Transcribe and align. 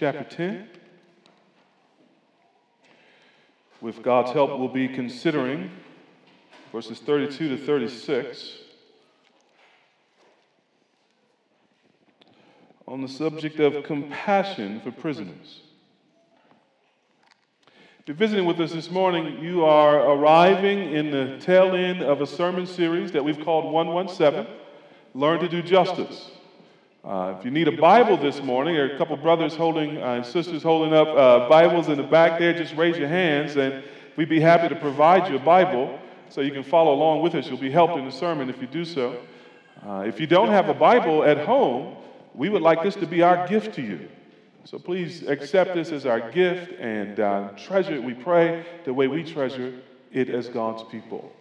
chapter 0.00 0.24
10. 0.24 0.66
With 3.82 4.02
God's 4.02 4.30
help, 4.32 4.58
we'll 4.58 4.68
be 4.68 4.88
considering 4.88 5.70
verses 6.72 6.98
32 7.00 7.50
to 7.50 7.66
36 7.66 8.60
on 12.88 13.02
the 13.02 13.08
subject 13.08 13.60
of 13.60 13.84
compassion 13.84 14.80
for 14.80 14.90
prisoners. 14.90 15.60
If 17.98 18.08
you're 18.08 18.16
visiting 18.16 18.46
with 18.46 18.58
us 18.58 18.72
this 18.72 18.90
morning, 18.90 19.44
you 19.44 19.66
are 19.66 20.12
arriving 20.12 20.94
in 20.94 21.10
the 21.10 21.36
tail 21.40 21.74
end 21.74 22.00
of 22.00 22.22
a 22.22 22.26
sermon 22.26 22.66
series 22.66 23.12
that 23.12 23.22
we've 23.22 23.44
called 23.44 23.70
117 23.70 24.46
Learn 25.12 25.40
to 25.40 25.48
Do 25.48 25.60
Justice. 25.60 26.30
Uh, 27.02 27.34
if 27.38 27.46
you 27.46 27.50
need 27.50 27.66
a 27.66 27.72
Bible 27.72 28.18
this 28.18 28.42
morning, 28.42 28.76
are 28.76 28.94
a 28.94 28.98
couple 28.98 29.16
brothers 29.16 29.56
holding 29.56 29.96
uh, 29.96 30.16
and 30.16 30.26
sisters 30.26 30.62
holding 30.62 30.92
up 30.92 31.08
uh, 31.08 31.48
Bibles 31.48 31.88
in 31.88 31.96
the 31.96 32.02
back 32.02 32.38
there. 32.38 32.52
Just 32.52 32.76
raise 32.76 32.98
your 32.98 33.08
hands, 33.08 33.56
and 33.56 33.82
we'd 34.16 34.28
be 34.28 34.38
happy 34.38 34.68
to 34.68 34.78
provide 34.78 35.26
you 35.30 35.36
a 35.36 35.40
Bible 35.40 35.98
so 36.28 36.42
you 36.42 36.52
can 36.52 36.62
follow 36.62 36.92
along 36.92 37.22
with 37.22 37.34
us. 37.34 37.48
You'll 37.48 37.56
be 37.56 37.70
helped 37.70 37.96
in 37.96 38.04
the 38.04 38.12
sermon 38.12 38.50
if 38.50 38.60
you 38.60 38.66
do 38.66 38.84
so. 38.84 39.18
Uh, 39.82 40.04
if 40.06 40.20
you 40.20 40.26
don't 40.26 40.48
have 40.48 40.68
a 40.68 40.74
Bible 40.74 41.24
at 41.24 41.38
home, 41.38 41.96
we 42.34 42.50
would 42.50 42.60
like 42.60 42.82
this 42.82 42.96
to 42.96 43.06
be 43.06 43.22
our 43.22 43.48
gift 43.48 43.74
to 43.76 43.82
you. 43.82 44.06
So 44.64 44.78
please 44.78 45.22
accept 45.22 45.72
this 45.72 45.92
as 45.92 46.04
our 46.04 46.30
gift 46.30 46.78
and 46.78 47.18
uh, 47.18 47.48
treasure 47.56 47.94
it, 47.94 48.04
we 48.04 48.12
pray, 48.12 48.66
the 48.84 48.92
way 48.92 49.08
we 49.08 49.24
treasure 49.24 49.72
it 50.12 50.28
as 50.28 50.50
God's 50.50 50.82
people. 50.90 51.32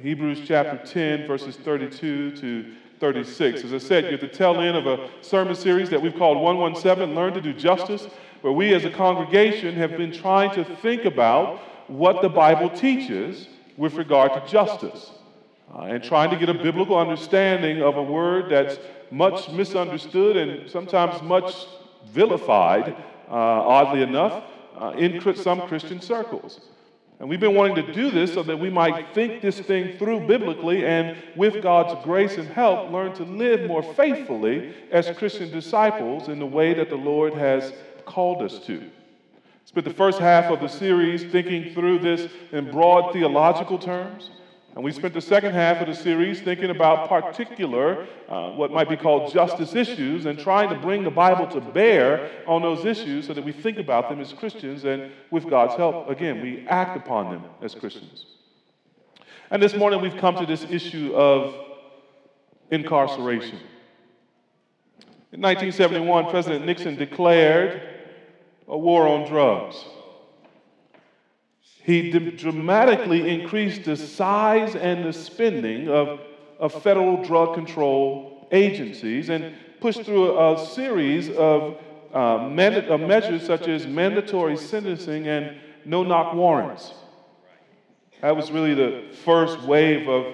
Hebrews 0.00 0.40
chapter 0.44 0.84
10, 0.84 1.28
verses 1.28 1.54
32 1.56 2.36
to 2.38 2.74
36. 2.98 3.64
As 3.64 3.72
I 3.72 3.78
said, 3.78 4.04
you're 4.04 4.14
at 4.14 4.20
the 4.20 4.28
tail 4.28 4.60
end 4.60 4.76
of 4.76 4.86
a 4.86 5.08
sermon 5.20 5.54
series 5.54 5.90
that 5.90 6.00
we've 6.00 6.16
called 6.16 6.38
117 6.38 7.14
Learn 7.14 7.34
to 7.34 7.40
Do 7.40 7.52
Justice, 7.52 8.06
where 8.40 8.52
we 8.52 8.74
as 8.74 8.84
a 8.84 8.90
congregation 8.90 9.74
have 9.74 9.96
been 9.96 10.12
trying 10.12 10.54
to 10.54 10.64
think 10.76 11.04
about 11.04 11.58
what 11.88 12.22
the 12.22 12.28
Bible 12.28 12.70
teaches 12.70 13.48
with 13.76 13.94
regard 13.94 14.32
to 14.32 14.50
justice 14.50 15.12
uh, 15.74 15.82
and 15.82 16.02
trying 16.02 16.30
to 16.30 16.36
get 16.36 16.48
a 16.48 16.54
biblical 16.54 16.98
understanding 16.98 17.82
of 17.82 17.96
a 17.96 18.02
word 18.02 18.50
that's 18.50 18.78
much 19.10 19.48
misunderstood 19.50 20.36
and 20.36 20.70
sometimes 20.70 21.22
much 21.22 21.66
vilified, 22.10 22.90
uh, 23.28 23.32
oddly 23.32 24.02
enough, 24.02 24.44
uh, 24.76 24.90
in 24.96 25.20
some 25.34 25.62
Christian 25.62 26.00
circles. 26.00 26.60
And 27.20 27.28
we've 27.28 27.40
been 27.40 27.54
wanting 27.54 27.84
to 27.84 27.92
do 27.92 28.10
this 28.12 28.34
so 28.34 28.44
that 28.44 28.58
we 28.58 28.70
might 28.70 29.12
think 29.12 29.42
this 29.42 29.58
thing 29.58 29.98
through 29.98 30.28
biblically 30.28 30.86
and, 30.86 31.16
with 31.34 31.60
God's 31.62 32.04
grace 32.04 32.36
and 32.36 32.48
help, 32.48 32.92
learn 32.92 33.12
to 33.14 33.24
live 33.24 33.66
more 33.66 33.82
faithfully 33.82 34.72
as 34.92 35.10
Christian 35.18 35.50
disciples 35.50 36.28
in 36.28 36.38
the 36.38 36.46
way 36.46 36.74
that 36.74 36.90
the 36.90 36.96
Lord 36.96 37.34
has 37.34 37.72
called 38.06 38.42
us 38.42 38.60
to. 38.66 38.88
Spent 39.64 39.84
the 39.84 39.92
first 39.92 40.20
half 40.20 40.44
of 40.44 40.60
the 40.60 40.68
series 40.68 41.24
thinking 41.30 41.74
through 41.74 41.98
this 41.98 42.30
in 42.52 42.70
broad 42.70 43.12
theological 43.12 43.78
terms. 43.78 44.30
And 44.74 44.84
we 44.84 44.92
spent 44.92 45.14
the 45.14 45.20
second 45.20 45.54
half 45.54 45.80
of 45.80 45.88
the 45.88 45.94
series 45.94 46.40
thinking 46.40 46.70
about 46.70 47.08
particular, 47.08 48.06
uh, 48.28 48.50
what 48.50 48.70
might 48.70 48.88
be 48.88 48.96
called 48.96 49.32
justice 49.32 49.74
issues, 49.74 50.26
and 50.26 50.38
trying 50.38 50.68
to 50.68 50.76
bring 50.76 51.02
the 51.02 51.10
Bible 51.10 51.46
to 51.48 51.60
bear 51.60 52.30
on 52.46 52.62
those 52.62 52.84
issues 52.84 53.26
so 53.26 53.34
that 53.34 53.44
we 53.44 53.52
think 53.52 53.78
about 53.78 54.08
them 54.08 54.20
as 54.20 54.32
Christians, 54.32 54.84
and 54.84 55.10
with 55.30 55.48
God's 55.48 55.74
help, 55.74 56.08
again, 56.08 56.40
we 56.42 56.66
act 56.68 56.96
upon 56.96 57.32
them 57.32 57.44
as 57.62 57.74
Christians. 57.74 58.26
And 59.50 59.62
this 59.62 59.74
morning 59.74 60.00
we've 60.00 60.16
come 60.16 60.36
to 60.36 60.46
this 60.46 60.64
issue 60.70 61.14
of 61.14 61.54
incarceration. 62.70 63.58
In 65.32 65.40
1971, 65.40 66.30
President 66.30 66.66
Nixon 66.66 66.96
declared 66.96 67.82
a 68.68 68.76
war 68.76 69.08
on 69.08 69.26
drugs 69.26 69.76
he 71.88 72.10
dramatically 72.10 73.30
increased 73.30 73.84
the 73.84 73.96
size 73.96 74.76
and 74.76 75.06
the 75.06 75.12
spending 75.12 75.88
of, 75.88 76.20
of 76.58 76.82
federal 76.82 77.24
drug 77.24 77.54
control 77.54 78.46
agencies 78.52 79.30
and 79.30 79.54
pushed 79.80 80.02
through 80.02 80.38
a, 80.38 80.66
series 80.66 81.30
of, 81.30 81.78
uh, 82.12 82.46
manda- 82.46 82.86
of 82.92 83.00
measures 83.00 83.42
such 83.46 83.68
as 83.68 83.86
mandatory 83.86 84.54
sentencing 84.54 85.28
and 85.28 85.56
no 85.86 86.02
knock 86.02 86.34
warrants. 86.34 86.92
That 88.20 88.36
was 88.36 88.50
really 88.50 88.74
the 88.74 89.04
first 89.24 89.58
wave 89.62 90.10
of 90.10 90.26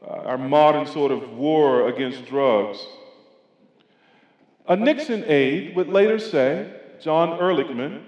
uh, 0.00 0.06
our 0.06 0.38
modern 0.38 0.86
sort 0.86 1.12
of 1.12 1.32
war 1.32 1.88
against 1.88 2.24
drugs. 2.24 2.78
A 4.66 4.74
Nixon 4.74 5.22
aide 5.26 5.76
would 5.76 5.88
later 5.88 6.18
say, 6.18 6.72
John 6.98 7.38
Ehrlichman, 7.38 8.04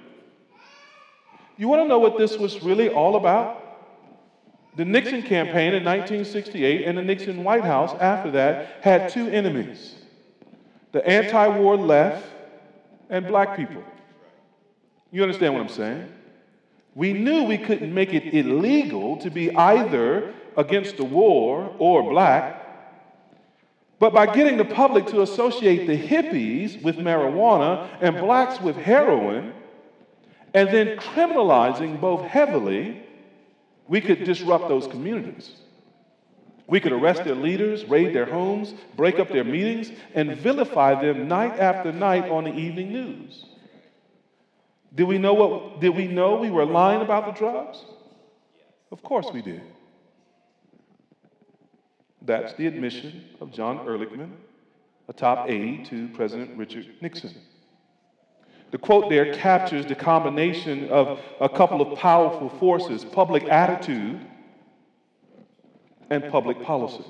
you 1.60 1.68
want 1.68 1.82
to 1.82 1.88
know 1.88 1.98
what 1.98 2.16
this 2.16 2.38
was 2.38 2.62
really 2.62 2.88
all 2.88 3.16
about? 3.16 3.62
The 4.76 4.84
Nixon 4.86 5.20
campaign 5.20 5.74
in 5.74 5.84
1968 5.84 6.86
and 6.86 6.96
the 6.96 7.02
Nixon 7.02 7.44
White 7.44 7.64
House 7.64 7.92
after 8.00 8.30
that 8.30 8.82
had 8.82 9.10
two 9.10 9.28
enemies 9.28 9.94
the 10.92 11.06
anti 11.06 11.48
war 11.48 11.76
left 11.76 12.26
and 13.10 13.26
black 13.26 13.56
people. 13.56 13.84
You 15.12 15.22
understand 15.22 15.52
what 15.52 15.60
I'm 15.60 15.68
saying? 15.68 16.10
We 16.94 17.12
knew 17.12 17.44
we 17.44 17.58
couldn't 17.58 17.92
make 17.92 18.14
it 18.14 18.34
illegal 18.34 19.18
to 19.18 19.30
be 19.30 19.54
either 19.54 20.32
against 20.56 20.96
the 20.96 21.04
war 21.04 21.76
or 21.78 22.08
black. 22.10 22.56
But 23.98 24.14
by 24.14 24.34
getting 24.34 24.56
the 24.56 24.64
public 24.64 25.06
to 25.08 25.20
associate 25.20 25.86
the 25.86 25.98
hippies 25.98 26.82
with 26.82 26.96
marijuana 26.96 27.86
and 28.00 28.16
blacks 28.16 28.62
with 28.62 28.76
heroin, 28.76 29.52
and 30.54 30.68
then 30.68 30.98
criminalizing 30.98 32.00
both 32.00 32.22
heavily, 32.26 33.02
we 33.88 34.00
could 34.00 34.24
disrupt 34.24 34.68
those 34.68 34.86
communities. 34.86 35.50
We 36.66 36.78
could 36.78 36.92
arrest 36.92 37.24
their 37.24 37.34
leaders, 37.34 37.84
raid 37.84 38.14
their 38.14 38.26
homes, 38.26 38.74
break 38.96 39.18
up 39.18 39.28
their 39.28 39.42
meetings, 39.42 39.90
and 40.14 40.36
vilify 40.36 41.00
them 41.00 41.26
night 41.26 41.58
after 41.58 41.92
night 41.92 42.30
on 42.30 42.44
the 42.44 42.54
evening 42.54 42.92
news. 42.92 43.44
Did 44.94 45.04
we 45.04 45.18
know 45.18 45.34
what 45.34 45.80
did 45.80 45.90
we 45.90 46.06
know 46.06 46.36
we 46.36 46.50
were 46.50 46.64
lying 46.64 47.02
about 47.02 47.26
the 47.26 47.32
drugs? 47.32 47.84
Of 48.92 49.02
course 49.02 49.26
we 49.32 49.42
did. 49.42 49.62
That's 52.22 52.52
the 52.54 52.66
admission 52.66 53.24
of 53.40 53.52
John 53.52 53.78
Ehrlichman, 53.86 54.30
a 55.08 55.12
top 55.12 55.48
aide 55.48 55.86
to 55.86 56.08
President 56.08 56.56
Richard 56.56 56.86
Nixon. 57.00 57.34
The 58.70 58.78
quote 58.78 59.10
there 59.10 59.34
captures 59.34 59.86
the 59.86 59.96
combination 59.96 60.88
of 60.90 61.20
a 61.40 61.48
couple 61.48 61.80
of 61.80 61.98
powerful 61.98 62.48
forces 62.48 63.04
public 63.04 63.44
attitude 63.44 64.20
and 66.08 66.30
public 66.30 66.62
policy. 66.62 67.04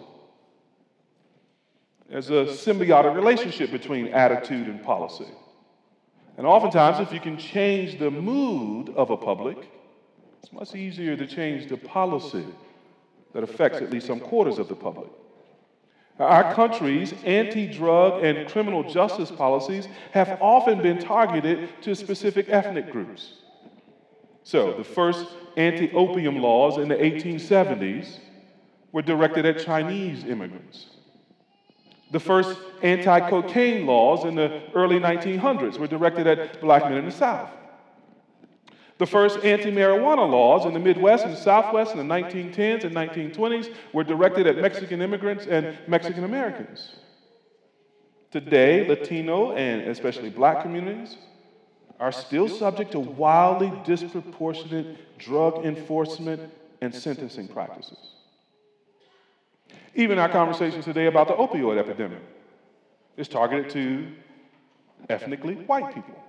There's 2.09 2.31
a 2.31 2.47
symbiotic 2.47 3.15
relationship 3.15 3.71
between 3.71 4.09
attitude 4.09 4.69
and 4.69 4.83
policy. 4.83 5.29
And 6.37 6.47
oftentimes, 6.47 6.99
if 7.01 7.13
you 7.13 7.21
can 7.21 7.37
change 7.37 7.99
the 7.99 8.11
mood 8.11 8.89
of 8.97 9.11
a 9.11 9.17
public, 9.17 9.59
it's 10.43 10.53
much 10.53 10.75
easier 10.75 11.17
to 11.17 11.27
change 11.27 11.69
the 11.69 11.77
policy 11.77 12.47
that 13.35 13.43
affects 13.43 13.79
at 13.79 13.91
least 13.91 14.07
some 14.07 14.21
quarters 14.21 14.59
of 14.59 14.69
the 14.69 14.75
public. 14.75 15.11
Our 16.19 16.55
country's 16.55 17.15
anti 17.25 17.67
drug 17.67 18.23
and 18.23 18.49
criminal 18.49 18.83
justice 18.83 19.31
policies 19.31 19.89
have 20.13 20.39
often 20.41 20.83
been 20.83 20.99
targeted 20.99 21.71
to 21.83 21.95
specific 21.95 22.49
ethnic 22.51 22.91
groups. 22.93 23.35
So, 24.43 24.73
the 24.73 24.85
first 24.85 25.27
anti 25.57 25.91
opium 25.93 26.43
laws 26.43 26.77
in 26.77 26.89
the 26.89 26.97
1870s 26.97 28.19
were 28.93 29.03
directed 29.03 29.47
at 29.47 29.65
Chinese 29.65 30.25
immigrants. 30.25 30.87
The 32.11 32.21
first 32.21 32.59
anti 32.83 33.31
cocaine 33.31 33.87
laws 33.87 34.25
in 34.25 34.35
the 34.35 34.63
early 34.75 34.99
1900s 34.99 35.79
were 35.79 35.87
directed 35.87 36.27
at 36.27 36.61
black 36.61 36.83
men 36.85 36.99
in 36.99 37.05
the 37.05 37.13
South. 37.13 37.51
The 39.01 39.07
first 39.07 39.43
anti 39.47 39.71
marijuana 39.71 40.31
laws 40.31 40.67
in 40.67 40.75
the 40.75 40.79
Midwest 40.79 41.25
and 41.25 41.35
Southwest 41.35 41.93
in 41.93 41.97
the 41.97 42.15
1910s 42.15 42.85
and 42.85 42.95
1920s 42.95 43.73
were 43.95 44.05
directed 44.05 44.47
at 44.47 44.59
Mexican 44.59 45.01
immigrants 45.01 45.47
and 45.47 45.79
Mexican 45.89 46.25
Americans. 46.25 46.97
Today, 48.31 48.87
Latino 48.87 49.53
and 49.53 49.89
especially 49.89 50.29
black 50.29 50.61
communities 50.61 51.17
are 51.99 52.13
still 52.13 52.47
subject 52.47 52.93
to 52.93 53.01
wildly 53.01 53.73
disproportionate 53.87 55.17
drug 55.17 55.65
enforcement 55.65 56.53
and 56.83 56.95
sentencing 56.95 57.49
practices. 57.49 58.17
Even 59.95 60.19
our 60.19 60.29
conversation 60.29 60.83
today 60.83 61.07
about 61.07 61.27
the 61.27 61.35
opioid 61.35 61.79
epidemic 61.79 62.23
is 63.17 63.29
targeted 63.29 63.71
to 63.71 64.09
ethnically 65.09 65.55
white 65.55 65.95
people. 65.95 66.23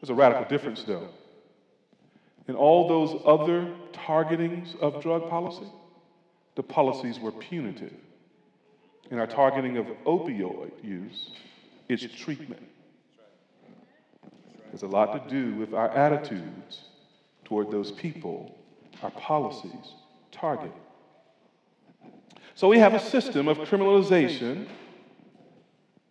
There's 0.00 0.10
a 0.10 0.14
radical 0.14 0.44
difference, 0.44 0.82
though. 0.84 1.08
In 2.46 2.54
all 2.54 2.88
those 2.88 3.20
other 3.24 3.74
targetings 3.92 4.78
of 4.80 5.02
drug 5.02 5.28
policy, 5.28 5.66
the 6.56 6.62
policies 6.62 7.18
were 7.18 7.32
punitive. 7.32 7.94
In 9.10 9.18
our 9.18 9.26
targeting 9.26 9.76
of 9.76 9.86
opioid 10.06 10.72
use, 10.82 11.30
it's 11.88 12.04
treatment. 12.14 12.62
It 14.24 14.72
has 14.72 14.82
a 14.82 14.86
lot 14.86 15.12
to 15.12 15.30
do 15.30 15.54
with 15.54 15.72
our 15.72 15.90
attitudes 15.90 16.82
toward 17.44 17.70
those 17.70 17.92
people 17.92 18.54
our 19.02 19.10
policies 19.12 19.94
target. 20.32 20.72
So 22.54 22.68
we 22.68 22.78
have 22.78 22.94
a 22.94 23.00
system 23.00 23.48
of 23.48 23.58
criminalization 23.58 24.66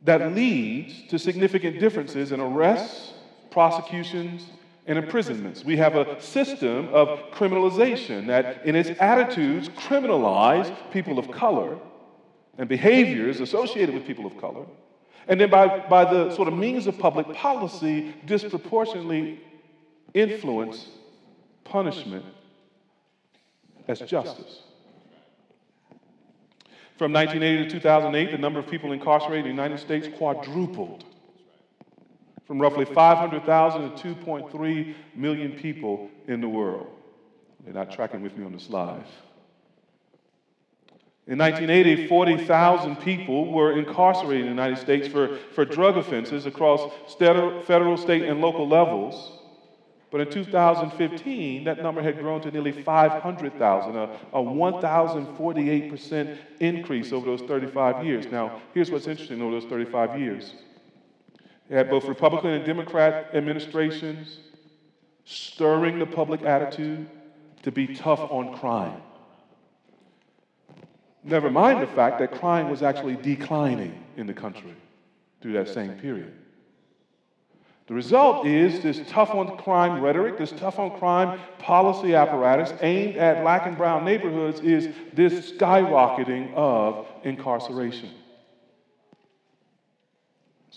that 0.04 0.33
leads 0.33 1.07
to 1.10 1.19
significant 1.19 1.80
differences 1.80 2.31
in 2.31 2.40
arrests, 2.40 3.13
prosecutions, 3.57 4.51
and 4.86 5.00
imprisonments. 5.00 5.65
We 5.65 5.77
have 5.77 5.95
a 5.95 6.21
system 6.21 6.89
of 6.94 7.07
criminalization 7.31 8.27
that, 8.27 8.63
in 8.68 8.75
its 8.75 8.92
attitudes, 9.00 9.68
criminalize 9.69 10.71
people 10.92 11.18
of 11.18 11.31
color 11.31 11.80
and 12.59 12.69
behaviors 12.69 13.39
associated 13.39 13.95
with 13.95 14.06
people 14.06 14.27
of 14.27 14.38
color. 14.38 14.63
And 15.27 15.42
then, 15.42 15.50
by, 15.50 15.80
by 15.89 16.06
the 16.06 16.36
sort 16.36 16.48
of 16.48 16.54
means 16.54 16.86
of 16.86 17.00
public 17.00 17.33
policy, 17.33 18.13
disproportionately 18.27 19.42
influence 20.13 20.89
punishment 21.63 22.25
as 23.88 24.01
justice. 24.01 24.62
From 27.00 27.12
1980 27.12 27.63
to 27.63 27.71
2008, 27.71 28.31
the 28.33 28.38
number 28.38 28.59
of 28.59 28.68
people 28.69 28.92
incarcerated 28.92 29.48
in 29.48 29.56
the 29.56 29.63
United 29.63 29.80
States 29.80 30.07
quadrupled 30.15 31.06
from 32.48 32.60
roughly 32.60 32.86
500,000 32.86 33.98
to 33.98 34.16
2.3 34.16 34.96
million 35.16 35.52
people 35.52 36.10
in 36.28 36.40
the 36.40 36.48
world. 36.48 36.88
They're 37.64 37.74
not 37.74 37.92
tracking 37.92 38.22
with 38.22 38.38
me 38.38 38.46
on 38.46 38.54
the 38.54 38.60
slides. 38.60 39.10
In 41.28 41.38
1980, 41.40 42.08
40,000 42.08 42.96
people 42.98 43.52
were 43.52 43.78
incarcerated 43.78 44.46
in 44.48 44.56
the 44.56 44.62
United 44.64 44.78
States 44.78 45.10
for, 45.10 45.36
for 45.54 45.66
drug 45.66 45.98
offenses 45.98 46.46
across 46.46 46.90
federal, 47.18 47.98
state, 47.98 48.24
and 48.24 48.40
local 48.40 48.66
levels. 48.66 49.34
But 50.10 50.22
in 50.22 50.30
2015, 50.30 51.66
that 51.66 51.84
number 51.84 52.02
had 52.02 52.18
grown 52.18 52.40
to 52.44 52.52
nearly 52.52 52.72
500,000, 52.72 53.98
a, 53.98 54.04
a 54.32 54.42
1,048% 54.42 56.38
increase 56.62 57.12
over 57.12 57.26
those 57.26 57.42
35 57.42 58.06
years. 58.06 58.26
Now, 58.32 58.62
here's 58.74 58.90
what's 58.90 59.08
interesting 59.08 59.42
over 59.42 59.60
those 59.60 59.70
35 59.70 60.18
years. 60.18 60.54
Had 61.69 61.90
both 61.90 62.06
Republican 62.06 62.52
and 62.52 62.66
Democrat 62.66 63.30
administrations 63.34 64.40
stirring 65.25 66.00
the 66.00 66.06
public 66.06 66.44
attitude 66.44 67.10
to 67.64 67.72
be 67.72 67.94
tough 67.96 68.19
on 68.31 68.58
crime. 68.58 69.02
Never 71.24 71.52
mind 71.52 71.81
the 71.81 71.88
fact 71.88 72.19
that 72.19 72.31
crime 72.31 72.69
was 72.69 72.81
actually 72.81 73.18
declining 73.18 74.02
in 74.16 74.28
the 74.28 74.34
country 74.34 74.74
through 75.42 75.54
that 75.54 75.68
same 75.68 75.92
period. 75.96 76.31
The 77.88 77.94
result 77.94 78.46
is 78.46 78.81
this 78.81 79.02
tough 79.10 79.31
on 79.31 79.58
crime 79.58 80.02
rhetoric, 80.02 80.38
this 80.38 80.52
tough 80.52 80.78
on 80.80 80.98
crime 80.98 81.40
policy 81.58 82.16
apparatus 82.16 82.74
aimed 82.81 83.16
at 83.16 83.42
black 83.44 83.66
and 83.66 83.78
brown 83.78 84.04
neighborhoods 84.04 84.60
is 84.60 84.94
this 85.14 85.52
skyrocketing 85.52 86.54
of 86.54 87.08
incarceration. 87.24 88.10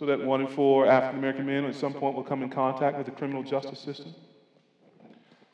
So 0.00 0.06
that 0.06 0.24
one 0.24 0.40
in 0.40 0.46
four 0.46 0.86
African 0.86 1.18
American 1.18 1.44
men 1.44 1.66
at 1.66 1.74
some 1.74 1.92
point 1.92 2.16
will 2.16 2.24
come 2.24 2.42
in 2.42 2.48
contact 2.48 2.96
with 2.96 3.04
the 3.04 3.12
criminal 3.12 3.42
justice 3.42 3.78
system, 3.78 4.14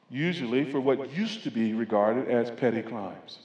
usually 0.08 0.70
for 0.70 0.78
what 0.78 1.10
used 1.10 1.42
to 1.42 1.50
be 1.50 1.74
regarded 1.74 2.28
as 2.28 2.48
petty 2.52 2.80
crimes. 2.80 3.40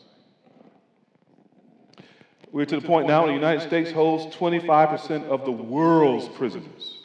We're 2.51 2.65
to 2.65 2.79
the 2.79 2.85
point 2.85 3.07
now 3.07 3.23
where 3.23 3.29
the 3.29 3.33
United 3.33 3.67
States 3.67 3.89
holds 3.91 4.35
25% 4.35 5.23
of 5.23 5.43
the 5.43 5.51
world's 5.51 6.29
prisoners 6.37 6.99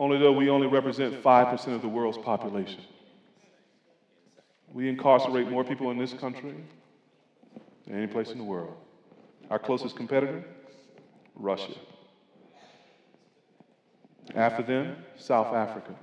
only 0.00 0.18
though 0.18 0.32
we 0.32 0.50
only 0.50 0.66
represent 0.66 1.22
5% 1.22 1.74
of 1.74 1.80
the 1.80 1.88
world's 1.88 2.18
population. 2.18 2.80
We 4.72 4.88
incarcerate 4.88 5.48
more 5.48 5.62
people 5.62 5.92
in 5.92 5.98
this 5.98 6.12
country 6.12 6.56
than 7.86 7.96
any 7.96 8.08
place 8.08 8.30
in 8.30 8.38
the 8.38 8.44
world. 8.44 8.74
Our 9.48 9.60
closest 9.60 9.94
competitor, 9.96 10.44
Russia. 11.36 11.74
After 14.34 14.62
them, 14.62 14.96
South 15.16 15.54
Africa. 15.54 15.94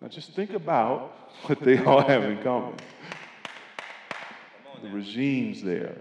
Now 0.00 0.08
just 0.08 0.32
think 0.32 0.52
about 0.52 1.12
what 1.42 1.60
they 1.60 1.78
all 1.78 2.02
have 2.02 2.24
in 2.24 2.42
common. 2.42 2.76
The 4.82 4.90
regimes 4.90 5.62
there 5.62 5.96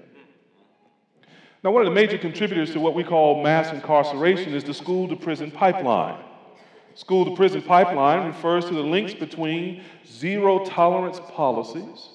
now, 1.64 1.72
one 1.72 1.82
of 1.82 1.86
the 1.86 1.96
major 1.96 2.18
contributors 2.18 2.74
to 2.74 2.82
what 2.82 2.94
we 2.94 3.06
call 3.06 3.42
mass 3.42 3.74
incarceration 3.74 4.54
is 4.54 4.66
the 4.66 4.74
school 4.74 5.08
to 5.08 5.16
prison 5.16 5.50
pipeline. 5.50 6.22
School 6.94 7.24
to 7.24 7.36
prison 7.38 7.62
pipeline 7.62 8.28
refers 8.28 8.66
to 8.66 8.74
the 8.74 8.82
links 8.82 9.14
between 9.14 9.82
zero 10.06 10.66
tolerance 10.66 11.22
policies, 11.32 12.10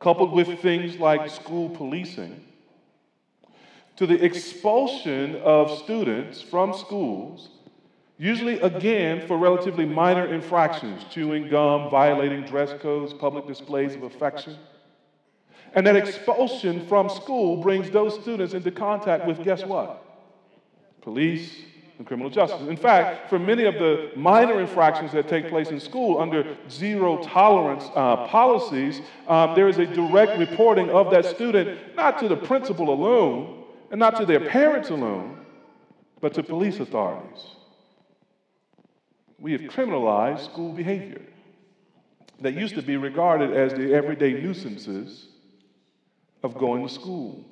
coupled 0.00 0.32
with 0.32 0.60
things 0.60 0.98
like 0.98 1.30
school 1.30 1.70
policing, 1.70 2.44
to 3.98 4.06
the 4.06 4.24
expulsion 4.24 5.36
of 5.44 5.70
students 5.78 6.40
from 6.40 6.72
schools, 6.72 7.50
usually 8.16 8.58
again 8.60 9.26
for 9.26 9.36
relatively 9.36 9.84
minor 9.84 10.32
infractions, 10.32 11.04
chewing 11.10 11.48
gum, 11.48 11.90
violating 11.90 12.42
dress 12.44 12.72
codes, 12.80 13.12
public 13.12 13.46
displays 13.46 13.94
of 13.94 14.02
affection 14.02 14.56
and 15.74 15.86
that 15.86 15.96
expulsion 15.96 16.86
from 16.86 17.08
school 17.08 17.56
brings 17.58 17.90
those 17.90 18.18
students 18.20 18.54
into 18.54 18.70
contact 18.70 19.26
with, 19.26 19.42
guess 19.44 19.64
what? 19.64 20.04
Police 21.02 21.56
and 21.98 22.06
criminal 22.06 22.30
justice. 22.30 22.68
In 22.68 22.76
fact, 22.76 23.28
for 23.28 23.38
many 23.38 23.64
of 23.64 23.74
the 23.74 24.10
minor 24.16 24.60
infractions 24.60 25.12
that 25.12 25.28
take 25.28 25.48
place 25.48 25.68
in 25.68 25.80
school 25.80 26.20
under 26.20 26.56
zero 26.70 27.22
tolerance 27.22 27.84
uh, 27.94 28.26
policies, 28.28 29.00
uh, 29.26 29.54
there 29.54 29.68
is 29.68 29.78
a 29.78 29.86
direct 29.86 30.38
reporting 30.38 30.90
of 30.90 31.10
that 31.10 31.24
student, 31.24 31.78
not 31.96 32.18
to 32.20 32.28
the 32.28 32.36
principal 32.36 32.90
alone, 32.90 33.64
and 33.90 33.98
not 33.98 34.16
to 34.16 34.26
their 34.26 34.40
parents 34.40 34.90
alone, 34.90 35.44
but 36.20 36.34
to 36.34 36.42
police 36.42 36.80
authorities. 36.80 37.46
We 39.38 39.52
have 39.52 39.62
criminalized 39.62 40.44
school 40.44 40.72
behavior 40.72 41.22
that 42.40 42.54
used 42.54 42.74
to 42.74 42.82
be 42.82 42.96
regarded 42.96 43.52
as 43.52 43.72
the 43.72 43.94
everyday 43.94 44.32
nuisances 44.32 45.26
of 46.42 46.56
going 46.56 46.86
to 46.86 46.92
school. 46.92 47.44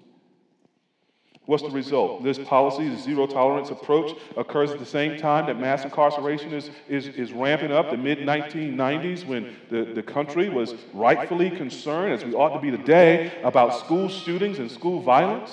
What's 1.47 1.63
the 1.63 1.71
result? 1.71 2.25
This 2.25 2.39
policy, 2.39 2.89
the 2.89 2.99
zero 2.99 3.29
tolerance 3.29 3.71
approach, 3.71 4.17
occurs 4.37 4.73
at 4.73 4.81
the 4.81 4.87
same 4.87 5.17
time 5.17 5.47
that 5.47 5.61
mass 5.61 5.85
incarceration 5.85 6.53
is, 6.53 6.71
is, 6.89 7.07
is 7.07 7.33
ramping 7.33 7.71
up, 7.71 7.91
the 7.91 7.97
mid 7.97 8.19
1990s, 8.19 9.25
when 9.25 9.55
the, 9.71 9.85
the 9.85 10.03
country 10.03 10.49
was 10.49 10.75
rightfully 10.93 11.51
concerned, 11.51 12.13
as 12.13 12.25
we 12.25 12.35
ought 12.35 12.53
to 12.55 12.61
be 12.61 12.77
today, 12.77 13.33
about 13.45 13.79
school 13.79 14.09
shootings 14.09 14.59
and 14.59 14.69
school 14.69 15.01
violence. 15.01 15.53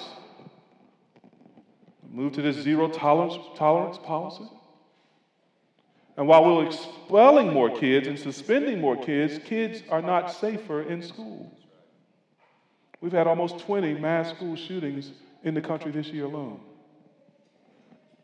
Move 2.13 2.33
to 2.33 2.43
this 2.43 2.57
zero 2.57 2.87
tolerance, 2.87 3.33
tolerance 3.57 3.97
policy. 3.97 4.47
And 6.15 6.27
while 6.27 6.45
we're 6.45 6.67
expelling 6.67 7.51
more 7.51 7.71
kids 7.71 8.07
and 8.07 8.19
suspending 8.19 8.79
more 8.79 8.95
kids, 8.95 9.39
kids 9.43 9.81
are 9.89 10.01
not 10.01 10.31
safer 10.31 10.83
in 10.83 11.01
schools. 11.01 11.57
We've 13.01 13.11
had 13.11 13.25
almost 13.25 13.57
20 13.59 13.95
mass 13.95 14.29
school 14.29 14.55
shootings 14.55 15.11
in 15.43 15.55
the 15.55 15.61
country 15.61 15.91
this 15.91 16.07
year 16.09 16.25
alone. 16.25 16.59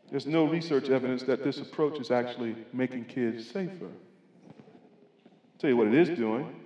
There's 0.08 0.26
no 0.26 0.44
research 0.44 0.88
evidence 0.88 1.24
that 1.24 1.42
this 1.42 1.58
approach 1.58 1.98
is 2.00 2.12
actually 2.12 2.54
making 2.72 3.06
kids 3.06 3.50
safer. 3.50 3.86
I'll 3.86 5.58
tell 5.58 5.68
you 5.68 5.76
what 5.76 5.88
it 5.88 5.94
is 5.94 6.16
doing. 6.16 6.59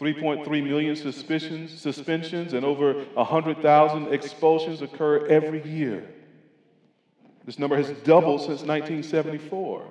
3.3 0.00 0.64
million 0.64 0.96
suspicions, 0.96 1.78
suspensions 1.78 2.54
and 2.54 2.64
over 2.64 3.04
100,000 3.14 4.14
expulsions 4.14 4.80
occur 4.80 5.26
every 5.26 5.62
year. 5.68 6.08
This 7.44 7.58
number 7.58 7.76
has 7.76 7.90
doubled 8.02 8.40
since 8.40 8.62
1974. 8.62 9.86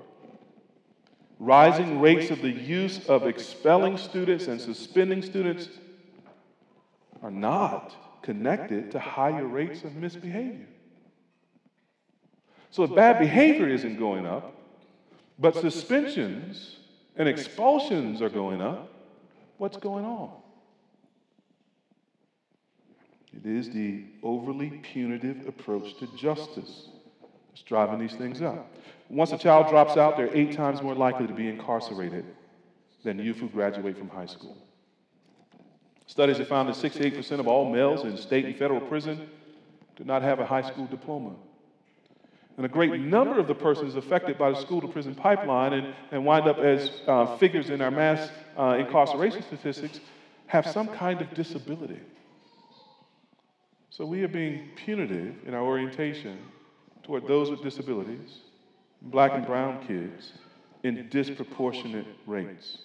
Rising 1.38 2.01
rates 2.01 2.32
of 2.32 2.42
the 2.42 2.50
use 2.50 3.08
of 3.08 3.28
expelling 3.28 3.98
students 3.98 4.48
and 4.48 4.60
suspending 4.60 5.22
students 5.22 5.70
are 7.22 7.32
not 7.32 8.24
connected 8.24 8.92
to 8.92 9.00
higher 9.00 9.46
rates 9.46 9.84
of 9.84 9.96
misbehavior. 9.96 10.68
So 12.72 12.84
if 12.84 12.96
bad 12.96 13.20
behavior 13.20 13.68
isn't 13.68 13.98
going 13.98 14.25
up, 14.25 14.56
but 15.38 15.56
suspensions 15.56 16.78
and 17.16 17.30
expulsions 17.30 18.22
are 18.22 18.30
going 18.30 18.62
up, 18.62 18.99
what's 19.60 19.78
going 19.78 20.06
on? 20.06 20.32
It 23.36 23.46
is 23.46 23.70
the 23.70 24.06
overly 24.24 24.70
punitive 24.82 25.48
approach 25.48 25.98
to 26.00 26.08
justice 26.18 26.89
that's 27.50 27.62
driving 27.62 28.00
these 28.00 28.16
things 28.16 28.42
up. 28.42 28.74
Once 29.10 29.32
a 29.32 29.38
child 29.38 29.70
drops 29.70 29.98
out, 29.98 30.18
they're 30.18 30.36
eight 30.36 30.54
times 30.54 30.82
more 30.82 30.96
likely 30.96 31.28
to 31.28 31.34
be 31.34 31.48
incarcerated 31.48 32.25
than 33.04 33.20
youth 33.20 33.38
who 33.38 33.48
graduate 33.50 33.98
from 33.98 34.10
high 34.10 34.25
school. 34.25 34.58
Studies 36.08 36.38
have 36.38 36.48
found 36.48 36.70
that 36.70 36.75
68% 36.75 37.39
of 37.39 37.48
all 37.48 37.72
males 37.72 38.04
in 38.04 38.18
state 38.18 38.46
and 38.46 38.56
federal 38.56 38.82
prison 38.82 39.30
do 39.96 40.04
not 40.04 40.22
have 40.22 40.39
a 40.39 40.46
high 40.46 40.63
school 40.63 40.88
diploma. 40.88 41.36
And 42.60 42.66
a 42.66 42.70
great 42.70 43.00
number 43.00 43.39
of 43.39 43.48
the 43.48 43.56
persons 43.56 43.96
affected 43.96 44.38
by 44.38 44.51
the 44.51 44.60
school 44.60 44.82
to 44.82 44.88
prison 44.89 45.16
pipeline 45.16 45.72
and, 45.72 45.96
and 46.12 46.25
wind 46.25 46.46
up 46.46 46.58
as 46.58 46.92
uh, 47.08 47.38
figures 47.38 47.70
in 47.70 47.80
our 47.80 47.89
mass 47.89 48.30
uh, 48.58 48.75
incarceration 48.78 49.42
statistics 49.44 50.01
have 50.48 50.68
some 50.68 50.89
kind 50.89 51.22
of 51.22 51.34
disability. 51.34 52.01
So 53.89 54.06
we 54.06 54.24
are 54.24 54.28
being 54.28 54.72
punitive 54.75 55.36
in 55.46 55.54
our 55.54 55.62
orientation 55.62 56.38
toward 57.01 57.25
those 57.28 57.50
with 57.50 57.63
disabilities, 57.63 58.39
black 59.04 59.32
and 59.32 59.46
brown 59.46 59.82
kids, 59.88 60.34
in 60.84 61.08
disproportionate 61.08 62.08
rates. 62.28 62.80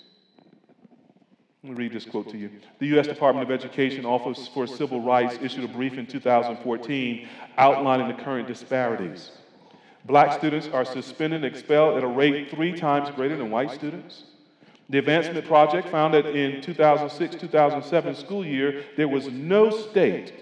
Let 1.64 1.72
me 1.72 1.78
read 1.82 1.92
this 1.92 2.04
quote 2.04 2.28
to 2.30 2.38
you. 2.38 2.48
The 2.78 2.86
U.S. 2.88 3.08
Department 3.08 3.50
of 3.50 3.52
Education 3.52 4.06
Office 4.06 4.46
for 4.46 4.68
Civil 4.68 5.00
Rights 5.00 5.36
issued 5.42 5.64
a 5.64 5.72
brief 5.72 5.94
in 5.94 6.06
2014 6.06 7.28
outlining 7.58 8.06
the 8.06 8.22
current 8.22 8.46
disparities. 8.46 9.32
Black 10.04 10.36
students 10.38 10.68
are 10.68 10.84
suspended 10.84 11.44
and 11.44 11.54
expelled 11.54 11.96
at 11.96 12.04
a 12.04 12.06
rate 12.06 12.50
three 12.50 12.72
times 12.72 13.10
greater 13.14 13.36
than 13.36 13.50
white 13.50 13.70
students. 13.70 14.24
The 14.90 14.98
Advancement 14.98 15.46
Project 15.46 15.88
found 15.88 16.12
that 16.12 16.26
in 16.26 16.60
2006 16.60 17.36
2007 17.36 18.14
school 18.14 18.44
year, 18.44 18.84
there 18.96 19.08
was 19.08 19.28
no 19.28 19.70
state 19.70 20.34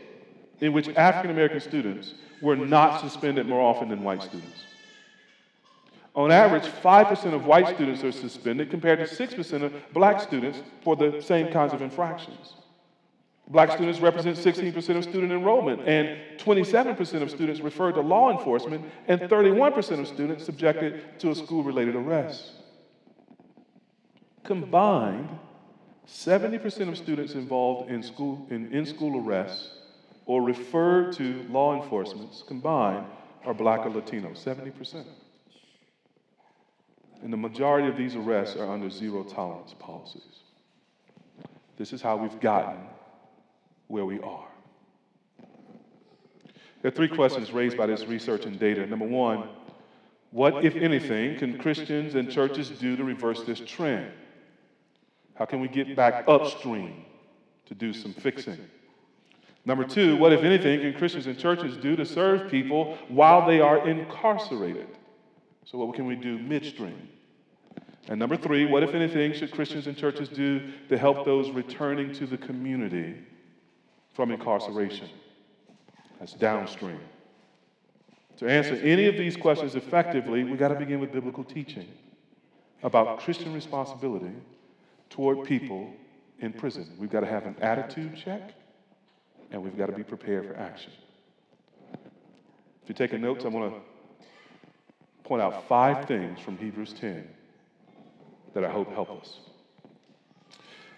in 0.60 0.72
which 0.72 0.88
African 0.96 1.30
American 1.30 1.60
students 1.60 2.14
were 2.40 2.56
not 2.56 3.00
suspended 3.00 3.46
more 3.46 3.60
often 3.60 3.88
than 3.88 4.02
white 4.02 4.22
students. 4.22 4.64
On 6.14 6.30
average, 6.30 6.64
5% 6.64 7.32
of 7.32 7.46
white 7.46 7.74
students 7.74 8.04
are 8.04 8.12
suspended 8.12 8.68
compared 8.68 8.98
to 8.98 9.04
6% 9.04 9.62
of 9.62 9.72
black 9.94 10.20
students 10.20 10.58
for 10.82 10.96
the 10.96 11.22
same 11.22 11.50
kinds 11.52 11.72
of 11.72 11.80
infractions. 11.80 12.54
Black 13.52 13.70
students 13.70 14.00
represent 14.00 14.38
16% 14.38 14.96
of 14.96 15.04
student 15.04 15.30
enrollment, 15.30 15.86
and 15.86 16.18
27% 16.38 17.20
of 17.20 17.30
students 17.30 17.60
referred 17.60 17.92
to 17.92 18.00
law 18.00 18.30
enforcement, 18.30 18.82
and 19.08 19.20
31% 19.20 20.00
of 20.00 20.08
students 20.08 20.42
subjected 20.42 21.18
to 21.20 21.30
a 21.30 21.34
school 21.34 21.62
related 21.62 21.94
arrest. 21.94 22.52
Combined, 24.42 25.28
70% 26.08 26.88
of 26.88 26.96
students 26.96 27.34
involved 27.34 27.90
in 27.90 28.02
school, 28.02 28.46
in, 28.48 28.72
in 28.72 28.86
school 28.86 29.22
arrests 29.22 29.68
or 30.24 30.40
referred 30.42 31.12
to 31.12 31.44
law 31.50 31.80
enforcement 31.80 32.30
combined 32.46 33.04
are 33.44 33.52
black 33.52 33.84
or 33.84 33.90
Latino, 33.90 34.30
70%. 34.30 35.04
And 37.22 37.30
the 37.30 37.36
majority 37.36 37.86
of 37.86 37.98
these 37.98 38.16
arrests 38.16 38.56
are 38.56 38.72
under 38.72 38.88
zero 38.88 39.24
tolerance 39.24 39.74
policies. 39.78 40.22
This 41.76 41.92
is 41.92 42.00
how 42.00 42.16
we've 42.16 42.40
gotten 42.40 42.78
where 43.92 44.06
we 44.06 44.18
are. 44.20 44.48
There 46.80 46.88
are 46.88 46.94
three 46.94 47.08
questions 47.08 47.52
raised 47.52 47.76
by 47.76 47.84
this 47.84 48.06
research 48.06 48.46
and 48.46 48.58
data. 48.58 48.86
Number 48.86 49.04
one, 49.04 49.50
what, 50.30 50.64
if 50.64 50.74
anything, 50.76 51.38
can 51.38 51.58
Christians 51.58 52.14
and 52.14 52.30
churches 52.30 52.70
do 52.70 52.96
to 52.96 53.04
reverse 53.04 53.42
this 53.42 53.60
trend? 53.60 54.10
How 55.34 55.44
can 55.44 55.60
we 55.60 55.68
get 55.68 55.94
back 55.94 56.24
upstream 56.26 57.04
to 57.66 57.74
do 57.74 57.92
some 57.92 58.14
fixing? 58.14 58.58
Number 59.66 59.84
two, 59.84 60.16
what, 60.16 60.32
if 60.32 60.42
anything, 60.42 60.80
can 60.80 60.94
Christians 60.94 61.26
and 61.26 61.38
churches 61.38 61.76
do 61.76 61.94
to 61.94 62.06
serve 62.06 62.50
people 62.50 62.96
while 63.08 63.46
they 63.46 63.60
are 63.60 63.86
incarcerated? 63.86 64.88
So, 65.66 65.76
what 65.76 65.94
can 65.94 66.06
we 66.06 66.16
do 66.16 66.38
midstream? 66.38 67.10
And 68.08 68.18
number 68.18 68.38
three, 68.38 68.64
what, 68.64 68.82
if 68.82 68.94
anything, 68.94 69.34
should 69.34 69.50
Christians 69.50 69.86
and 69.86 69.98
churches 69.98 70.30
do 70.30 70.72
to 70.88 70.96
help 70.96 71.26
those 71.26 71.50
returning 71.50 72.14
to 72.14 72.26
the 72.26 72.38
community 72.38 73.16
from 74.12 74.30
incarceration? 74.30 75.08
That's 76.18 76.34
downstream. 76.34 77.00
To 78.38 78.48
answer 78.48 78.74
any 78.74 79.06
of 79.06 79.16
these 79.16 79.36
questions 79.36 79.74
effectively, 79.74 80.44
we've 80.44 80.58
got 80.58 80.68
to 80.68 80.74
begin 80.74 81.00
with 81.00 81.12
biblical 81.12 81.44
teaching 81.44 81.88
about 82.82 83.20
Christian 83.20 83.52
responsibility 83.52 84.32
toward 85.10 85.46
people 85.46 85.92
in 86.40 86.52
prison. 86.52 86.88
We've 86.98 87.10
got 87.10 87.20
to 87.20 87.26
have 87.26 87.46
an 87.46 87.56
attitude 87.60 88.16
check, 88.16 88.52
and 89.50 89.62
we've 89.62 89.76
got 89.76 89.86
to 89.86 89.92
be 89.92 90.02
prepared 90.02 90.46
for 90.46 90.56
action. 90.56 90.92
If 92.82 92.88
you're 92.88 92.96
taking 92.96 93.20
notes, 93.20 93.44
I 93.44 93.48
want 93.48 93.72
to 93.72 93.80
point 95.22 95.40
out 95.40 95.68
five 95.68 96.06
things 96.06 96.40
from 96.40 96.58
Hebrews 96.58 96.94
10 96.94 97.28
that 98.54 98.64
I 98.64 98.70
hope 98.70 98.92
help 98.92 99.10
us. 99.20 99.38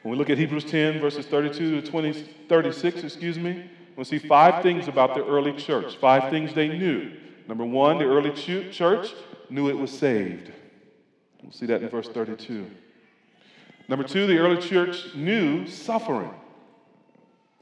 When 0.04 0.12
we 0.12 0.18
look 0.18 0.28
at 0.28 0.36
Hebrews 0.36 0.64
10, 0.64 1.00
verses 1.00 1.24
32 1.24 1.80
to 1.80 1.90
20, 1.90 2.12
36, 2.46 3.04
excuse 3.04 3.38
me, 3.38 3.70
we'll 3.96 4.04
see 4.04 4.18
five 4.18 4.62
things 4.62 4.86
about 4.86 5.14
the 5.14 5.24
early 5.24 5.54
church, 5.54 5.96
five 5.96 6.30
things 6.30 6.52
they 6.52 6.68
knew. 6.68 7.10
Number 7.48 7.64
one, 7.64 7.96
the 7.96 8.04
early 8.04 8.30
church 8.30 9.14
knew 9.48 9.70
it 9.70 9.78
was 9.78 9.90
saved. 9.90 10.52
We'll 11.42 11.52
see 11.52 11.64
that 11.64 11.82
in 11.82 11.88
verse 11.88 12.06
32. 12.10 12.70
Number 13.88 14.04
two, 14.04 14.26
the 14.26 14.36
early 14.36 14.60
church 14.60 15.14
knew 15.14 15.66
suffering, 15.66 16.34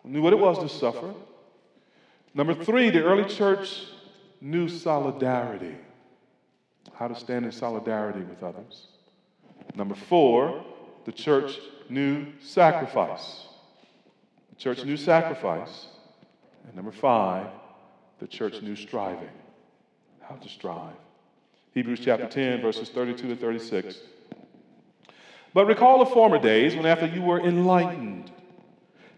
knew 0.02 0.20
what 0.20 0.32
it 0.32 0.40
was 0.40 0.58
to 0.58 0.68
suffer. 0.68 1.14
Number 2.34 2.54
three, 2.54 2.90
the 2.90 3.04
early 3.04 3.32
church 3.32 3.84
knew 4.40 4.68
solidarity, 4.68 5.76
how 6.94 7.06
to 7.06 7.14
stand 7.14 7.44
in 7.44 7.52
solidarity 7.52 8.22
with 8.22 8.42
others. 8.42 8.88
Number 9.76 9.94
four, 9.94 10.64
the 11.04 11.12
church 11.12 11.56
knew 11.91 12.27
sacrifice. 12.41 13.47
The 14.51 14.57
church 14.57 14.85
knew 14.85 14.97
sacrifice. 14.97 15.87
And 16.67 16.77
number 16.77 16.93
five, 16.93 17.47
the 18.19 18.27
church 18.27 18.62
knew 18.62 18.77
striving. 18.77 19.31
How 20.21 20.37
to 20.37 20.49
strive. 20.49 20.95
Hebrews 21.75 22.01
chapter 22.01 22.27
10, 22.27 22.61
verses 22.61 22.91
32 22.91 23.29
to 23.29 23.37
36. 23.37 23.97
But 25.55 25.67
recall 25.67 25.99
the 25.99 26.11
former 26.11 26.39
days 26.39 26.75
when, 26.75 26.87
after 26.87 27.07
you 27.07 27.23
were 27.23 27.41
enlightened, 27.41 28.31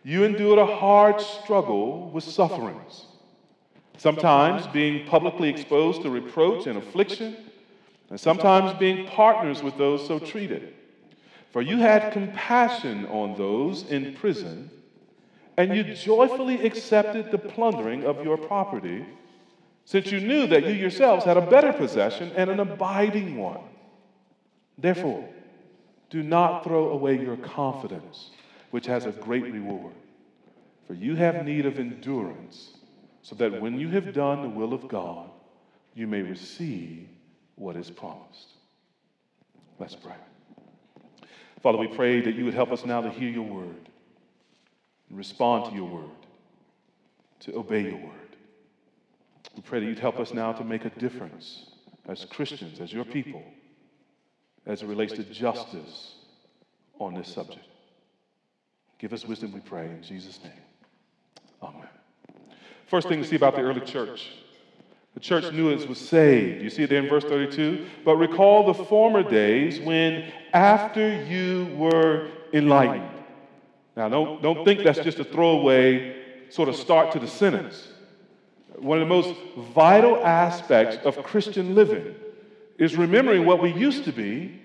you 0.02 0.24
endured 0.24 0.58
a 0.58 0.66
hard 0.66 1.20
struggle 1.20 2.10
with 2.10 2.24
sufferings, 2.24 3.06
sometimes 3.96 4.66
being 4.68 5.06
publicly 5.06 5.48
exposed 5.48 6.02
to 6.02 6.10
reproach 6.10 6.66
and 6.66 6.78
affliction 6.78 7.36
and 8.10 8.20
sometimes 8.20 8.78
being 8.78 9.06
partners 9.06 9.62
with 9.62 9.76
those 9.78 10.06
so 10.06 10.18
treated. 10.18 10.74
For 11.54 11.62
you 11.62 11.76
had 11.76 12.12
compassion 12.12 13.06
on 13.06 13.36
those 13.36 13.84
in 13.84 14.14
prison, 14.14 14.72
and 15.56 15.72
you 15.72 15.94
joyfully 15.94 16.66
accepted 16.66 17.30
the 17.30 17.38
plundering 17.38 18.04
of 18.04 18.24
your 18.24 18.36
property, 18.36 19.06
since 19.84 20.10
you 20.10 20.18
knew 20.18 20.48
that 20.48 20.66
you 20.66 20.72
yourselves 20.72 21.24
had 21.24 21.36
a 21.36 21.48
better 21.48 21.72
possession 21.72 22.32
and 22.34 22.50
an 22.50 22.58
abiding 22.58 23.36
one. 23.36 23.60
Therefore, 24.78 25.28
do 26.10 26.24
not 26.24 26.64
throw 26.64 26.88
away 26.88 27.20
your 27.20 27.36
confidence, 27.36 28.30
which 28.72 28.86
has 28.86 29.06
a 29.06 29.12
great 29.12 29.44
reward. 29.44 29.94
For 30.88 30.94
you 30.94 31.14
have 31.14 31.46
need 31.46 31.66
of 31.66 31.78
endurance, 31.78 32.78
so 33.22 33.36
that 33.36 33.60
when 33.60 33.78
you 33.78 33.90
have 33.90 34.12
done 34.12 34.42
the 34.42 34.48
will 34.48 34.74
of 34.74 34.88
God, 34.88 35.30
you 35.94 36.08
may 36.08 36.22
receive 36.22 37.06
what 37.54 37.76
is 37.76 37.90
promised. 37.90 38.54
Let's 39.78 39.94
pray. 39.94 40.16
Father, 41.64 41.78
we 41.78 41.86
pray 41.86 42.20
that 42.20 42.34
you 42.34 42.44
would 42.44 42.52
help 42.52 42.72
us 42.72 42.84
now 42.84 43.00
to 43.00 43.08
hear 43.08 43.30
your 43.30 43.46
word 43.46 43.88
and 45.08 45.16
respond 45.16 45.70
to 45.70 45.74
your 45.74 45.88
word, 45.88 46.10
to 47.40 47.56
obey 47.56 47.84
your 47.84 47.96
word. 47.96 48.36
We 49.56 49.62
pray 49.62 49.80
that 49.80 49.86
you'd 49.86 49.98
help 49.98 50.20
us 50.20 50.34
now 50.34 50.52
to 50.52 50.62
make 50.62 50.84
a 50.84 50.90
difference 50.90 51.70
as 52.06 52.26
Christians, 52.26 52.80
as 52.80 52.92
your 52.92 53.06
people, 53.06 53.42
as 54.66 54.82
it 54.82 54.86
relates 54.88 55.14
to 55.14 55.24
justice 55.24 56.16
on 56.98 57.14
this 57.14 57.28
subject. 57.32 57.66
Give 58.98 59.14
us 59.14 59.24
wisdom, 59.24 59.54
we 59.54 59.60
pray, 59.60 59.86
in 59.86 60.02
Jesus' 60.02 60.40
name. 60.44 60.52
Amen. 61.62 61.88
First 62.88 63.08
thing 63.08 63.22
to 63.22 63.26
see 63.26 63.36
about 63.36 63.56
the 63.56 63.62
early 63.62 63.80
church 63.80 64.32
the 65.14 65.20
church 65.20 65.52
knew 65.52 65.70
it 65.70 65.88
was 65.88 65.98
saved. 65.98 66.62
You 66.62 66.70
see 66.70 66.82
it 66.82 66.90
there 66.90 67.02
in 67.02 67.08
verse 67.08 67.24
32? 67.24 67.86
But 68.04 68.16
recall 68.16 68.66
the 68.66 68.74
former 68.74 69.22
days 69.22 69.80
when 69.80 70.32
after 70.52 71.24
you 71.24 71.68
were 71.76 72.30
enlightened. 72.52 73.08
Now, 73.96 74.08
don't, 74.08 74.42
don't 74.42 74.64
think 74.64 74.82
that's 74.82 74.98
just 74.98 75.20
a 75.20 75.24
throwaway 75.24 76.16
sort 76.50 76.68
of 76.68 76.74
start 76.74 77.12
to 77.12 77.20
the 77.20 77.28
sentence. 77.28 77.88
One 78.76 79.00
of 79.00 79.08
the 79.08 79.14
most 79.14 79.38
vital 79.72 80.24
aspects 80.24 80.96
of 81.06 81.22
Christian 81.22 81.76
living 81.76 82.16
is 82.76 82.96
remembering 82.96 83.46
what 83.46 83.62
we 83.62 83.72
used 83.72 84.04
to 84.04 84.12
be 84.12 84.60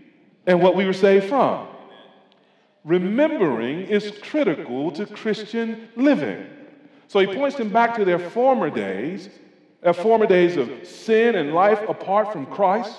and 0.47 0.61
what 0.63 0.75
we 0.75 0.85
were 0.85 0.93
saved 0.93 1.29
from. 1.29 1.67
Remembering 2.83 3.81
is 3.81 4.11
critical 4.23 4.91
to 4.93 5.05
Christian 5.05 5.89
living. 5.95 6.47
So 7.07 7.19
he 7.19 7.27
points 7.27 7.57
them 7.57 7.69
back 7.69 7.95
to 7.97 8.05
their 8.05 8.17
former 8.17 8.71
days 8.71 9.29
their 9.81 9.93
former 9.93 10.25
days 10.25 10.57
of 10.57 10.69
sin 10.85 11.35
and 11.35 11.53
life 11.53 11.79
apart 11.87 12.31
from 12.31 12.45
Christ. 12.45 12.95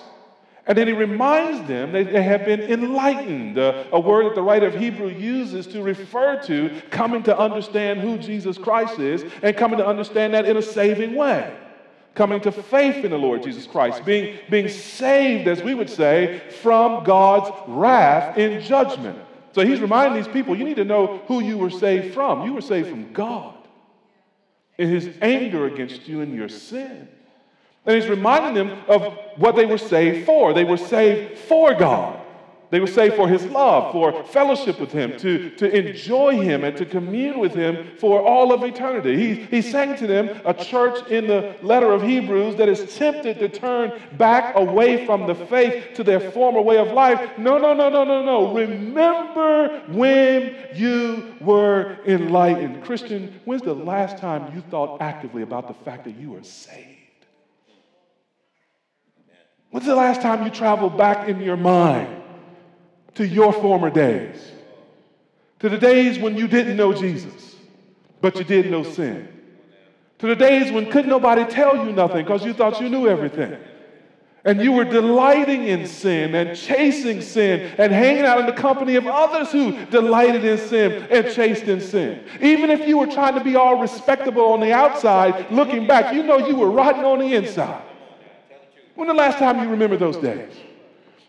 And 0.67 0.77
then 0.79 0.87
he 0.87 0.93
reminds 0.93 1.67
them 1.67 1.93
that 1.93 2.13
they 2.13 2.23
have 2.23 2.45
been 2.45 2.61
enlightened, 2.61 3.59
uh, 3.59 3.85
a 3.93 3.99
word 3.99 4.27
that 4.27 4.35
the 4.35 4.43
writer 4.43 4.67
of 4.67 4.75
Hebrew 4.75 5.09
uses 5.09 5.67
to 5.69 5.83
refer 5.83 6.41
to 6.45 6.81
coming 6.91 7.23
to 7.25 7.37
understand 7.37 8.01
who 8.01 8.19
Jesus 8.19 8.57
Christ 8.57 8.99
is 8.99 9.25
and 9.43 9.57
coming 9.57 9.79
to 9.79 9.87
understand 9.87 10.35
that 10.35 10.47
in 10.47 10.57
a 10.57 10.63
saving 10.63 11.15
way 11.15 11.57
coming 12.15 12.41
to 12.41 12.51
faith 12.51 13.05
in 13.05 13.11
the 13.13 13.17
Lord 13.17 13.43
Jesus 13.43 13.67
Christ, 13.67 14.05
being, 14.05 14.37
being 14.51 14.69
saved, 14.69 15.47
as 15.47 15.63
we 15.63 15.75
would 15.75 15.89
say, 15.89 16.43
from 16.61 17.05
God's 17.05 17.51
wrath 17.69 18.37
in 18.37 18.61
judgment. 18.61 19.19
So 19.53 19.65
he's 19.65 19.81
reminding 19.81 20.21
these 20.21 20.31
people, 20.31 20.57
you 20.57 20.65
need 20.65 20.77
to 20.77 20.85
know 20.85 21.19
who 21.29 21.41
you 21.41 21.57
were 21.57 21.71
saved 21.71 22.13
from. 22.13 22.45
You 22.45 22.53
were 22.53 22.61
saved 22.61 22.91
from 22.91 23.13
God 23.13 23.60
in 24.81 24.89
his 24.89 25.11
anger 25.21 25.67
against 25.67 26.09
you 26.09 26.23
and 26.23 26.35
your 26.35 26.49
sin. 26.49 27.07
And 27.85 27.97
he's 27.97 28.09
reminding 28.09 28.55
them 28.55 28.83
of 28.89 29.15
what 29.37 29.55
they 29.55 29.67
were 29.67 29.79
saved 29.79 30.25
for. 30.25 30.55
They 30.55 30.65
were 30.65 30.79
saved 30.79 31.39
for 31.39 31.75
God. 31.75 32.20
They 32.71 32.79
would 32.79 32.95
say 32.95 33.11
for 33.11 33.29
his 33.29 33.45
love, 33.47 33.91
for 33.93 34.23
fellowship 34.25 34.79
with 34.79 34.93
him, 34.93 35.19
to, 35.19 35.51
to 35.57 35.77
enjoy 35.77 36.41
him 36.41 36.63
and 36.63 36.77
to 36.77 36.87
commune 36.87 37.41
with 37.41 37.53
him 37.53 37.97
for 37.99 38.23
all 38.23 38.53
of 38.53 38.63
eternity. 38.63 39.17
He, 39.17 39.43
he's 39.43 39.71
saying 39.71 39.97
to 39.97 40.07
them, 40.07 40.41
a 40.45 40.55
church 40.55 41.05
in 41.09 41.27
the 41.27 41.57
letter 41.63 41.93
of 41.93 42.03
Hebrews 42.03 42.55
that 42.57 42.69
is 42.69 42.95
tempted 42.95 43.41
to 43.41 43.49
turn 43.49 44.01
back 44.17 44.55
away 44.55 45.05
from 45.05 45.27
the 45.27 45.35
faith 45.35 45.95
to 45.95 46.05
their 46.05 46.21
former 46.31 46.63
way 46.63 46.79
of 46.79 46.93
life. 46.93 47.37
No, 47.37 47.59
no, 47.59 47.75
no, 47.75 47.89
no, 47.89 48.05
no, 48.05 48.23
no. 48.23 48.55
Remember 48.55 49.83
when 49.89 50.57
you 50.73 51.35
were 51.41 51.99
enlightened. 52.07 52.85
Christian, 52.85 53.41
when's 53.47 53.63
the 53.63 53.75
last 53.75 54.19
time 54.19 54.55
you 54.55 54.61
thought 54.71 55.03
actively 55.03 55.43
about 55.43 55.67
the 55.67 55.75
fact 55.85 56.05
that 56.05 56.17
you 56.17 56.31
were 56.31 56.45
saved? 56.45 56.87
When's 59.71 59.87
the 59.87 59.97
last 59.97 60.23
time 60.23 60.45
you 60.45 60.51
traveled 60.51 60.97
back 60.97 61.29
in 61.29 61.41
your 61.41 61.57
mind? 61.57 62.20
To 63.15 63.27
your 63.27 63.53
former 63.53 63.91
days, 63.91 64.53
to 65.59 65.69
the 65.69 65.79
days 65.79 66.19
when 66.19 66.37
you 66.37 66.49
didn't 66.49 66.77
know 66.77 66.93
Jesus, 66.93 67.57
but 68.21 68.37
you 68.37 68.45
did 68.45 68.71
know 68.71 68.83
sin, 68.83 69.29
to 70.19 70.27
the 70.27 70.37
days 70.37 70.73
when 70.73 70.91
couldn't 70.91 71.11
nobody 71.11 71.45
tell 71.45 71.85
you 71.85 71.93
nothing 71.93 72.25
because 72.25 72.45
you 72.45 72.53
thought 72.53 72.81
you 72.81 72.89
knew 72.89 73.09
everything. 73.09 73.57
And 74.43 74.63
you 74.63 74.73
were 74.73 74.85
delighting 74.85 75.67
in 75.67 75.87
sin 75.87 76.35
and 76.35 76.57
chasing 76.57 77.21
sin 77.21 77.75
and 77.77 77.93
hanging 77.93 78.25
out 78.25 78.41
in 78.41 78.47
the 78.47 78.55
company 78.55 78.97
of 78.97 79.07
others 79.07 79.53
who 79.53 79.85
delighted 79.87 80.47
in 80.47 80.57
sin 80.57 81.07
and 81.11 81.31
chased 81.35 81.65
in 81.65 81.79
sin. 81.79 82.25
Even 82.41 82.71
if 82.71 82.89
you 82.89 82.97
were 82.97 83.07
trying 83.07 83.35
to 83.35 83.45
be 83.45 83.57
all 83.57 83.79
respectable 83.79 84.47
on 84.47 84.61
the 84.61 84.73
outside, 84.73 85.51
looking 85.51 85.87
back, 85.87 86.15
you 86.15 86.23
know 86.23 86.39
you 86.39 86.57
were 86.57 86.71
rotten 86.71 87.05
on 87.05 87.19
the 87.19 87.35
inside. 87.35 87.83
When 88.95 89.09
the 89.09 89.15
last 89.15 89.39
time 89.39 89.63
you 89.63 89.69
remember 89.69 89.99
those 89.99 90.17
days? 90.17 90.55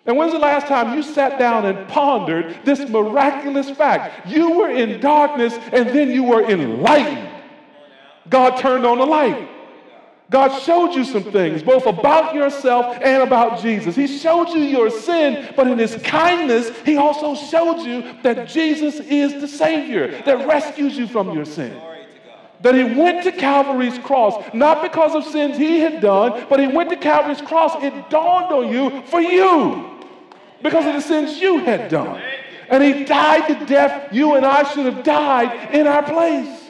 And 0.05 0.17
when's 0.17 0.33
the 0.33 0.39
last 0.39 0.67
time 0.67 0.95
you 0.97 1.03
sat 1.03 1.37
down 1.37 1.65
and 1.65 1.87
pondered 1.87 2.57
this 2.65 2.89
miraculous 2.89 3.69
fact? 3.69 4.27
You 4.27 4.57
were 4.57 4.69
in 4.69 4.99
darkness 4.99 5.53
and 5.71 5.89
then 5.89 6.09
you 6.09 6.23
were 6.23 6.43
enlightened. 6.43 7.29
God 8.29 8.57
turned 8.57 8.85
on 8.85 8.97
the 8.97 9.05
light. 9.05 9.47
God 10.31 10.57
showed 10.61 10.95
you 10.95 11.03
some 11.03 11.25
things, 11.25 11.61
both 11.61 11.85
about 11.85 12.33
yourself 12.33 12.97
and 13.01 13.21
about 13.21 13.61
Jesus. 13.61 13.97
He 13.97 14.07
showed 14.07 14.47
you 14.49 14.61
your 14.61 14.89
sin, 14.89 15.53
but 15.57 15.67
in 15.67 15.77
His 15.77 15.97
kindness, 15.97 16.71
He 16.85 16.95
also 16.95 17.35
showed 17.35 17.81
you 17.81 18.15
that 18.23 18.47
Jesus 18.47 19.01
is 19.01 19.41
the 19.41 19.47
Savior 19.47 20.21
that 20.23 20.47
rescues 20.47 20.97
you 20.97 21.05
from 21.05 21.33
your 21.33 21.43
sin. 21.43 21.79
That 22.61 22.75
He 22.75 22.83
went 22.83 23.25
to 23.25 23.33
Calvary's 23.33 23.97
cross, 23.97 24.41
not 24.53 24.81
because 24.81 25.13
of 25.15 25.25
sins 25.25 25.57
He 25.57 25.81
had 25.81 25.99
done, 25.99 26.45
but 26.49 26.61
He 26.61 26.67
went 26.67 26.89
to 26.91 26.95
Calvary's 26.95 27.41
cross. 27.41 27.83
It 27.83 28.09
dawned 28.09 28.53
on 28.53 28.71
you 28.71 29.01
for 29.07 29.19
you 29.19 29.90
because 30.63 30.85
of 30.85 30.93
the 30.93 31.01
sins 31.01 31.39
you 31.39 31.59
had 31.59 31.89
done. 31.89 32.21
And 32.69 32.83
he 32.83 33.03
died 33.03 33.49
the 33.49 33.65
death 33.65 34.13
you 34.13 34.35
and 34.35 34.45
I 34.45 34.63
should 34.71 34.85
have 34.85 35.03
died 35.03 35.75
in 35.75 35.87
our 35.87 36.03
place. 36.03 36.69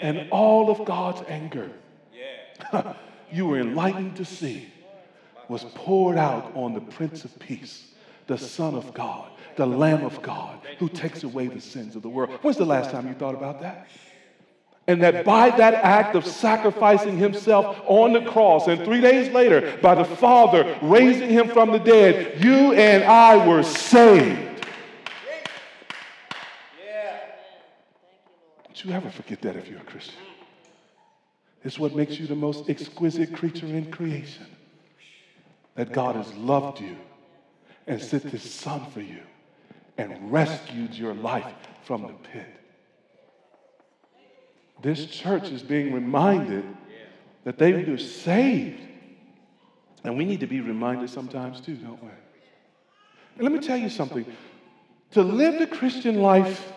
And 0.00 0.28
all 0.30 0.70
of 0.70 0.84
God's 0.84 1.22
anger, 1.28 1.70
you 3.32 3.46
were 3.46 3.60
enlightened 3.60 4.16
to 4.16 4.24
see, 4.24 4.68
was 5.48 5.64
poured 5.74 6.18
out 6.18 6.50
on 6.56 6.74
the 6.74 6.80
Prince 6.80 7.24
of 7.24 7.38
Peace, 7.38 7.92
the 8.26 8.38
Son 8.38 8.74
of 8.74 8.92
God, 8.94 9.30
the 9.56 9.66
Lamb 9.66 10.04
of 10.04 10.20
God, 10.22 10.58
who 10.78 10.88
takes 10.88 11.22
away 11.22 11.46
the 11.46 11.60
sins 11.60 11.94
of 11.94 12.02
the 12.02 12.08
world. 12.08 12.30
When's 12.42 12.56
the 12.56 12.64
last 12.64 12.90
time 12.90 13.06
you 13.06 13.14
thought 13.14 13.34
about 13.34 13.60
that? 13.60 13.86
And 14.88 15.00
that 15.02 15.24
by 15.24 15.50
that 15.50 15.74
act 15.74 16.16
of 16.16 16.26
sacrificing 16.26 17.16
himself 17.16 17.80
on 17.86 18.12
the 18.12 18.22
cross, 18.22 18.66
and 18.66 18.84
three 18.84 19.00
days 19.00 19.32
later, 19.32 19.78
by 19.80 19.94
the 19.94 20.04
Father 20.04 20.76
raising 20.82 21.30
him 21.30 21.48
from 21.48 21.70
the 21.70 21.78
dead, 21.78 22.42
you 22.42 22.72
and 22.72 23.04
I 23.04 23.46
were 23.46 23.62
saved. 23.62 24.66
Don't 28.64 28.84
you 28.84 28.92
ever 28.92 29.10
forget 29.10 29.40
that 29.42 29.54
if 29.54 29.68
you're 29.68 29.80
a 29.80 29.84
Christian. 29.84 30.18
It's 31.62 31.78
what 31.78 31.94
makes 31.94 32.18
you 32.18 32.26
the 32.26 32.34
most 32.34 32.68
exquisite 32.68 33.32
creature 33.32 33.66
in 33.66 33.90
creation. 33.92 34.46
That 35.76 35.92
God 35.92 36.16
has 36.16 36.32
loved 36.34 36.80
you 36.80 36.96
and 37.86 38.02
sent 38.02 38.24
his 38.24 38.42
son 38.42 38.90
for 38.90 39.00
you 39.00 39.20
and 39.96 40.32
rescued 40.32 40.94
your 40.94 41.14
life 41.14 41.54
from 41.84 42.02
the 42.02 42.14
pit. 42.30 42.61
This 44.82 45.06
church 45.06 45.50
is 45.50 45.62
being 45.62 45.92
reminded 45.92 46.64
that 47.44 47.58
they 47.58 47.72
were 47.72 47.98
saved. 47.98 48.80
And 50.04 50.18
we 50.18 50.24
need 50.24 50.40
to 50.40 50.46
be 50.46 50.60
reminded 50.60 51.08
sometimes 51.08 51.60
too, 51.60 51.76
don't 51.76 52.02
we? 52.02 52.10
And 53.36 53.44
let 53.44 53.52
me 53.52 53.60
tell 53.60 53.76
you 53.76 53.88
something. 53.88 54.26
To 55.12 55.22
live 55.22 55.58
the 55.58 55.66
Christian 55.66 56.20
life 56.20 56.72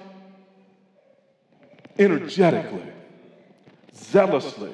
energetically, 1.98 2.84
zealously, 3.96 4.74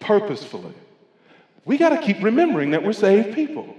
purposefully, 0.00 0.74
we 1.64 1.78
got 1.78 1.90
to 1.90 1.98
keep 1.98 2.22
remembering 2.22 2.70
that 2.72 2.82
we're 2.82 2.92
saved 2.92 3.34
people. 3.34 3.74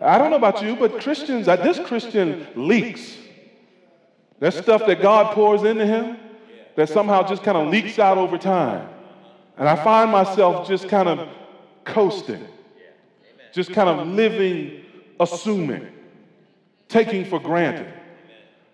I 0.00 0.18
don't 0.18 0.30
know 0.30 0.36
about 0.36 0.62
you, 0.62 0.76
but 0.76 1.00
Christians, 1.00 1.48
uh, 1.48 1.56
this 1.56 1.78
Christian 1.80 2.46
leaks. 2.54 3.16
That 4.40 4.54
stuff 4.54 4.86
that 4.86 5.02
God 5.02 5.34
pours 5.34 5.64
into 5.64 5.84
him, 5.84 6.16
that 6.78 6.88
somehow 6.88 7.26
just 7.26 7.42
kind 7.42 7.58
of 7.58 7.66
leaks 7.66 7.98
out 7.98 8.18
over 8.18 8.38
time. 8.38 8.88
And 9.56 9.68
I 9.68 9.74
find 9.82 10.12
myself 10.12 10.68
just 10.68 10.88
kind 10.88 11.08
of 11.08 11.28
coasting, 11.84 12.46
just 13.52 13.72
kind 13.72 13.88
of 13.88 14.06
living, 14.06 14.84
assuming, 15.18 15.88
taking 16.86 17.24
for 17.24 17.40
granted. 17.40 17.92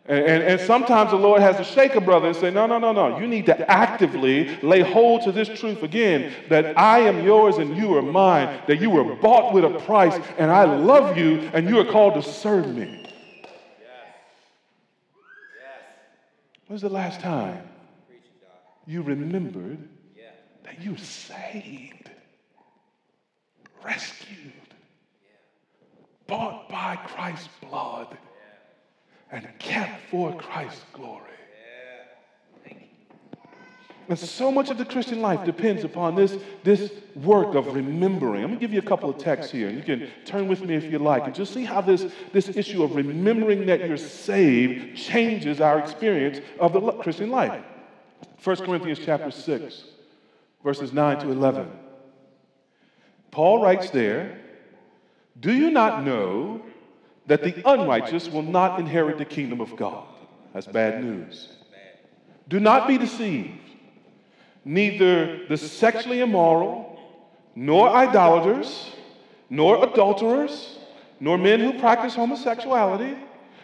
And, 0.04 0.18
and, 0.18 0.42
and, 0.42 0.60
sometimes 0.60 1.12
the 1.12 1.16
Lord 1.16 1.40
has 1.40 1.56
to 1.56 1.64
shake 1.64 1.94
a 1.94 2.00
brother 2.02 2.26
and 2.26 2.36
say, 2.36 2.50
No, 2.50 2.66
no, 2.66 2.78
no, 2.78 2.92
no. 2.92 3.18
You 3.18 3.26
need 3.26 3.46
to 3.46 3.70
actively 3.70 4.54
lay 4.56 4.80
hold 4.80 5.22
to 5.22 5.32
this 5.32 5.48
truth 5.58 5.82
again 5.82 6.30
that 6.50 6.78
I 6.78 6.98
am 6.98 7.24
yours 7.24 7.56
and 7.56 7.74
you 7.74 7.96
are 7.96 8.02
mine, 8.02 8.60
that 8.66 8.82
you 8.82 8.90
were 8.90 9.14
bought 9.16 9.54
with 9.54 9.64
a 9.64 9.80
price 9.80 10.22
and 10.36 10.50
I 10.50 10.64
love 10.64 11.16
you 11.16 11.50
and 11.54 11.66
you 11.70 11.78
are 11.80 11.86
called 11.86 12.22
to 12.22 12.22
serve 12.22 12.68
me. 12.76 13.10
When's 16.66 16.82
the 16.82 16.90
last 16.90 17.20
time 17.20 17.62
you 18.86 19.02
remembered 19.02 19.88
yeah. 20.16 20.30
that 20.64 20.82
you 20.82 20.96
saved, 20.96 22.10
rescued, 23.84 24.52
yeah. 24.62 25.36
bought 26.26 26.68
by 26.68 26.96
Christ's 26.96 27.48
blood, 27.60 28.08
yeah. 28.10 29.36
and 29.38 29.58
kept 29.58 30.10
for 30.10 30.34
Christ's 30.36 30.84
glory. 30.92 31.30
And 34.08 34.18
so 34.18 34.52
much 34.52 34.70
of 34.70 34.76
the 34.76 34.84
Christian 34.84 35.22
life 35.22 35.44
depends 35.46 35.82
upon 35.82 36.14
this, 36.14 36.36
this 36.62 36.92
work 37.14 37.54
of 37.54 37.74
remembering. 37.74 38.42
I'm 38.44 38.50
going 38.50 38.58
to 38.58 38.60
give 38.60 38.72
you 38.72 38.80
a 38.80 38.82
couple 38.82 39.08
of 39.08 39.16
texts 39.18 39.50
here. 39.50 39.68
and 39.68 39.78
You 39.78 39.82
can 39.82 40.10
turn 40.26 40.46
with 40.46 40.60
me 40.62 40.74
if 40.74 40.84
you 40.84 40.98
like 40.98 41.24
and 41.24 41.34
just 41.34 41.54
see 41.54 41.64
how 41.64 41.80
this, 41.80 42.12
this 42.32 42.48
issue 42.54 42.82
of 42.82 42.94
remembering 42.94 43.64
that 43.66 43.86
you're 43.86 43.96
saved 43.96 44.96
changes 44.96 45.60
our 45.60 45.78
experience 45.78 46.40
of 46.60 46.74
the 46.74 46.80
Christian 46.92 47.30
life. 47.30 47.64
1 48.44 48.56
Corinthians 48.56 49.00
chapter 49.02 49.30
6, 49.30 49.84
verses 50.62 50.92
9 50.92 51.20
to 51.20 51.30
11. 51.30 51.66
Paul 53.30 53.62
writes 53.62 53.88
there, 53.88 54.38
Do 55.40 55.50
you 55.50 55.70
not 55.70 56.04
know 56.04 56.60
that 57.26 57.42
the 57.42 57.66
unrighteous 57.66 58.28
will 58.28 58.42
not 58.42 58.78
inherit 58.78 59.16
the 59.16 59.24
kingdom 59.24 59.62
of 59.62 59.74
God? 59.76 60.04
That's 60.52 60.66
bad 60.66 61.02
news. 61.02 61.48
Do 62.46 62.60
not 62.60 62.86
be 62.86 62.98
deceived. 62.98 63.60
Neither 64.62 65.46
the 65.46 65.56
sexually 65.56 66.20
immoral, 66.20 67.00
nor 67.54 67.88
idolaters, 67.88 68.90
nor 69.48 69.82
adulterers, 69.84 70.78
nor 71.18 71.38
men 71.38 71.60
who 71.60 71.78
practice 71.78 72.14
homosexuality 72.14 73.16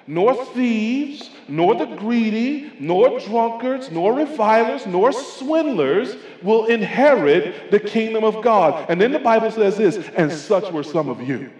nor 0.06 0.34
thieves, 0.46 1.30
nor 1.48 1.74
the 1.74 1.86
greedy, 1.86 2.72
nor 2.78 3.20
drunkards, 3.20 3.90
nor 3.90 4.14
revilers, 4.14 4.86
nor 4.86 5.12
swindlers 5.12 6.16
will 6.42 6.66
inherit 6.66 7.70
the 7.70 7.80
kingdom 7.80 8.24
of 8.24 8.42
God. 8.42 8.86
And 8.88 9.00
then 9.00 9.12
the 9.12 9.18
Bible 9.18 9.50
says 9.50 9.76
this, 9.76 9.96
and 10.16 10.30
such 10.30 10.70
were 10.72 10.82
some 10.82 11.08
of 11.08 11.26
you. 11.26 11.50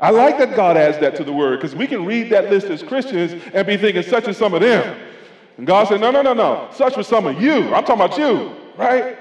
I 0.00 0.10
like 0.10 0.38
that 0.38 0.56
God 0.56 0.76
adds 0.76 0.98
that 0.98 1.14
to 1.16 1.24
the 1.24 1.32
word 1.32 1.60
because 1.60 1.76
we 1.76 1.86
can 1.86 2.06
read 2.06 2.30
that 2.30 2.50
list 2.50 2.68
as 2.68 2.82
Christians 2.82 3.42
and 3.52 3.66
be 3.66 3.76
thinking 3.76 4.02
such 4.02 4.28
as 4.28 4.36
some 4.36 4.54
of 4.54 4.62
them. 4.62 4.98
And 5.58 5.66
God 5.66 5.88
said, 5.88 6.00
no, 6.00 6.10
no, 6.10 6.22
no, 6.22 6.32
no. 6.32 6.68
Such 6.72 6.96
were 6.96 7.02
some 7.02 7.26
of 7.26 7.40
you. 7.40 7.74
I'm 7.74 7.84
talking 7.84 7.96
about 7.96 8.16
you, 8.16 8.56
right? 8.78 9.18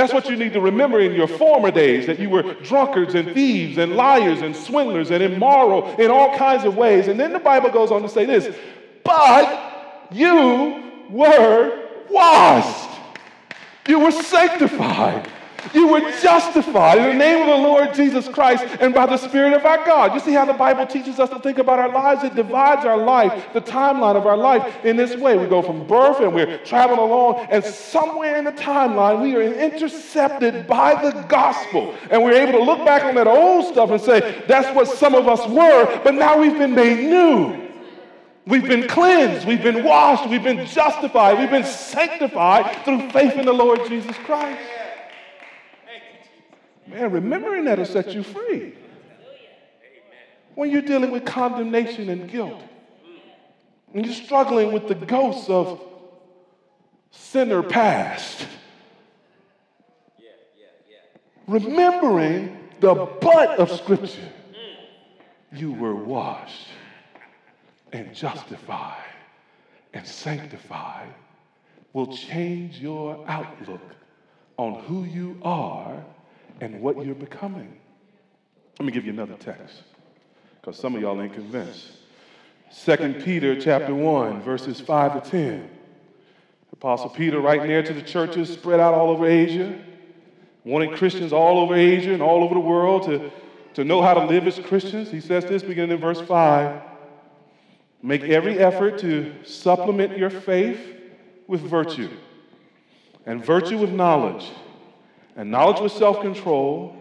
That's 0.00 0.14
what 0.14 0.30
you 0.30 0.36
need 0.36 0.54
to 0.54 0.62
remember 0.62 0.98
in 0.98 1.12
your 1.12 1.28
former 1.28 1.70
days 1.70 2.06
that 2.06 2.18
you 2.18 2.30
were 2.30 2.54
drunkards 2.54 3.14
and 3.14 3.34
thieves 3.34 3.76
and 3.76 3.96
liars 3.96 4.40
and 4.40 4.56
swindlers 4.56 5.10
and 5.10 5.22
immoral 5.22 5.94
in 5.96 6.10
all 6.10 6.34
kinds 6.38 6.64
of 6.64 6.74
ways. 6.74 7.06
And 7.06 7.20
then 7.20 7.34
the 7.34 7.38
Bible 7.38 7.68
goes 7.68 7.90
on 7.90 8.00
to 8.00 8.08
say 8.08 8.24
this 8.24 8.56
but 9.04 10.08
you 10.10 11.04
were 11.10 11.86
washed, 12.08 12.98
you 13.86 13.98
were 13.98 14.10
sanctified. 14.10 15.28
You 15.74 15.88
were 15.88 16.00
justified 16.20 16.98
in 16.98 17.04
the 17.04 17.14
name 17.14 17.42
of 17.42 17.46
the 17.46 17.56
Lord 17.56 17.94
Jesus 17.94 18.28
Christ 18.28 18.64
and 18.80 18.92
by 18.92 19.06
the 19.06 19.16
Spirit 19.16 19.52
of 19.52 19.64
our 19.64 19.84
God. 19.84 20.14
You 20.14 20.20
see 20.20 20.32
how 20.32 20.44
the 20.44 20.52
Bible 20.52 20.86
teaches 20.86 21.18
us 21.18 21.30
to 21.30 21.38
think 21.38 21.58
about 21.58 21.78
our 21.78 21.88
lives? 21.88 22.24
It 22.24 22.34
divides 22.34 22.84
our 22.84 22.96
life, 22.96 23.52
the 23.52 23.60
timeline 23.60 24.16
of 24.16 24.26
our 24.26 24.36
life, 24.36 24.84
in 24.84 24.96
this 24.96 25.16
way. 25.16 25.36
We 25.38 25.46
go 25.46 25.62
from 25.62 25.86
birth 25.86 26.20
and 26.20 26.34
we're 26.34 26.58
traveling 26.64 26.98
along, 26.98 27.46
and 27.50 27.64
somewhere 27.64 28.36
in 28.36 28.44
the 28.44 28.52
timeline, 28.52 29.22
we 29.22 29.36
are 29.36 29.42
intercepted 29.42 30.66
by 30.66 31.00
the 31.00 31.12
gospel. 31.28 31.94
And 32.10 32.22
we're 32.22 32.32
able 32.32 32.58
to 32.58 32.64
look 32.64 32.84
back 32.84 33.04
on 33.04 33.14
that 33.14 33.26
old 33.26 33.66
stuff 33.66 33.90
and 33.90 34.00
say, 34.00 34.42
that's 34.46 34.74
what 34.74 34.88
some 34.88 35.14
of 35.14 35.28
us 35.28 35.46
were, 35.48 36.00
but 36.02 36.14
now 36.14 36.38
we've 36.38 36.58
been 36.58 36.74
made 36.74 37.08
new. 37.08 37.68
We've 38.46 38.66
been 38.66 38.88
cleansed, 38.88 39.46
we've 39.46 39.62
been 39.62 39.84
washed, 39.84 40.28
we've 40.28 40.42
been 40.42 40.66
justified, 40.66 41.38
we've 41.38 41.50
been 41.50 41.64
sanctified 41.64 42.84
through 42.84 43.10
faith 43.10 43.34
in 43.34 43.44
the 43.46 43.52
Lord 43.52 43.86
Jesus 43.86 44.16
Christ. 44.16 44.60
Man, 46.90 47.12
remembering 47.12 47.64
that 47.66 47.78
will 47.78 47.86
set 47.86 48.12
you 48.12 48.24
free. 48.24 48.74
When 50.54 50.70
you're 50.70 50.82
dealing 50.82 51.12
with 51.12 51.24
condemnation 51.24 52.08
and 52.08 52.28
guilt, 52.28 52.60
when 53.92 54.04
you're 54.04 54.12
struggling 54.12 54.72
with 54.72 54.88
the 54.88 54.96
ghosts 54.96 55.48
of 55.48 55.80
sinner 57.12 57.62
past, 57.62 58.46
remembering 61.46 62.58
the 62.80 62.94
but 63.20 63.58
of 63.60 63.70
Scripture, 63.70 64.28
you 65.52 65.72
were 65.72 65.94
washed 65.94 66.66
and 67.92 68.12
justified 68.14 69.04
and 69.94 70.06
sanctified 70.06 71.12
will 71.92 72.16
change 72.16 72.78
your 72.78 73.24
outlook 73.28 73.82
on 74.56 74.82
who 74.84 75.04
you 75.04 75.38
are 75.42 76.04
and 76.60 76.80
what 76.80 77.04
you're 77.04 77.14
becoming. 77.14 77.78
Let 78.78 78.86
me 78.86 78.92
give 78.92 79.04
you 79.04 79.12
another 79.12 79.34
text 79.34 79.82
because 80.60 80.78
some 80.78 80.94
of 80.94 81.00
y'all 81.00 81.20
ain't 81.20 81.34
convinced. 81.34 81.92
2 82.84 83.20
Peter 83.24 83.60
chapter 83.60 83.94
1, 83.94 84.42
verses 84.42 84.80
5 84.80 85.24
to 85.24 85.30
10. 85.30 85.70
Apostle 86.72 87.10
Peter 87.10 87.40
writing 87.40 87.68
there 87.68 87.82
to 87.82 87.92
the 87.92 88.02
churches 88.02 88.50
spread 88.50 88.80
out 88.80 88.94
all 88.94 89.10
over 89.10 89.26
Asia, 89.26 89.78
wanting 90.64 90.94
Christians 90.94 91.32
all 91.32 91.58
over 91.58 91.74
Asia 91.74 92.12
and 92.12 92.22
all 92.22 92.44
over 92.44 92.54
the 92.54 92.60
world 92.60 93.02
to, 93.04 93.30
to 93.74 93.84
know 93.84 94.00
how 94.00 94.14
to 94.14 94.24
live 94.24 94.46
as 94.46 94.58
Christians. 94.60 95.10
He 95.10 95.20
says 95.20 95.44
this 95.44 95.62
beginning 95.62 95.92
in 95.92 96.00
verse 96.00 96.20
5 96.20 96.82
Make 98.02 98.22
every 98.22 98.58
effort 98.58 98.98
to 99.00 99.34
supplement 99.44 100.16
your 100.16 100.30
faith 100.30 100.80
with 101.46 101.60
virtue, 101.60 102.08
and 103.26 103.44
virtue 103.44 103.76
with 103.76 103.90
knowledge 103.90 104.50
and 105.36 105.50
knowledge 105.50 105.80
with 105.80 105.92
self 105.92 106.20
control, 106.20 106.96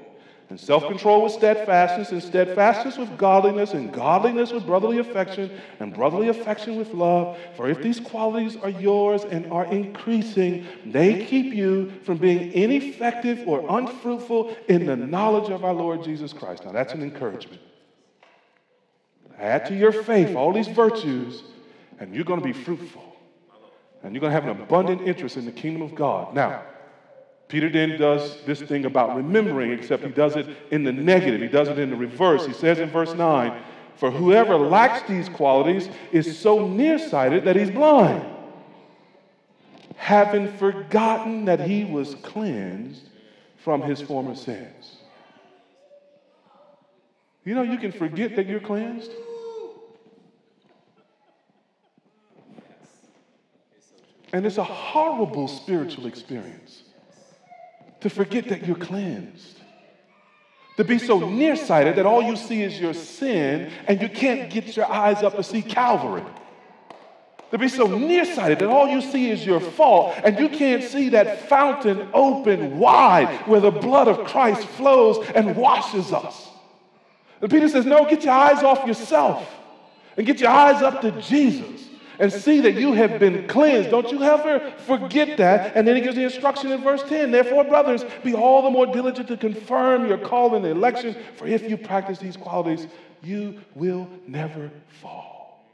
and 0.49 0.59
self 0.59 0.87
control 0.87 1.23
with 1.23 1.33
steadfastness, 1.33 2.11
and 2.11 2.23
steadfastness 2.23 2.97
with 2.97 3.17
godliness, 3.17 3.73
and 3.73 3.93
godliness 3.93 4.51
with 4.51 4.65
brotherly 4.65 4.97
affection, 4.97 5.51
and 5.79 5.93
brotherly 5.93 6.29
affection 6.29 6.75
with 6.75 6.93
love. 6.93 7.37
For 7.55 7.69
if 7.69 7.81
these 7.81 7.99
qualities 7.99 8.55
are 8.57 8.69
yours 8.69 9.23
and 9.23 9.51
are 9.51 9.65
increasing, 9.65 10.65
they 10.85 11.25
keep 11.25 11.53
you 11.53 11.91
from 12.03 12.17
being 12.17 12.51
ineffective 12.53 13.47
or 13.47 13.65
unfruitful 13.69 14.55
in 14.67 14.85
the 14.85 14.95
knowledge 14.95 15.51
of 15.51 15.63
our 15.63 15.73
Lord 15.73 16.03
Jesus 16.03 16.33
Christ. 16.33 16.65
Now, 16.65 16.71
that's 16.71 16.93
an 16.93 17.03
encouragement. 17.03 17.61
Add 19.37 19.67
to 19.67 19.75
your 19.75 19.91
faith 19.91 20.35
all 20.35 20.51
these 20.51 20.67
virtues, 20.67 21.43
and 21.99 22.13
you're 22.13 22.25
going 22.25 22.41
to 22.41 22.45
be 22.45 22.53
fruitful. 22.53 23.05
And 24.03 24.13
you're 24.13 24.21
going 24.21 24.33
to 24.33 24.41
have 24.41 24.49
an 24.49 24.61
abundant 24.61 25.01
interest 25.01 25.37
in 25.37 25.45
the 25.45 25.51
kingdom 25.51 25.81
of 25.81 25.93
God. 25.93 26.33
Now, 26.33 26.63
Peter 27.49 27.67
then 27.67 27.97
does 27.97 28.37
this 28.45 28.61
thing 28.61 28.85
about 28.85 29.15
remembering, 29.15 29.71
except 29.71 30.03
he 30.03 30.09
does 30.09 30.35
it 30.35 30.47
in 30.69 30.83
the 30.83 30.91
negative. 30.91 31.41
He 31.41 31.47
does 31.47 31.67
it 31.67 31.79
in 31.79 31.89
the 31.89 31.95
reverse. 31.95 32.45
He 32.45 32.53
says 32.53 32.77
in 32.77 32.91
verse 32.91 33.15
9, 33.15 33.59
For 33.95 34.11
whoever 34.11 34.55
lacks 34.55 35.09
these 35.09 35.27
qualities 35.27 35.89
is 36.11 36.37
so 36.37 36.67
nearsighted 36.67 37.45
that 37.45 37.55
he's 37.55 37.71
blind, 37.71 38.23
having 39.95 40.47
forgotten 40.57 41.45
that 41.45 41.59
he 41.59 41.85
was 41.85 42.13
cleansed 42.21 43.09
from 43.57 43.81
his 43.81 43.99
former 43.99 44.35
sins. 44.35 44.97
You 47.45 47.55
know, 47.55 47.63
you 47.63 47.79
can 47.79 47.91
forget 47.91 48.35
that 48.35 48.45
you're 48.45 48.59
cleansed. 48.59 49.11
And 54.31 54.45
it's 54.45 54.59
a 54.59 54.63
horrible 54.63 55.47
spiritual 55.47 56.05
experience 56.05 56.83
to 58.01 58.09
forget 58.09 58.49
that 58.49 58.65
you're 58.65 58.75
cleansed. 58.75 59.57
To 60.77 60.83
be 60.85 60.97
so 60.97 61.19
nearsighted 61.29 61.97
that 61.97 62.05
all 62.05 62.21
you 62.21 62.37
see 62.37 62.61
is 62.61 62.79
your 62.79 62.93
sin 62.93 63.69
and 63.87 64.01
you 64.01 64.07
can't 64.07 64.49
get 64.49 64.77
your 64.77 64.89
eyes 64.89 65.23
up 65.23 65.35
to 65.35 65.43
see 65.43 65.61
Calvary. 65.61 66.23
To 67.51 67.57
be 67.57 67.67
so 67.67 67.87
nearsighted 67.87 68.59
that 68.59 68.69
all 68.69 68.87
you 68.87 69.01
see 69.01 69.29
is 69.29 69.45
your 69.45 69.59
fault 69.59 70.15
and 70.23 70.39
you 70.39 70.47
can't 70.47 70.83
see 70.83 71.09
that 71.09 71.49
fountain 71.49 72.07
open 72.13 72.79
wide 72.79 73.45
where 73.47 73.59
the 73.59 73.71
blood 73.71 74.07
of 74.07 74.25
Christ 74.27 74.65
flows 74.69 75.27
and 75.35 75.55
washes 75.57 76.13
us. 76.13 76.47
And 77.41 77.51
Peter 77.51 77.67
says, 77.67 77.85
No, 77.85 78.05
get 78.05 78.23
your 78.23 78.33
eyes 78.33 78.63
off 78.63 78.87
yourself 78.87 79.51
and 80.15 80.25
get 80.25 80.39
your 80.39 80.51
eyes 80.51 80.81
up 80.81 81.01
to 81.01 81.11
Jesus 81.21 81.88
and 82.19 82.31
see 82.31 82.59
that 82.61 82.73
you 82.73 82.93
have 82.93 83.17
been 83.17 83.47
cleansed. 83.47 83.89
Don't 83.89 84.11
you 84.11 84.21
ever 84.21 84.71
forget 84.85 85.37
that. 85.37 85.75
And 85.75 85.87
then 85.87 85.95
he 85.95 86.01
gives 86.01 86.15
the 86.15 86.23
instruction 86.23 86.71
in 86.71 86.81
verse 86.81 87.01
10 87.03 87.31
Therefore, 87.31 87.63
brothers, 87.63 88.03
be 88.23 88.35
all 88.35 88.61
the 88.61 88.69
more 88.69 88.85
diligent 88.85 89.29
to 89.29 89.37
confirm 89.37 90.07
your 90.07 90.17
call 90.17 90.55
in 90.55 90.61
the 90.61 90.69
election, 90.69 91.15
for 91.37 91.47
if 91.47 91.69
you 91.69 91.77
practice 91.77 92.19
these 92.19 92.35
qualities, 92.35 92.87
you 93.23 93.59
will 93.73 94.07
never 94.27 94.69
fall. 95.01 95.65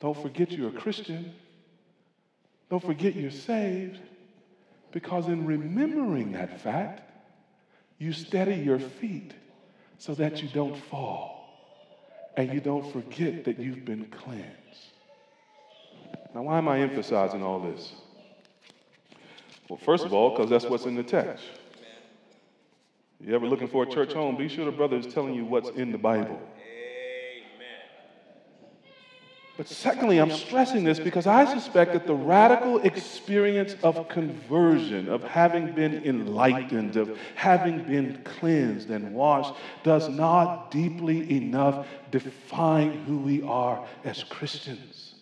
Don't 0.00 0.20
forget 0.20 0.50
you're 0.50 0.70
a 0.70 0.72
Christian. 0.72 1.32
Don't 2.68 2.82
forget 2.82 3.14
you're 3.14 3.30
saved. 3.30 4.00
Because 4.90 5.28
in 5.28 5.46
remembering 5.46 6.32
that 6.32 6.60
fact, 6.60 7.08
you 7.98 8.12
steady 8.12 8.56
your 8.56 8.80
feet 8.80 9.32
so 9.98 10.14
that 10.14 10.42
you 10.42 10.48
don't 10.48 10.76
fall 10.76 11.41
and 12.36 12.52
you 12.52 12.60
don't 12.60 12.90
forget 12.92 13.44
that 13.44 13.58
you've 13.58 13.84
been 13.84 14.06
cleansed. 14.06 14.46
Now, 16.34 16.42
why 16.42 16.58
am 16.58 16.68
I 16.68 16.80
emphasizing 16.80 17.42
all 17.42 17.60
this? 17.60 17.92
Well, 19.68 19.78
first 19.78 20.04
of 20.04 20.12
all, 20.12 20.30
because 20.30 20.50
that's 20.50 20.64
what's 20.64 20.84
in 20.84 20.94
the 20.94 21.02
text. 21.02 21.44
You 23.20 23.34
ever 23.34 23.46
looking 23.46 23.68
for 23.68 23.84
a 23.84 23.86
church 23.86 24.12
home? 24.12 24.36
Be 24.36 24.48
sure 24.48 24.64
the 24.64 24.72
brother 24.72 24.96
is 24.96 25.06
telling 25.06 25.34
you 25.34 25.44
what's 25.44 25.68
in 25.70 25.92
the 25.92 25.98
Bible. 25.98 26.40
But 29.62 29.68
secondly, 29.68 30.18
I'm 30.18 30.32
stressing 30.32 30.82
this 30.82 30.98
because 30.98 31.28
I 31.28 31.44
suspect 31.44 31.92
that 31.92 32.04
the 32.04 32.16
radical 32.16 32.80
experience 32.80 33.76
of 33.84 34.08
conversion, 34.08 35.08
of 35.08 35.22
having 35.22 35.70
been 35.70 36.02
enlightened, 36.04 36.96
of 36.96 37.16
having 37.36 37.84
been 37.84 38.20
cleansed 38.24 38.90
and 38.90 39.14
washed, 39.14 39.54
does 39.84 40.08
not 40.08 40.72
deeply 40.72 41.36
enough 41.36 41.86
define 42.10 43.04
who 43.04 43.18
we 43.18 43.40
are 43.42 43.86
as 44.02 44.24
Christians. 44.24 45.14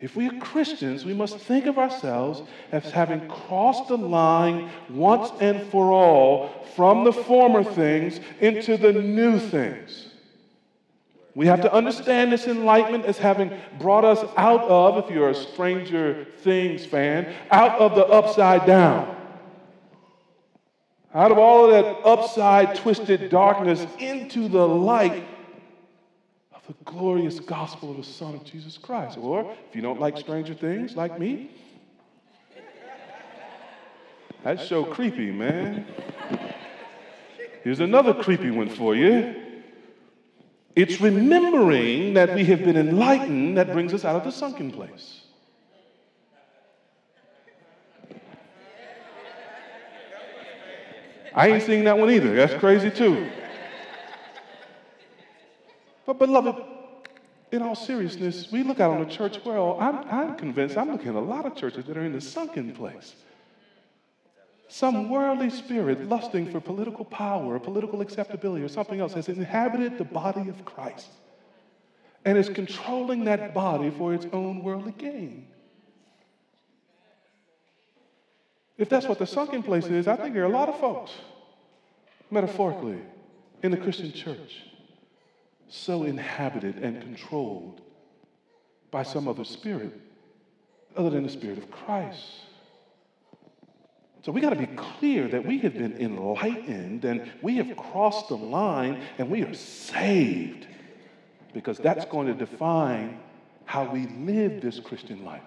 If 0.00 0.16
we 0.16 0.26
are 0.26 0.40
Christians, 0.40 1.04
we 1.04 1.14
must 1.14 1.38
think 1.38 1.66
of 1.66 1.78
ourselves 1.78 2.42
as 2.72 2.90
having 2.90 3.28
crossed 3.28 3.86
the 3.86 3.96
line 3.96 4.68
once 4.90 5.30
and 5.40 5.62
for 5.68 5.92
all 5.92 6.66
from 6.74 7.04
the 7.04 7.12
former 7.12 7.62
things 7.62 8.18
into 8.40 8.76
the 8.76 8.92
new 8.92 9.38
things. 9.38 10.07
We 11.38 11.46
have 11.46 11.60
to 11.60 11.72
understand 11.72 12.32
this 12.32 12.48
enlightenment 12.48 13.04
as 13.04 13.16
having 13.16 13.56
brought 13.78 14.04
us 14.04 14.28
out 14.36 14.62
of, 14.62 15.04
if 15.04 15.08
you're 15.08 15.30
a 15.30 15.34
Stranger 15.36 16.26
Things 16.38 16.84
fan, 16.84 17.32
out 17.52 17.78
of 17.78 17.94
the 17.94 18.04
upside 18.06 18.66
down. 18.66 19.14
Out 21.14 21.30
of 21.30 21.38
all 21.38 21.66
of 21.66 21.70
that 21.70 22.04
upside 22.04 22.74
twisted 22.74 23.30
darkness 23.30 23.86
into 24.00 24.48
the 24.48 24.66
light 24.66 25.28
of 26.52 26.66
the 26.66 26.74
glorious 26.84 27.38
gospel 27.38 27.92
of 27.92 27.98
the 27.98 28.02
Son 28.02 28.34
of 28.34 28.42
Jesus 28.42 28.76
Christ. 28.76 29.16
Or 29.16 29.54
if 29.68 29.76
you 29.76 29.80
don't 29.80 30.00
like 30.00 30.18
Stranger 30.18 30.54
Things, 30.54 30.96
like 30.96 31.20
me, 31.20 31.52
that's 34.42 34.66
so 34.66 34.84
creepy, 34.84 35.30
man. 35.30 35.86
Here's 37.62 37.78
another 37.78 38.12
creepy 38.12 38.50
one 38.50 38.70
for 38.70 38.96
you. 38.96 39.47
It's 40.78 41.00
remembering 41.00 42.14
that 42.14 42.36
we 42.36 42.44
have 42.44 42.60
been 42.60 42.76
enlightened 42.76 43.56
that 43.56 43.72
brings 43.72 43.92
us 43.92 44.04
out 44.04 44.14
of 44.14 44.22
the 44.22 44.30
sunken 44.30 44.70
place. 44.70 45.22
I 51.34 51.48
ain't 51.48 51.64
seeing 51.64 51.82
that 51.82 51.98
one 51.98 52.12
either. 52.12 52.32
That's 52.32 52.54
crazy 52.54 52.92
too. 52.92 53.28
But, 56.06 56.20
beloved, 56.20 56.64
in 57.50 57.60
all 57.60 57.74
seriousness, 57.74 58.52
we 58.52 58.62
look 58.62 58.78
out 58.78 58.92
on 58.92 59.00
the 59.00 59.10
church 59.10 59.44
world. 59.44 59.82
I'm, 59.82 60.08
I'm 60.08 60.36
convinced, 60.36 60.78
I'm 60.78 60.92
looking 60.92 61.08
at 61.08 61.16
a 61.16 61.18
lot 61.18 61.44
of 61.44 61.56
churches 61.56 61.86
that 61.86 61.96
are 61.96 62.04
in 62.04 62.12
the 62.12 62.20
sunken 62.20 62.72
place. 62.72 63.16
Some 64.68 65.08
worldly 65.08 65.48
spirit 65.48 66.08
lusting 66.08 66.50
for 66.50 66.60
political 66.60 67.04
power 67.04 67.54
or 67.54 67.58
political 67.58 68.02
acceptability 68.02 68.62
or 68.62 68.68
something 68.68 69.00
else 69.00 69.14
has 69.14 69.28
inhabited 69.28 69.96
the 69.96 70.04
body 70.04 70.48
of 70.48 70.64
Christ 70.66 71.08
and 72.24 72.36
is 72.36 72.50
controlling 72.50 73.24
that 73.24 73.54
body 73.54 73.90
for 73.90 74.12
its 74.12 74.26
own 74.32 74.62
worldly 74.62 74.92
gain. 74.92 75.46
If 78.76 78.90
that's 78.90 79.08
what 79.08 79.18
the 79.18 79.26
sunken 79.26 79.62
place 79.62 79.86
is, 79.86 80.06
I 80.06 80.16
think 80.16 80.34
there 80.34 80.42
are 80.42 80.46
a 80.46 80.50
lot 80.50 80.68
of 80.68 80.78
folks, 80.78 81.12
metaphorically, 82.30 83.00
in 83.62 83.70
the 83.70 83.76
Christian 83.78 84.12
church, 84.12 84.64
so 85.68 86.04
inhabited 86.04 86.76
and 86.76 87.00
controlled 87.00 87.80
by 88.90 89.02
some 89.02 89.26
other 89.26 89.44
spirit 89.44 89.98
other 90.96 91.10
than 91.10 91.22
the 91.22 91.28
spirit 91.30 91.58
of 91.58 91.70
Christ. 91.70 92.24
So 94.22 94.32
we 94.32 94.40
got 94.40 94.50
to 94.50 94.56
be 94.56 94.66
clear 94.66 95.28
that 95.28 95.44
we 95.46 95.58
have 95.58 95.74
been 95.74 95.96
enlightened 95.98 97.04
and 97.04 97.30
we 97.40 97.56
have 97.56 97.76
crossed 97.76 98.28
the 98.28 98.36
line 98.36 99.00
and 99.18 99.30
we 99.30 99.42
are 99.42 99.54
saved 99.54 100.66
because 101.54 101.78
that's 101.78 102.04
going 102.04 102.26
to 102.26 102.34
define 102.34 103.20
how 103.64 103.84
we 103.90 104.06
live 104.06 104.60
this 104.60 104.80
Christian 104.80 105.24
life. 105.24 105.42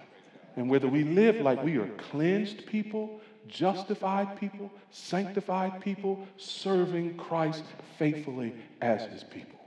And 0.56 0.68
whether 0.68 0.88
we 0.88 1.04
live 1.04 1.36
like 1.36 1.62
we 1.62 1.76
are 1.76 1.88
cleansed 2.10 2.66
people, 2.66 3.20
justified 3.48 4.38
people, 4.38 4.70
sanctified 4.90 5.80
people, 5.80 6.26
serving 6.36 7.16
Christ 7.16 7.64
faithfully 7.98 8.54
as 8.80 9.02
his 9.10 9.24
people. 9.24 9.58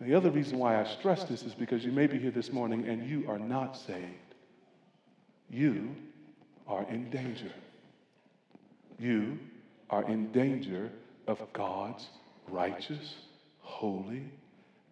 The 0.00 0.14
other 0.14 0.30
reason 0.30 0.58
why 0.58 0.80
I 0.80 0.84
stress 0.84 1.24
this 1.24 1.42
is 1.42 1.54
because 1.54 1.84
you 1.84 1.92
may 1.92 2.06
be 2.06 2.18
here 2.18 2.30
this 2.30 2.52
morning 2.52 2.86
and 2.88 3.08
you 3.08 3.24
are 3.28 3.38
not 3.38 3.76
saved. 3.76 4.34
You 5.48 5.94
are 6.66 6.84
in 6.88 7.10
danger. 7.10 7.52
You 8.98 9.38
are 9.90 10.04
in 10.04 10.32
danger 10.32 10.90
of 11.26 11.40
God's 11.52 12.08
righteous, 12.48 13.14
holy, 13.60 14.24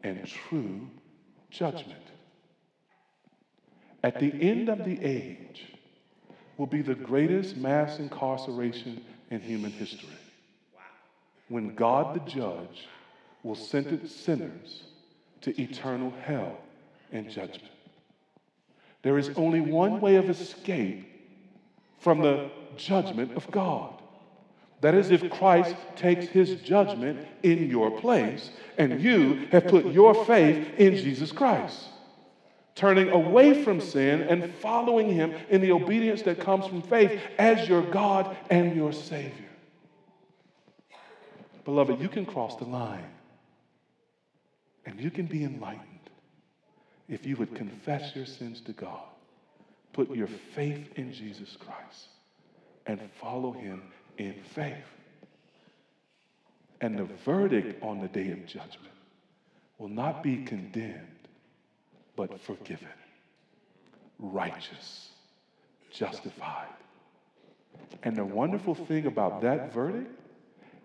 and 0.03 0.27
true 0.27 0.89
judgment. 1.51 2.03
At 4.03 4.19
the 4.19 4.33
end 4.41 4.69
of 4.69 4.85
the 4.85 5.03
age 5.03 5.67
will 6.57 6.67
be 6.67 6.83
the 6.83 6.95
greatest 6.95 7.57
mass 7.57 7.99
incarceration 7.99 9.05
in 9.31 9.41
human 9.41 9.71
history. 9.71 10.09
When 11.49 11.75
God 11.75 12.15
the 12.15 12.31
judge 12.31 12.89
will 13.43 13.55
sentence 13.55 14.15
sinners 14.15 14.85
to 15.43 15.61
eternal 15.61 16.13
hell 16.25 16.59
and 17.13 17.29
judgment. 17.29 17.73
There 19.03 19.19
is 19.19 19.31
only 19.37 19.61
one 19.61 20.01
way 20.01 20.17
of 20.17 20.31
escape 20.31 21.12
from 22.03 22.21
the 22.21 22.51
judgment 22.77 23.33
of 23.37 23.49
God. 23.51 23.95
That 24.81 24.95
is, 24.95 25.13
if 25.13 25.31
Christ 25.31 25.77
takes 25.95 26.27
his 26.27 26.61
judgment 26.61 27.27
in 27.45 27.71
your 27.71 27.93
place 28.01 28.51
and 28.77 29.01
you 29.01 29.47
have 29.53 29.69
put 29.69 29.87
your 29.87 30.25
faith 30.25 30.69
in 30.79 30.97
Jesus 30.97 31.31
Christ, 31.31 31.87
turning 32.75 33.11
away 33.11 33.63
from 33.63 33.81
sin 33.81 34.23
and 34.23 34.53
following 34.57 35.09
him 35.09 35.33
in 35.49 35.61
the 35.61 35.71
obedience 35.71 36.23
that 36.23 36.41
comes 36.41 36.67
from 36.67 36.83
faith 36.83 37.21
as 37.39 37.69
your 37.69 37.83
God 37.83 38.37
and 38.51 38.75
your 38.75 38.93
Savior. 38.93 39.31
Beloved, 41.65 42.01
you 42.01 42.09
can 42.09 42.27
cross 42.27 42.57
the 42.57 42.65
line 42.65 43.07
and 44.85 45.01
you 45.01 45.13
can 45.13 45.27
be 45.27 45.45
enlightened 45.45 45.87
if 47.09 47.25
you 47.25 47.37
would 47.37 47.55
confess 47.55 48.17
your 48.17 48.27
sins 48.27 48.61
to 48.63 48.73
God 48.73 49.12
Put 49.93 50.11
your 50.15 50.29
faith 50.55 50.89
in 50.97 51.13
Jesus 51.13 51.57
Christ 51.57 52.09
and 52.87 53.01
follow 53.21 53.53
him 53.53 53.83
in 54.19 54.35
faith. 54.55 54.75
And 56.81 56.99
the 56.99 57.07
verdict 57.25 57.83
on 57.83 58.01
the 58.01 58.09
day 58.09 58.31
of 58.33 58.45
judgment 58.47 58.95
will 59.79 59.89
not 59.89 60.23
be 60.23 60.45
condemned, 60.45 61.29
but 62.17 62.41
forgiven, 62.41 62.89
righteous, 64.19 65.11
justified. 65.91 66.69
And 68.03 68.17
the 68.17 68.25
wonderful 68.25 68.75
thing 68.75 69.07
about 69.07 69.43
that 69.43 69.73
verdict 69.73 70.11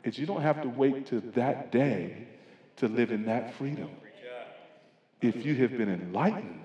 is 0.03 0.19
you 0.19 0.25
don't 0.25 0.41
have 0.41 0.61
to 0.61 0.69
wait 0.69 1.07
to 1.07 1.21
that 1.35 1.71
day 1.71 2.27
to 2.77 2.87
live 2.87 3.11
in 3.11 3.25
that 3.25 3.53
freedom. 3.55 3.89
If 5.21 5.45
you 5.45 5.55
have 5.55 5.71
been 5.71 5.89
enlightened, 5.89 6.59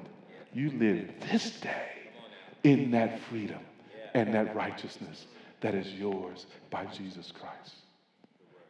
you 0.52 0.70
live 0.72 1.08
this 1.30 1.58
day 1.60 1.91
in 2.64 2.90
that 2.92 3.20
freedom 3.20 3.60
and 4.14 4.34
that 4.34 4.54
righteousness 4.54 5.26
that 5.60 5.74
is 5.74 5.92
yours 5.94 6.46
by 6.70 6.84
Jesus 6.86 7.32
Christ. 7.32 7.74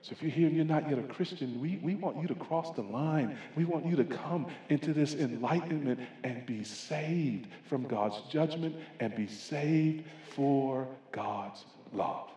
So 0.03 0.13
if 0.13 0.21
you're 0.21 0.33
here 0.33 0.49
and 0.49 0.57
you're 0.57 0.65
not 0.65 0.91
yet 0.91 0.99
a 0.99 1.03
Christian, 1.03 1.61
we, 1.61 1.79
we 1.81 1.95
want 1.95 2.21
you 2.21 2.27
to 2.27 2.35
cross 2.35 2.75
the 2.75 2.83
line. 2.83 3.39
We 3.55 3.65
want 3.65 3.87
you 3.87 3.95
to 3.97 4.05
come 4.05 4.47
into 4.69 4.93
this 4.93 5.15
enlightenment 5.15 6.01
and 6.25 6.45
be 6.45 6.65
saved 6.65 7.47
from 7.69 7.85
God's 7.85 8.21
judgment 8.29 8.75
and 8.99 9.15
be 9.15 9.29
saved 9.29 10.05
for 10.35 10.89
God's 11.13 11.65
love. 11.93 12.29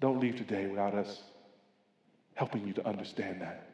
Don't 0.00 0.18
leave 0.18 0.36
today 0.36 0.66
without 0.66 0.94
us 0.94 1.22
helping 2.34 2.66
you 2.66 2.72
to 2.74 2.86
understand 2.86 3.42
that. 3.42 3.68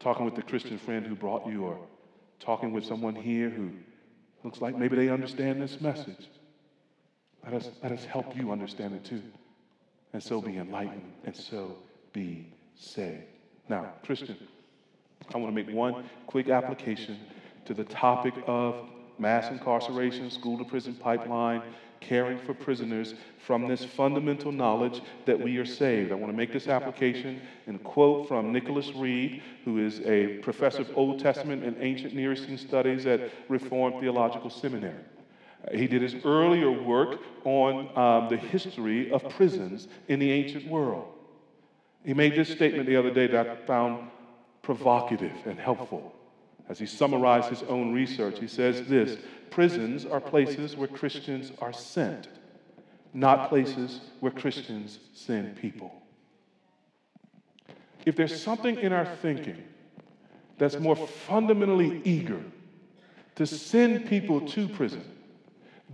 Talking 0.00 0.24
with 0.24 0.36
the 0.36 0.42
Christian 0.42 0.78
friend 0.78 1.06
who 1.06 1.14
brought 1.14 1.46
you, 1.46 1.64
or 1.64 1.78
talking 2.40 2.72
with 2.72 2.84
someone 2.84 3.14
here 3.14 3.50
who 3.50 3.70
Looks 4.44 4.60
like 4.60 4.76
maybe 4.76 4.94
they 4.94 5.08
understand 5.08 5.60
this 5.60 5.80
message. 5.80 6.28
Let 7.44 7.54
us, 7.54 7.70
let 7.82 7.92
us 7.92 8.04
help 8.04 8.36
you 8.36 8.52
understand 8.52 8.94
it 8.94 9.04
too. 9.04 9.22
And 10.12 10.22
so 10.22 10.40
be 10.40 10.58
enlightened 10.58 11.12
and 11.24 11.34
so 11.34 11.76
be 12.12 12.52
saved. 12.76 13.24
Now, 13.68 13.94
Christian, 14.04 14.36
I 15.34 15.38
want 15.38 15.54
to 15.54 15.64
make 15.64 15.74
one 15.74 16.04
quick 16.26 16.50
application 16.50 17.18
to 17.64 17.74
the 17.74 17.84
topic 17.84 18.34
of 18.46 18.76
mass 19.18 19.50
incarceration, 19.50 20.30
school 20.30 20.58
to 20.58 20.64
prison 20.64 20.94
pipeline, 20.94 21.62
caring 22.04 22.38
for 22.38 22.54
prisoners 22.54 23.14
from 23.38 23.66
this 23.66 23.84
fundamental 23.84 24.52
knowledge 24.52 25.00
that 25.24 25.38
we 25.38 25.56
are 25.56 25.64
saved. 25.64 26.12
I 26.12 26.14
want 26.14 26.32
to 26.32 26.36
make 26.36 26.52
this 26.52 26.68
application 26.68 27.40
and 27.66 27.82
quote 27.82 28.28
from 28.28 28.52
Nicholas 28.52 28.92
Reid, 28.94 29.42
who 29.64 29.84
is 29.84 30.00
a 30.02 30.38
professor 30.38 30.82
of 30.82 30.96
Old 30.96 31.20
Testament 31.20 31.64
and 31.64 31.76
ancient 31.80 32.14
Near 32.14 32.32
Eastern 32.32 32.58
studies 32.58 33.06
at 33.06 33.30
Reformed 33.48 34.00
Theological 34.00 34.50
Seminary. 34.50 35.02
He 35.72 35.86
did 35.86 36.02
his 36.02 36.16
earlier 36.24 36.70
work 36.70 37.20
on 37.44 37.88
um, 37.96 38.28
the 38.28 38.36
history 38.36 39.10
of 39.10 39.26
prisons 39.30 39.88
in 40.08 40.18
the 40.18 40.30
ancient 40.30 40.66
world. 40.68 41.08
He 42.04 42.12
made 42.12 42.34
this 42.34 42.50
statement 42.50 42.86
the 42.86 42.96
other 42.96 43.10
day 43.10 43.26
that 43.28 43.48
I 43.48 43.56
found 43.66 44.10
provocative 44.62 45.32
and 45.46 45.58
helpful. 45.58 46.14
As 46.68 46.78
he 46.78 46.86
summarized 46.86 47.50
his 47.50 47.62
own 47.64 47.92
research, 47.92 48.38
he 48.38 48.48
says 48.48 48.86
this 48.86 49.18
prisons 49.50 50.06
are 50.06 50.20
places 50.20 50.76
where 50.76 50.88
Christians 50.88 51.52
are 51.60 51.72
sent, 51.72 52.28
not 53.12 53.48
places 53.48 54.00
where 54.20 54.32
Christians 54.32 54.98
send 55.12 55.56
people. 55.56 55.94
If 58.06 58.16
there's 58.16 58.42
something 58.42 58.78
in 58.78 58.92
our 58.92 59.04
thinking 59.04 59.62
that's 60.58 60.78
more 60.78 60.96
fundamentally 60.96 62.00
eager 62.04 62.42
to 63.36 63.46
send 63.46 64.06
people 64.06 64.40
to 64.40 64.68
prison 64.68 65.04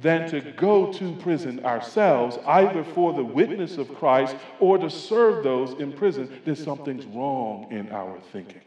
than 0.01 0.31
to 0.31 0.41
go 0.41 0.93
to 0.93 1.15
prison 1.17 1.65
ourselves, 1.65 2.39
either 2.47 2.85
for 2.85 3.13
the 3.13 3.25
witness 3.25 3.77
of 3.77 3.95
Christ 3.97 4.37
or 4.61 4.79
to 4.79 4.89
serve 4.89 5.45
those 5.45 5.73
in 5.81 5.93
prison, 5.93 6.41
then 6.45 6.57
something's 6.57 7.05
wrong 7.07 7.67
in 7.71 7.91
our 7.91 8.19
thinking 8.33 8.63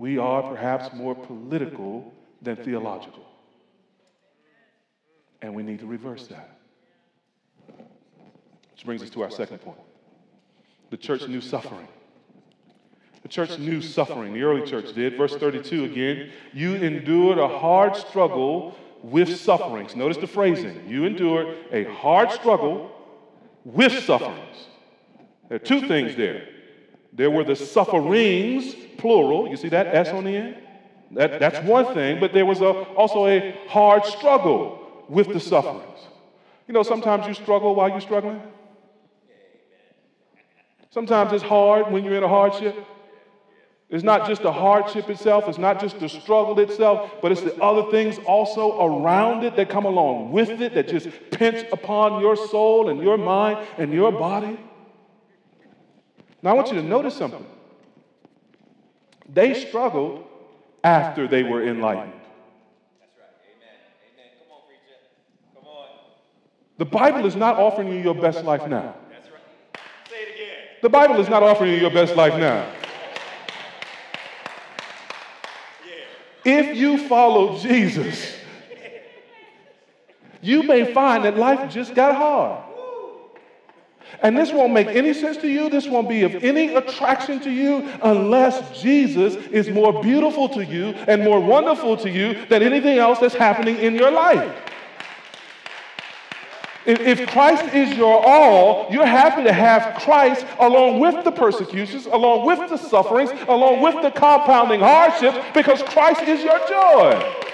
we 0.00 0.16
are 0.16 0.42
perhaps 0.42 0.94
more 0.94 1.14
political 1.14 2.10
than 2.40 2.56
theological. 2.56 3.22
And 5.42 5.54
we 5.54 5.62
need 5.62 5.80
to 5.80 5.86
reverse 5.86 6.26
that. 6.28 6.58
Which 8.72 8.86
brings 8.86 9.02
us 9.02 9.10
to 9.10 9.22
our 9.22 9.30
second 9.30 9.58
point. 9.58 9.78
The 10.88 10.96
church 10.96 11.28
knew 11.28 11.42
suffering. 11.42 11.86
The 13.20 13.28
church 13.28 13.58
knew 13.58 13.82
suffering. 13.82 14.32
The 14.32 14.42
early 14.42 14.66
church 14.66 14.94
did. 14.94 15.18
Verse 15.18 15.36
32 15.36 15.84
again. 15.84 16.30
You 16.54 16.76
endured 16.76 17.36
a 17.36 17.58
hard 17.58 17.94
struggle 17.94 18.74
with 19.02 19.38
sufferings. 19.38 19.94
Notice 19.94 20.16
the 20.16 20.26
phrasing. 20.26 20.88
You 20.88 21.04
endured 21.04 21.58
a 21.72 21.84
hard 21.84 22.32
struggle 22.32 22.90
with 23.66 24.02
sufferings. 24.02 24.66
There 25.50 25.56
are 25.56 25.58
two 25.58 25.86
things 25.86 26.16
there. 26.16 26.48
There 27.12 27.30
were 27.30 27.44
the 27.44 27.56
sufferings 27.56 28.74
plural. 28.98 29.48
You 29.48 29.56
see 29.56 29.68
that 29.68 29.94
S 29.94 30.08
on 30.08 30.24
the 30.24 30.36
end? 30.36 30.56
That, 31.12 31.40
that's 31.40 31.58
one 31.66 31.92
thing, 31.92 32.20
but 32.20 32.32
there 32.32 32.46
was 32.46 32.60
a, 32.60 32.70
also 32.94 33.26
a 33.26 33.58
hard 33.68 34.04
struggle 34.04 35.04
with 35.08 35.28
the 35.28 35.40
sufferings. 35.40 35.98
You 36.68 36.74
know, 36.74 36.84
sometimes 36.84 37.26
you 37.26 37.34
struggle 37.34 37.74
while 37.74 37.88
you're 37.88 38.00
struggling. 38.00 38.40
Sometimes 40.90 41.32
it's 41.32 41.42
hard 41.42 41.90
when 41.90 42.04
you're 42.04 42.16
in 42.16 42.22
a 42.22 42.28
hardship. 42.28 42.76
It's 43.88 44.04
not 44.04 44.28
just 44.28 44.42
the 44.42 44.52
hardship 44.52 45.10
itself, 45.10 45.48
it's 45.48 45.58
not 45.58 45.80
just 45.80 45.98
the 45.98 46.08
struggle 46.08 46.60
itself, 46.60 47.10
but 47.20 47.32
it's 47.32 47.40
the 47.40 47.60
other 47.60 47.90
things 47.90 48.18
also 48.24 48.80
around 48.80 49.42
it 49.42 49.56
that 49.56 49.68
come 49.68 49.84
along 49.84 50.30
with 50.30 50.48
it 50.48 50.74
that 50.74 50.86
just 50.86 51.08
pinch 51.32 51.66
upon 51.72 52.20
your 52.20 52.36
soul 52.36 52.88
and 52.88 53.02
your 53.02 53.18
mind 53.18 53.66
and 53.78 53.92
your 53.92 54.12
body. 54.12 54.60
Now, 56.42 56.50
I 56.50 56.52
want 56.54 56.68
you 56.68 56.74
to 56.74 56.82
notice 56.82 57.14
something. 57.14 57.44
They 59.28 59.54
struggled 59.54 60.24
after 60.82 61.28
they 61.28 61.42
were 61.42 61.62
enlightened. 61.62 62.12
That's 62.98 63.12
right. 63.18 63.26
Amen. 63.56 63.76
Amen. 64.14 64.32
Come 64.38 64.56
on, 64.56 64.62
preacher. 64.66 64.98
Come 65.54 65.64
on. 65.68 65.88
The 66.78 66.86
Bible 66.86 67.26
is 67.26 67.36
not 67.36 67.56
offering 67.56 67.88
you 67.88 68.00
your 68.00 68.14
best 68.14 68.44
life 68.44 68.66
now. 68.66 68.94
Say 70.08 70.22
it 70.22 70.34
again. 70.34 70.56
The 70.82 70.88
Bible 70.88 71.20
is 71.20 71.28
not 71.28 71.42
offering 71.42 71.72
you 71.72 71.78
your 71.78 71.90
best 71.90 72.16
life 72.16 72.34
now. 72.38 72.66
If 76.44 76.74
you 76.74 77.06
follow 77.06 77.58
Jesus, 77.58 78.34
you 80.40 80.62
may 80.62 80.92
find 80.94 81.24
that 81.24 81.36
life 81.36 81.70
just 81.70 81.94
got 81.94 82.16
hard. 82.16 82.69
And 84.22 84.36
this 84.36 84.52
won't 84.52 84.72
make 84.72 84.88
any 84.88 85.14
sense 85.14 85.36
to 85.38 85.48
you. 85.48 85.70
This 85.70 85.86
won't 85.86 86.08
be 86.08 86.22
of 86.22 86.34
any 86.44 86.74
attraction 86.74 87.40
to 87.40 87.50
you 87.50 87.88
unless 88.02 88.80
Jesus 88.80 89.34
is 89.46 89.70
more 89.70 90.02
beautiful 90.02 90.48
to 90.50 90.64
you 90.64 90.88
and 91.08 91.22
more 91.22 91.40
wonderful 91.40 91.96
to 91.98 92.10
you 92.10 92.46
than 92.46 92.62
anything 92.62 92.98
else 92.98 93.18
that's 93.18 93.34
happening 93.34 93.76
in 93.76 93.94
your 93.94 94.10
life. 94.10 94.70
If, 96.86 97.28
Christ 97.28 97.74
is 97.74 97.96
your 97.96 98.26
all, 98.26 98.88
you're 98.90 99.06
happy 99.06 99.44
to 99.44 99.52
have 99.52 100.00
Christ 100.02 100.46
along 100.58 100.98
with 100.98 101.24
the 101.24 101.30
persecutions, 101.30 102.06
along 102.06 102.46
with 102.46 102.70
the 102.70 102.78
sufferings, 102.78 103.30
along 103.48 103.82
with 103.82 104.02
the 104.02 104.10
compounding 104.10 104.80
hardships, 104.80 105.38
because 105.52 105.82
Christ 105.82 106.22
is 106.22 106.42
your 106.42 106.58
joy. 106.66 107.49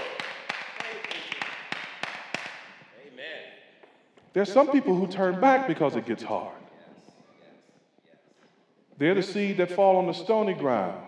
There's 4.37 4.53
some 4.53 4.71
people 4.71 4.95
who 4.95 5.07
turn 5.07 5.41
back 5.41 5.67
because 5.67 5.97
it 5.97 6.05
gets 6.05 6.23
hard. 6.23 6.53
They're 8.99 9.15
the 9.15 9.23
seed 9.23 9.57
that 9.57 9.73
fall 9.73 9.97
on 9.97 10.07
the 10.07 10.13
stony 10.13 10.53
ground. 10.53 11.01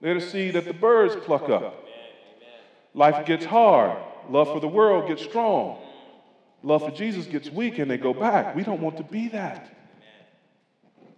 They're 0.00 0.14
the 0.14 0.20
seed 0.20 0.54
that 0.54 0.64
the 0.64 0.74
birds 0.74 1.16
pluck 1.24 1.48
up. 1.48 1.84
Life 2.94 3.26
gets 3.26 3.44
hard. 3.44 3.98
Love 4.30 4.46
for 4.52 4.60
the 4.60 4.68
world 4.68 5.08
gets 5.08 5.24
strong. 5.24 5.76
Love 6.62 6.84
for 6.84 6.92
Jesus 6.92 7.26
gets 7.26 7.50
weak 7.50 7.80
and 7.80 7.90
they 7.90 7.98
go 7.98 8.14
back. 8.14 8.54
We 8.54 8.62
don't 8.62 8.80
want 8.80 8.98
to 8.98 9.02
be 9.02 9.26
that. 9.30 9.76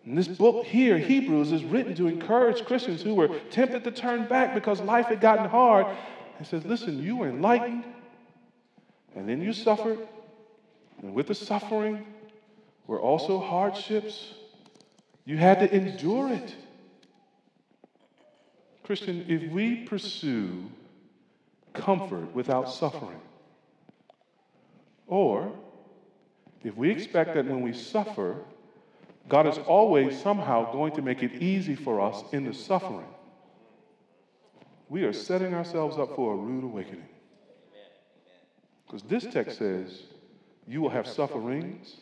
And 0.06 0.16
this 0.16 0.28
book 0.28 0.64
here, 0.64 0.96
Hebrews, 0.96 1.52
is 1.52 1.62
written 1.62 1.94
to 1.96 2.06
encourage 2.06 2.64
Christians 2.64 3.02
who 3.02 3.14
were 3.14 3.28
tempted 3.50 3.84
to 3.84 3.90
turn 3.90 4.28
back 4.28 4.54
because 4.54 4.80
life 4.80 5.08
had 5.08 5.20
gotten 5.20 5.46
hard. 5.46 5.94
It 6.40 6.46
says, 6.46 6.64
listen, 6.64 7.02
you 7.02 7.18
were 7.18 7.28
enlightened, 7.28 7.84
and 9.14 9.28
then 9.28 9.42
you 9.42 9.52
suffered, 9.52 9.98
and 11.02 11.14
with 11.14 11.26
the 11.26 11.34
suffering 11.34 12.04
were 12.86 13.00
also 13.00 13.38
hardships. 13.40 14.34
You 15.24 15.36
had 15.36 15.60
to 15.60 15.74
endure 15.74 16.32
it. 16.32 16.54
Christian, 18.82 19.24
if 19.28 19.50
we 19.50 19.84
pursue 19.84 20.70
comfort 21.72 22.34
without 22.34 22.70
suffering, 22.70 23.20
or 25.06 25.52
if 26.62 26.76
we 26.76 26.90
expect 26.90 27.34
that 27.34 27.46
when 27.46 27.62
we 27.62 27.72
suffer, 27.72 28.36
God 29.28 29.46
is 29.46 29.58
always 29.58 30.20
somehow 30.20 30.70
going 30.70 30.92
to 30.94 31.02
make 31.02 31.22
it 31.22 31.42
easy 31.42 31.74
for 31.74 32.00
us 32.00 32.22
in 32.32 32.44
the 32.44 32.52
suffering, 32.52 33.06
we 34.88 35.04
are 35.04 35.12
setting 35.12 35.54
ourselves 35.54 35.98
up 35.98 36.14
for 36.14 36.34
a 36.34 36.36
rude 36.36 36.64
awakening. 36.64 37.08
Because 38.86 39.02
this 39.02 39.26
text 39.32 39.58
says, 39.58 40.02
you 40.66 40.80
will 40.80 40.90
have 40.90 41.06
sufferings 41.06 41.96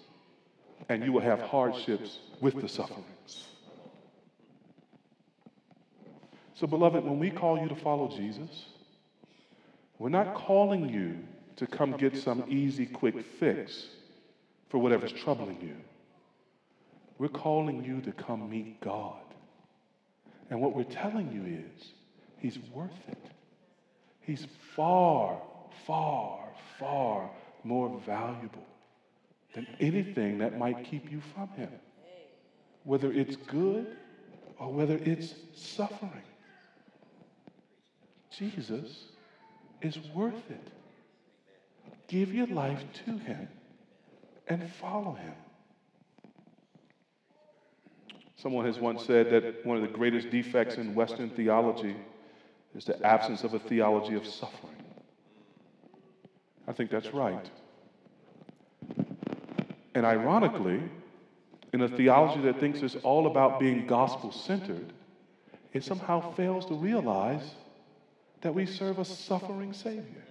and 0.88 1.05
you 1.05 1.12
will 1.12 1.20
have 1.20 1.40
hardships 1.40 2.18
with 2.40 2.61
the 2.61 2.68
sufferings. 2.68 3.46
So, 6.55 6.66
beloved, 6.66 7.05
when 7.05 7.18
we 7.18 7.31
call 7.31 7.59
you 7.59 7.68
to 7.68 7.75
follow 7.75 8.09
Jesus, 8.09 8.66
we're 9.98 10.11
not 10.11 10.35
calling 10.35 10.88
you 10.88 11.18
to 11.57 11.66
come 11.66 11.92
get 11.92 12.16
some 12.16 12.44
easy, 12.48 12.87
quick 12.87 13.16
fix 13.38 13.87
for 14.68 14.79
whatever's 14.79 15.12
troubling 15.12 15.61
you. 15.61 15.77
We're 17.18 17.29
calling 17.29 17.85
you 17.85 18.01
to 18.03 18.12
come 18.12 18.48
meet 18.51 18.81
God. 18.81 19.20
And 20.51 20.61
what 20.61 20.75
we're 20.75 20.85
telling 20.85 21.33
you 21.33 21.44
is, 21.44 21.92
He's 22.38 22.59
worth 22.72 22.90
it. 23.09 23.31
He's 24.20 24.46
far, 24.75 25.40
far, 25.87 26.48
far 26.79 27.31
more 27.64 28.01
valuable 28.05 28.66
than 29.55 29.66
anything 29.81 30.38
that 30.38 30.59
might 30.59 30.85
keep 30.85 31.11
you 31.11 31.20
from 31.35 31.48
Him, 31.51 31.70
whether 32.85 33.12
it's 33.12 33.37
good 33.37 33.96
or 34.59 34.72
whether 34.72 34.96
it's 34.96 35.35
suffering. 35.55 36.22
Jesus 38.31 39.05
is 39.83 39.98
worth 40.14 40.51
it. 40.51 40.68
Give 42.09 42.33
your 42.33 42.46
life 42.46 42.83
to 43.05 43.18
Him 43.18 43.48
and 44.48 44.70
follow 44.81 45.12
Him. 45.12 45.35
Someone 48.37 48.66
has 48.66 48.79
once 48.81 49.05
said 49.05 49.31
that 49.31 49.64
one 49.64 49.77
of 49.77 49.83
the 49.83 49.88
greatest 49.96 50.31
defects 50.31 50.75
in 50.75 50.94
Western 50.94 51.31
theology 51.31 51.94
is 52.75 52.85
the 52.85 53.01
absence 53.07 53.44
of 53.44 53.55
a 53.55 53.59
theology 53.59 54.14
of 54.14 54.27
suffering. 54.27 54.82
I 56.66 56.72
think 56.72 56.90
that's 56.90 57.12
right. 57.12 57.51
And 59.94 60.07
ironically, 60.07 60.83
in 61.72 61.83
a 61.83 61.88
theology 61.88 62.42
that 62.42 62.61
thinks 62.61 62.81
it's 62.83 62.96
all 62.96 63.27
about 63.27 63.59
being 63.59 63.87
gospel 63.87 64.31
centered, 64.31 64.92
it 65.72 65.85
somehow 65.85 66.33
fails 66.35 66.66
to 66.66 66.75
realize 66.75 67.55
that 68.42 68.55
we 68.55 68.66
serve 68.66 68.98
a 68.98 69.05
suffering 69.05 69.72
Savior. 69.72 70.25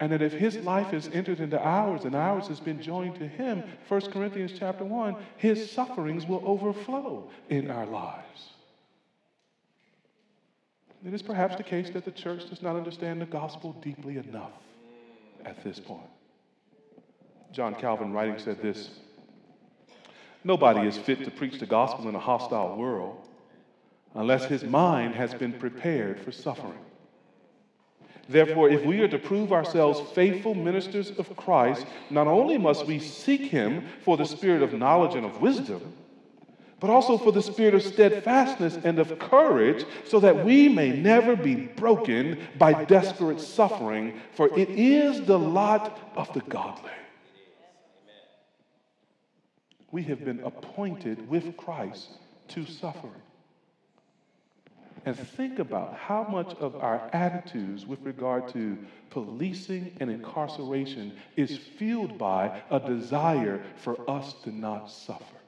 And 0.00 0.10
that 0.10 0.20
if 0.20 0.32
his 0.32 0.56
life 0.56 0.88
has 0.88 1.08
entered 1.12 1.38
into 1.38 1.60
ours 1.60 2.04
and 2.04 2.14
ours 2.16 2.48
has 2.48 2.58
been 2.58 2.82
joined 2.82 3.14
to 3.16 3.28
him, 3.28 3.62
1 3.88 4.00
Corinthians 4.10 4.52
chapter 4.58 4.84
1, 4.84 5.16
his 5.36 5.70
sufferings 5.70 6.26
will 6.26 6.42
overflow 6.44 7.30
in 7.48 7.70
our 7.70 7.86
lives. 7.86 8.51
It 11.04 11.12
is 11.12 11.22
perhaps 11.22 11.56
the 11.56 11.62
case 11.62 11.90
that 11.90 12.04
the 12.04 12.12
church 12.12 12.48
does 12.48 12.62
not 12.62 12.76
understand 12.76 13.20
the 13.20 13.26
gospel 13.26 13.72
deeply 13.82 14.18
enough 14.18 14.52
at 15.44 15.62
this 15.64 15.80
point. 15.80 16.08
John 17.52 17.74
Calvin, 17.74 18.12
writing, 18.12 18.38
said 18.38 18.62
this 18.62 18.90
Nobody 20.44 20.86
is 20.86 20.96
fit 20.96 21.24
to 21.24 21.30
preach 21.30 21.58
the 21.58 21.66
gospel 21.66 22.08
in 22.08 22.14
a 22.14 22.20
hostile 22.20 22.76
world 22.76 23.28
unless 24.14 24.44
his 24.44 24.64
mind 24.64 25.14
has 25.14 25.34
been 25.34 25.52
prepared 25.52 26.20
for 26.20 26.32
suffering. 26.32 26.78
Therefore, 28.28 28.68
if 28.68 28.84
we 28.84 29.00
are 29.00 29.08
to 29.08 29.18
prove 29.18 29.52
ourselves 29.52 30.00
faithful 30.12 30.54
ministers 30.54 31.10
of 31.18 31.34
Christ, 31.36 31.86
not 32.10 32.26
only 32.26 32.56
must 32.56 32.86
we 32.86 32.98
seek 32.98 33.50
Him 33.50 33.84
for 34.04 34.16
the 34.16 34.24
spirit 34.24 34.62
of 34.62 34.72
knowledge 34.72 35.16
and 35.16 35.26
of 35.26 35.40
wisdom, 35.40 35.92
but 36.82 36.90
also 36.90 37.16
for 37.16 37.30
the 37.30 37.40
spirit 37.40 37.74
of 37.74 37.82
steadfastness 37.82 38.76
and 38.82 38.98
of 38.98 39.16
courage, 39.20 39.84
so 40.04 40.18
that 40.18 40.44
we 40.44 40.68
may 40.68 40.90
never 40.90 41.36
be 41.36 41.54
broken 41.54 42.36
by 42.58 42.82
desperate 42.84 43.40
suffering, 43.40 44.20
for 44.32 44.48
it 44.58 44.68
is 44.68 45.22
the 45.22 45.38
lot 45.38 45.96
of 46.16 46.32
the 46.32 46.40
godly. 46.40 46.90
We 49.92 50.02
have 50.02 50.24
been 50.24 50.40
appointed 50.40 51.28
with 51.28 51.56
Christ 51.56 52.08
to 52.48 52.66
suffer. 52.66 53.10
And 55.04 55.16
think 55.16 55.60
about 55.60 55.94
how 55.94 56.24
much 56.24 56.52
of 56.58 56.74
our 56.74 57.08
attitudes 57.12 57.86
with 57.86 58.00
regard 58.02 58.48
to 58.54 58.76
policing 59.10 59.96
and 60.00 60.10
incarceration 60.10 61.12
is 61.36 61.56
fueled 61.56 62.18
by 62.18 62.60
a 62.72 62.80
desire 62.80 63.62
for 63.76 64.10
us 64.10 64.32
to 64.42 64.50
not 64.50 64.90
suffer. 64.90 65.41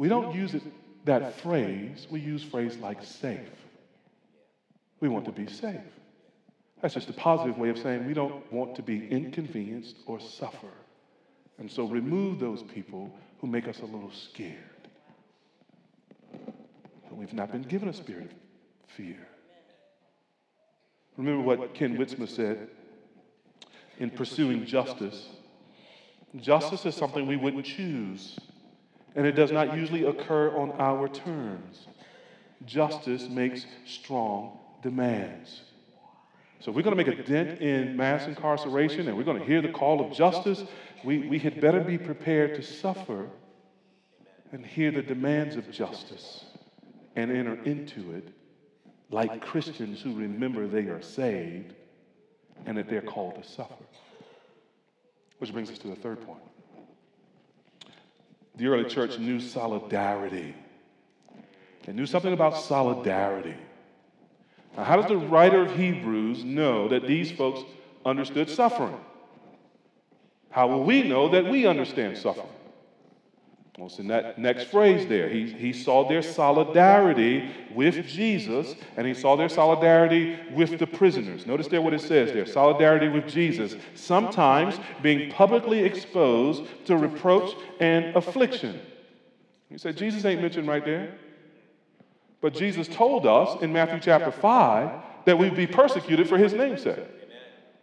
We 0.00 0.08
don't 0.08 0.34
use 0.34 0.54
it, 0.54 0.62
that 1.04 1.38
phrase, 1.42 2.06
we 2.10 2.20
use 2.20 2.42
phrase 2.42 2.78
like 2.78 3.04
safe. 3.04 3.50
We 4.98 5.10
want 5.10 5.26
to 5.26 5.30
be 5.30 5.46
safe. 5.46 5.76
That's 6.80 6.94
just 6.94 7.10
a 7.10 7.12
positive 7.12 7.58
way 7.58 7.68
of 7.68 7.76
saying 7.76 8.06
we 8.06 8.14
don't 8.14 8.50
want 8.50 8.76
to 8.76 8.82
be 8.82 9.06
inconvenienced 9.08 9.96
or 10.06 10.18
suffer. 10.18 10.72
And 11.58 11.70
so 11.70 11.84
remove 11.84 12.40
those 12.40 12.62
people 12.62 13.14
who 13.42 13.46
make 13.46 13.68
us 13.68 13.80
a 13.80 13.84
little 13.84 14.10
scared. 14.10 14.56
But 16.32 17.16
we've 17.18 17.34
not 17.34 17.52
been 17.52 17.64
given 17.64 17.90
a 17.90 17.92
spirit 17.92 18.30
of 18.30 18.90
fear. 18.96 19.18
Remember 21.18 21.42
what 21.42 21.74
Ken 21.74 21.98
Wytsma 21.98 22.26
said 22.26 22.70
in 23.98 24.08
pursuing 24.08 24.64
justice. 24.64 25.26
Justice 26.36 26.86
is 26.86 26.94
something 26.94 27.26
we 27.26 27.36
wouldn't 27.36 27.66
choose, 27.66 28.38
and 29.14 29.26
it 29.26 29.32
does 29.32 29.52
not 29.52 29.76
usually 29.76 30.04
occur 30.04 30.56
on 30.56 30.72
our 30.78 31.08
terms. 31.08 31.86
Justice 32.66 33.28
makes 33.28 33.66
strong 33.86 34.58
demands. 34.82 35.62
So, 36.60 36.70
if 36.70 36.76
we're 36.76 36.82
going 36.82 36.96
to 36.96 37.04
make 37.04 37.18
a 37.18 37.22
dent 37.22 37.60
in 37.60 37.96
mass 37.96 38.26
incarceration 38.26 39.08
and 39.08 39.16
we're 39.16 39.24
going 39.24 39.38
to 39.38 39.44
hear 39.44 39.62
the 39.62 39.70
call 39.70 40.04
of 40.04 40.12
justice, 40.12 40.62
we, 41.02 41.26
we 41.26 41.38
had 41.38 41.60
better 41.60 41.80
be 41.80 41.96
prepared 41.96 42.54
to 42.56 42.62
suffer 42.62 43.28
and 44.52 44.64
hear 44.66 44.90
the 44.90 45.02
demands 45.02 45.56
of 45.56 45.70
justice 45.70 46.44
and 47.16 47.30
enter 47.30 47.54
into 47.64 48.12
it 48.12 48.28
like 49.10 49.40
Christians 49.40 50.02
who 50.02 50.14
remember 50.14 50.66
they 50.66 50.84
are 50.84 51.02
saved 51.02 51.74
and 52.66 52.76
that 52.76 52.88
they're 52.88 53.00
called 53.00 53.42
to 53.42 53.48
suffer. 53.48 53.84
Which 55.38 55.52
brings 55.52 55.70
us 55.70 55.78
to 55.78 55.88
the 55.88 55.96
third 55.96 56.24
point. 56.26 56.42
The 58.56 58.66
early 58.66 58.88
church 58.88 59.18
knew 59.18 59.40
solidarity. 59.40 60.54
They 61.84 61.92
knew 61.92 62.06
something 62.06 62.32
about 62.32 62.56
solidarity. 62.56 63.54
Now, 64.76 64.84
how 64.84 64.96
does 64.96 65.08
the 65.08 65.16
writer 65.16 65.62
of 65.62 65.76
Hebrews 65.76 66.44
know 66.44 66.88
that 66.88 67.06
these 67.06 67.30
folks 67.30 67.62
understood 68.04 68.48
suffering? 68.48 68.98
How 70.50 70.68
will 70.68 70.84
we 70.84 71.02
know 71.02 71.28
that 71.30 71.46
we 71.46 71.66
understand 71.66 72.18
suffering? 72.18 72.46
It's 73.86 73.98
in 73.98 74.08
that 74.08 74.38
next 74.38 74.64
phrase 74.64 75.06
there. 75.06 75.28
He, 75.28 75.50
he 75.50 75.72
saw 75.72 76.08
their 76.08 76.22
solidarity 76.22 77.50
with 77.74 78.06
Jesus, 78.06 78.74
and 78.96 79.06
he 79.06 79.14
saw 79.14 79.36
their 79.36 79.48
solidarity 79.48 80.38
with 80.52 80.78
the 80.78 80.86
prisoners. 80.86 81.46
Notice 81.46 81.68
there 81.68 81.80
what 81.80 81.94
it 81.94 82.00
says 82.00 82.32
there 82.32 82.46
solidarity 82.46 83.08
with 83.08 83.28
Jesus, 83.28 83.76
sometimes 83.94 84.78
being 85.02 85.30
publicly 85.30 85.80
exposed 85.80 86.64
to 86.86 86.96
reproach 86.96 87.54
and 87.78 88.16
affliction. 88.16 88.80
You 89.70 89.78
said 89.78 89.96
Jesus 89.96 90.24
ain't 90.24 90.42
mentioned 90.42 90.68
right 90.68 90.84
there. 90.84 91.16
But 92.40 92.54
Jesus 92.54 92.88
told 92.88 93.26
us 93.26 93.62
in 93.62 93.72
Matthew 93.72 94.00
chapter 94.00 94.30
5 94.30 94.90
that 95.26 95.38
we'd 95.38 95.54
be 95.54 95.66
persecuted 95.66 96.28
for 96.28 96.38
his 96.38 96.54
name's 96.54 96.82
sake. 96.82 96.98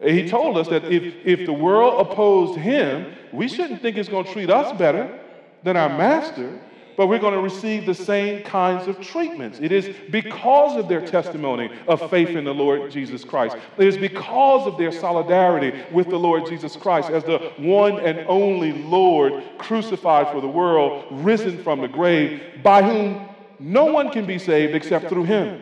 He 0.02 0.28
told 0.28 0.58
us 0.58 0.68
that 0.68 0.86
if, 0.86 1.14
if 1.26 1.46
the 1.46 1.54
world 1.54 2.08
opposed 2.08 2.60
him, 2.60 3.14
we 3.32 3.48
shouldn't 3.48 3.82
think 3.82 3.98
it's 3.98 4.10
going 4.10 4.26
to 4.26 4.32
treat 4.32 4.50
us 4.50 4.78
better 4.78 5.20
than 5.64 5.78
our 5.78 5.90
master, 5.90 6.60
but 6.98 7.08
we're 7.08 7.20
going 7.20 7.36
to 7.36 7.42
receive 7.42 7.86
the 7.86 7.94
same 7.94 8.42
kinds 8.42 8.88
of 8.88 9.00
treatments. 9.00 9.60
It 9.62 9.72
is 9.72 9.96
because 10.10 10.78
of 10.78 10.88
their 10.88 11.06
testimony 11.06 11.70
of 11.88 12.10
faith 12.10 12.30
in 12.30 12.44
the 12.44 12.54
Lord 12.54 12.90
Jesus 12.90 13.24
Christ. 13.24 13.56
It 13.78 13.88
is 13.88 13.98
because 13.98 14.66
of 14.66 14.80
their 14.80 14.92
solidarity 14.92 15.80
with 15.92 16.10
the 16.10 16.18
Lord 16.18 16.48
Jesus 16.48 16.76
Christ 16.76 17.12
as 17.12 17.24
the 17.24 17.54
one 17.58 18.00
and 18.00 18.26
only 18.28 18.74
Lord 18.74 19.44
crucified 19.60 20.32
for 20.32 20.42
the 20.42 20.48
world, 20.48 21.06
risen 21.12 21.62
from 21.64 21.82
the 21.82 21.88
grave, 21.88 22.42
by 22.64 22.82
whom 22.82 23.30
no 23.60 23.86
one 23.86 24.10
can 24.10 24.26
be 24.26 24.40
saved 24.40 24.74
except 24.74 25.08
through 25.08 25.26
him. 25.26 25.62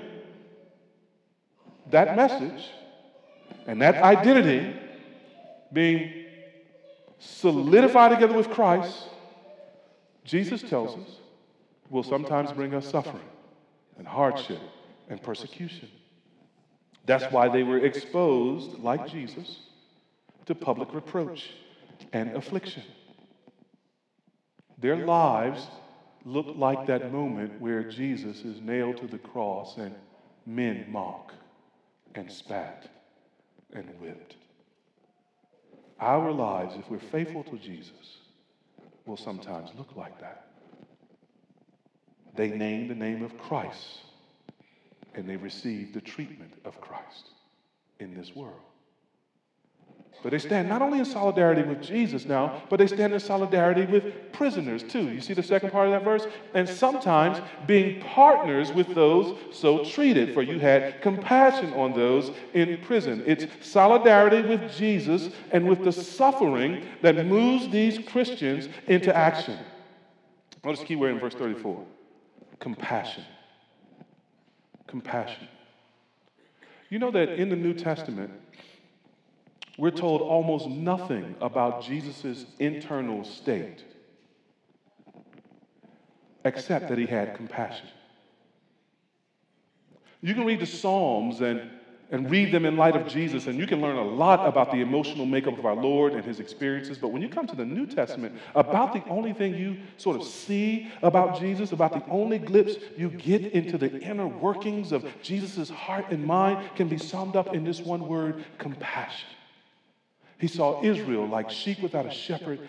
That 1.92 2.16
message 2.16 2.64
and 3.68 3.82
that 3.82 3.96
identity 3.96 4.74
being 5.74 6.14
solidified 7.20 8.12
together 8.12 8.34
with 8.36 8.50
Christ 8.50 9.10
Jesus 10.26 10.62
tells 10.62 10.98
us, 10.98 11.18
will 11.90 12.04
sometimes 12.04 12.52
bring 12.52 12.74
us 12.74 12.90
suffering 12.90 13.24
and 13.98 14.08
hardship 14.08 14.60
and 15.08 15.22
persecution. 15.22 15.88
That's 17.06 17.32
why 17.32 17.48
they 17.48 17.62
were 17.62 17.78
exposed, 17.78 18.80
like 18.80 19.08
Jesus, 19.08 19.60
to 20.48 20.56
public 20.56 20.94
reproach 20.94 21.52
and 22.12 22.36
affliction. 22.36 22.84
Their 24.80 25.06
lives 25.06 25.68
look 26.26 26.48
like 26.56 26.88
that 26.88 27.12
moment 27.12 27.62
where 27.62 27.84
Jesus 27.84 28.42
is 28.42 28.60
nailed 28.60 28.98
to 28.98 29.08
the 29.08 29.20
cross 29.20 29.78
and 29.78 29.94
men 30.48 30.86
mock 30.90 31.34
and 32.16 32.32
spat 32.32 32.90
and 33.74 33.88
whipped. 34.00 34.36
Our 36.00 36.32
lives, 36.32 36.76
if 36.78 36.90
we're 36.90 37.00
faithful 37.00 37.44
to 37.44 37.58
Jesus, 37.58 38.15
will 39.06 39.18
sometimes 39.18 39.70
look 39.78 39.96
like 39.96 40.20
that. 40.20 40.48
They 42.36 42.50
name 42.50 42.88
the 42.88 42.96
name 42.96 43.24
of 43.24 43.38
Christ 43.38 44.00
and 45.14 45.30
they 45.30 45.38
receive 45.38 45.94
the 45.94 46.02
treatment 46.02 46.54
of 46.66 46.80
Christ 46.82 47.30
in 48.00 48.14
this 48.14 48.36
world. 48.36 48.60
But 50.24 50.32
they 50.32 50.40
stand 50.40 50.68
not 50.68 50.82
only 50.82 50.98
in 50.98 51.06
solidarity 51.06 51.62
with 51.62 51.84
Jesus 51.84 52.26
now, 52.26 52.64
but 52.70 52.78
they 52.78 52.88
stand 52.88 53.14
in 53.14 53.20
solidarity 53.20 53.86
with 53.86 54.32
prisoners 54.32 54.82
too. 54.82 55.10
You 55.10 55.22
see 55.22 55.34
the 55.34 55.44
second 55.44 55.70
part 55.72 55.88
of 55.88 55.92
that 55.94 56.04
verse? 56.04 56.26
And 56.56 56.68
sometimes 56.68 57.40
being 57.68 58.02
partners 58.02 58.72
with 58.72 58.96
those 58.96 59.38
so 59.52 59.86
treated, 59.86 60.34
for 60.34 60.42
you 60.42 60.58
had 60.58 61.02
compassion 61.02 61.74
on 61.74 61.94
those 61.94 62.32
in 62.54 62.80
prison. 62.80 63.24
It's 63.28 63.46
solidarity 63.62 64.48
with 64.48 64.76
Jesus 64.76 65.30
and 65.52 65.68
with 65.68 65.84
the 65.84 65.92
suffering 65.92 66.84
that 67.04 67.24
moves 67.26 67.70
these 67.70 68.00
Christians 68.00 68.68
into 68.88 69.16
action. 69.16 69.60
Notice 70.64 70.80
the 70.80 70.88
key 70.88 70.96
word 70.96 71.12
in 71.12 71.20
verse 71.20 71.36
34 71.36 71.86
compassion. 72.60 73.24
Compassion. 74.88 75.48
You 76.90 76.98
know 76.98 77.12
that 77.12 77.30
in 77.30 77.50
the 77.50 77.56
New 77.56 77.74
Testament, 77.74 78.32
we're 79.78 79.92
told 79.92 80.22
almost 80.22 80.68
nothing 80.68 81.36
about 81.42 81.84
Jesus' 81.84 82.46
internal 82.60 83.24
state 83.24 83.84
except 86.46 86.90
that 86.90 86.98
he 86.98 87.06
had 87.06 87.36
compassion. 87.36 87.88
You 90.22 90.34
can 90.34 90.46
read 90.46 90.60
the 90.60 90.66
Psalms 90.66 91.42
and, 91.42 91.70
and 92.10 92.30
read 92.32 92.52
them 92.52 92.66
in 92.66 92.78
light 92.78 92.96
of 92.96 93.08
Jesus, 93.08 93.48
and 93.48 93.60
you 93.60 93.68
can 93.68 93.82
learn 93.82 93.98
a 93.98 94.04
lot 94.04 94.48
about 94.48 94.72
the 94.72 94.80
emotional 94.80 95.26
makeup 95.26 95.58
of 95.58 95.66
our 95.66 95.76
Lord 95.76 96.14
and 96.14 96.24
his 96.24 96.40
experiences. 96.40 96.98
But 96.98 97.10
when 97.10 97.22
you 97.22 97.30
come 97.30 97.46
to 97.48 97.56
the 97.56 97.66
New 97.66 97.86
Testament, 97.86 98.36
about 98.56 98.94
the 98.94 99.04
only 99.10 99.34
thing 99.34 99.56
you 99.56 99.78
sort 99.98 100.16
of 100.16 100.26
see 100.26 100.90
about 101.02 101.40
Jesus, 101.40 101.74
about 101.74 101.94
the 101.94 102.06
only 102.10 102.38
glimpse 102.38 102.76
you 102.96 103.10
get 103.10 103.52
into 103.52 103.78
the 103.78 104.00
inner 104.00 104.28
workings 104.28 104.92
of 104.92 105.06
Jesus' 105.22 105.70
heart 105.70 106.06
and 106.12 106.26
mind, 106.26 106.70
can 106.76 106.88
be 106.88 106.98
summed 106.98 107.36
up 107.36 107.54
in 107.54 107.66
this 107.66 107.82
one 107.82 108.08
word 108.08 108.46
compassion. 108.58 109.30
He 110.38 110.48
saw 110.48 110.84
Israel 110.84 111.28
like 111.28 111.50
sheep 111.50 111.82
without 111.82 112.06
a 112.06 112.12
shepherd, 112.12 112.60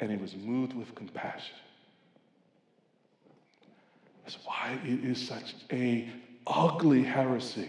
and 0.00 0.10
he 0.10 0.16
was 0.16 0.34
moved 0.34 0.72
with 0.72 0.94
compassion. 0.94 1.56
That's 4.24 4.38
why 4.44 4.78
it 4.84 5.04
is 5.04 5.26
such 5.26 5.54
a 5.70 6.08
ugly 6.46 7.02
heresy. 7.02 7.68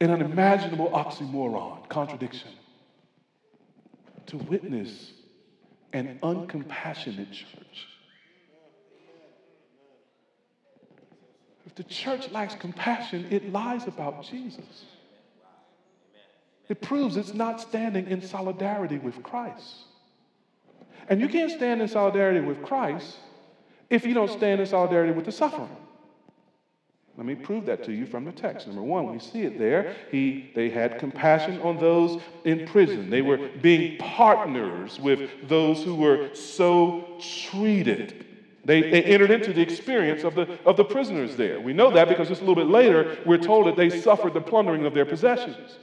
An 0.00 0.10
unimaginable 0.10 0.90
oxymoron, 0.90 1.88
contradiction, 1.88 2.52
to 4.26 4.36
witness 4.36 5.12
an 5.92 6.18
uncompassionate 6.22 7.32
church. 7.32 7.88
If 11.66 11.74
the 11.74 11.84
church 11.84 12.30
lacks 12.30 12.54
compassion, 12.54 13.26
it 13.30 13.52
lies 13.52 13.86
about 13.86 14.22
Jesus. 14.22 14.84
It 16.68 16.80
proves 16.82 17.16
it's 17.16 17.34
not 17.34 17.60
standing 17.60 18.06
in 18.08 18.20
solidarity 18.20 18.98
with 18.98 19.22
Christ. 19.22 19.84
And 21.08 21.20
you 21.20 21.28
can't 21.28 21.50
stand 21.50 21.80
in 21.80 21.88
solidarity 21.88 22.40
with 22.40 22.62
Christ 22.62 23.16
if 23.88 24.04
you 24.04 24.12
don't 24.12 24.30
stand 24.30 24.60
in 24.60 24.66
solidarity 24.66 25.12
with 25.12 25.24
the 25.24 25.32
suffering. 25.32 25.74
Let 27.16 27.26
me 27.26 27.34
prove 27.34 27.66
that 27.66 27.82
to 27.84 27.92
you 27.92 28.06
from 28.06 28.24
the 28.24 28.30
text. 28.30 28.68
Number 28.68 28.82
one, 28.82 29.10
we 29.10 29.18
see 29.18 29.42
it 29.42 29.58
there. 29.58 29.96
He, 30.12 30.52
they 30.54 30.70
had 30.70 31.00
compassion 31.00 31.60
on 31.62 31.78
those 31.78 32.22
in 32.44 32.64
prison. 32.68 33.10
They 33.10 33.22
were 33.22 33.48
being 33.60 33.98
partners 33.98 35.00
with 35.00 35.48
those 35.48 35.82
who 35.82 35.96
were 35.96 36.32
so 36.34 37.18
treated. 37.48 38.24
They, 38.64 38.82
they 38.82 39.02
entered 39.02 39.32
into 39.32 39.52
the 39.52 39.62
experience 39.62 40.22
of 40.22 40.36
the, 40.36 40.58
of 40.64 40.76
the 40.76 40.84
prisoners 40.84 41.34
there. 41.34 41.58
We 41.58 41.72
know 41.72 41.90
that 41.90 42.08
because 42.08 42.28
just 42.28 42.40
a 42.40 42.44
little 42.44 42.62
bit 42.62 42.70
later, 42.70 43.18
we're 43.26 43.38
told 43.38 43.66
that 43.66 43.76
they 43.76 43.90
suffered 43.90 44.34
the 44.34 44.40
plundering 44.40 44.86
of 44.86 44.94
their 44.94 45.06
possessions. 45.06 45.78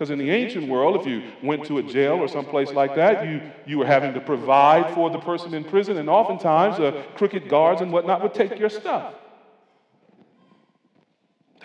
Because 0.00 0.12
in 0.12 0.18
the 0.18 0.30
ancient 0.30 0.66
world, 0.66 0.98
if 0.98 1.06
you 1.06 1.22
went 1.42 1.66
to 1.66 1.76
a 1.76 1.82
jail 1.82 2.14
or 2.14 2.26
someplace 2.26 2.72
like 2.72 2.94
that, 2.94 3.26
you, 3.26 3.42
you 3.66 3.76
were 3.76 3.84
having 3.84 4.14
to 4.14 4.20
provide 4.20 4.94
for 4.94 5.10
the 5.10 5.18
person 5.18 5.52
in 5.52 5.62
prison, 5.62 5.98
and 5.98 6.08
oftentimes 6.08 6.80
uh, 6.80 7.04
crooked 7.16 7.50
guards 7.50 7.82
and 7.82 7.92
whatnot 7.92 8.22
would 8.22 8.32
take 8.32 8.58
your 8.58 8.70
stuff. 8.70 9.12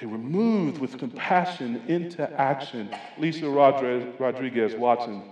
They 0.01 0.05
were 0.05 0.17
moved 0.17 0.79
with 0.79 0.97
compassion 0.97 1.83
into 1.87 2.29
action. 2.37 2.93
Lisa 3.17 3.47
Rodriguez 3.49 4.75
Watson, 4.75 5.23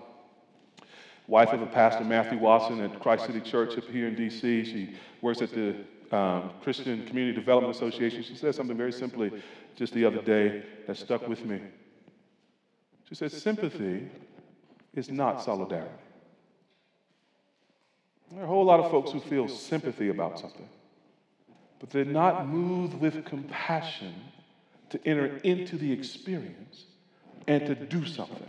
wife 1.28 1.50
of 1.50 1.62
a 1.62 1.66
pastor, 1.66 2.06
Matthew 2.06 2.38
Watson, 2.38 2.80
at 2.80 3.02
Christ 3.02 3.26
City 3.26 3.42
Church 3.42 3.78
up 3.78 3.84
here 3.90 4.08
in 4.08 4.16
D.C., 4.16 4.64
she 4.64 4.96
works 5.22 5.42
at 5.42 5.50
the 5.52 5.76
um, 6.16 6.52
Christian 6.62 7.06
Community 7.06 7.38
Development 7.38 7.76
Association. 7.76 8.24
She 8.24 8.38
said 8.38 8.56
something 8.56 8.78
very 8.78 8.94
simply 8.94 9.44
just 9.76 9.92
the 9.92 10.06
other 10.06 10.22
day 10.22 10.64
that 10.88 10.96
stuck 10.96 11.28
with 11.28 11.44
me. 11.44 11.60
She 13.10 13.16
said, 13.16 13.32
sympathy 13.32 14.08
is 14.94 15.10
not 15.10 15.44
solidarity. 15.44 15.90
There 18.32 18.42
are 18.42 18.46
a 18.46 18.48
whole 18.48 18.66
lot 18.66 18.80
of 18.80 18.90
folks 18.90 19.12
who 19.12 19.20
feel 19.20 19.48
sympathy 19.48 20.10
about 20.10 20.40
something, 20.40 20.68
but 21.80 21.90
they're 21.90 22.06
not 22.06 22.48
moved 22.48 23.00
with 23.00 23.24
compassion 23.26 24.14
to 24.90 25.00
enter 25.08 25.38
into 25.38 25.78
the 25.78 25.92
experience 25.92 26.86
and 27.48 27.66
to 27.68 27.76
do 27.76 28.06
something. 28.06 28.48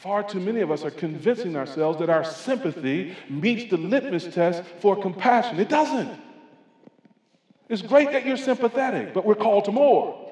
Far 0.00 0.22
too 0.22 0.40
many 0.40 0.60
of 0.60 0.70
us 0.70 0.84
are 0.84 0.90
convincing 0.90 1.56
ourselves 1.56 1.98
that 1.98 2.10
our 2.10 2.24
sympathy 2.24 3.16
meets 3.30 3.70
the 3.70 3.78
litmus 3.78 4.26
test 4.34 4.62
for 4.80 5.00
compassion. 5.00 5.58
It 5.60 5.68
doesn't. 5.68 6.20
It's 7.68 7.82
great 7.82 8.12
that 8.12 8.26
you're 8.26 8.36
sympathetic, 8.36 9.14
but 9.14 9.24
we're 9.24 9.34
called 9.34 9.64
to 9.66 9.72
more. 9.72 10.31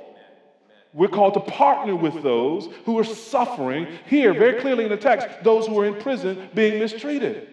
We're 0.92 1.08
called 1.08 1.34
to 1.34 1.40
partner 1.40 1.94
with 1.94 2.22
those 2.22 2.68
who 2.84 2.98
are 2.98 3.04
suffering. 3.04 3.86
Here, 4.06 4.34
very 4.34 4.60
clearly 4.60 4.84
in 4.84 4.90
the 4.90 4.96
text, 4.96 5.28
those 5.42 5.66
who 5.66 5.78
are 5.78 5.86
in 5.86 5.94
prison 6.00 6.48
being 6.54 6.80
mistreated. 6.80 7.48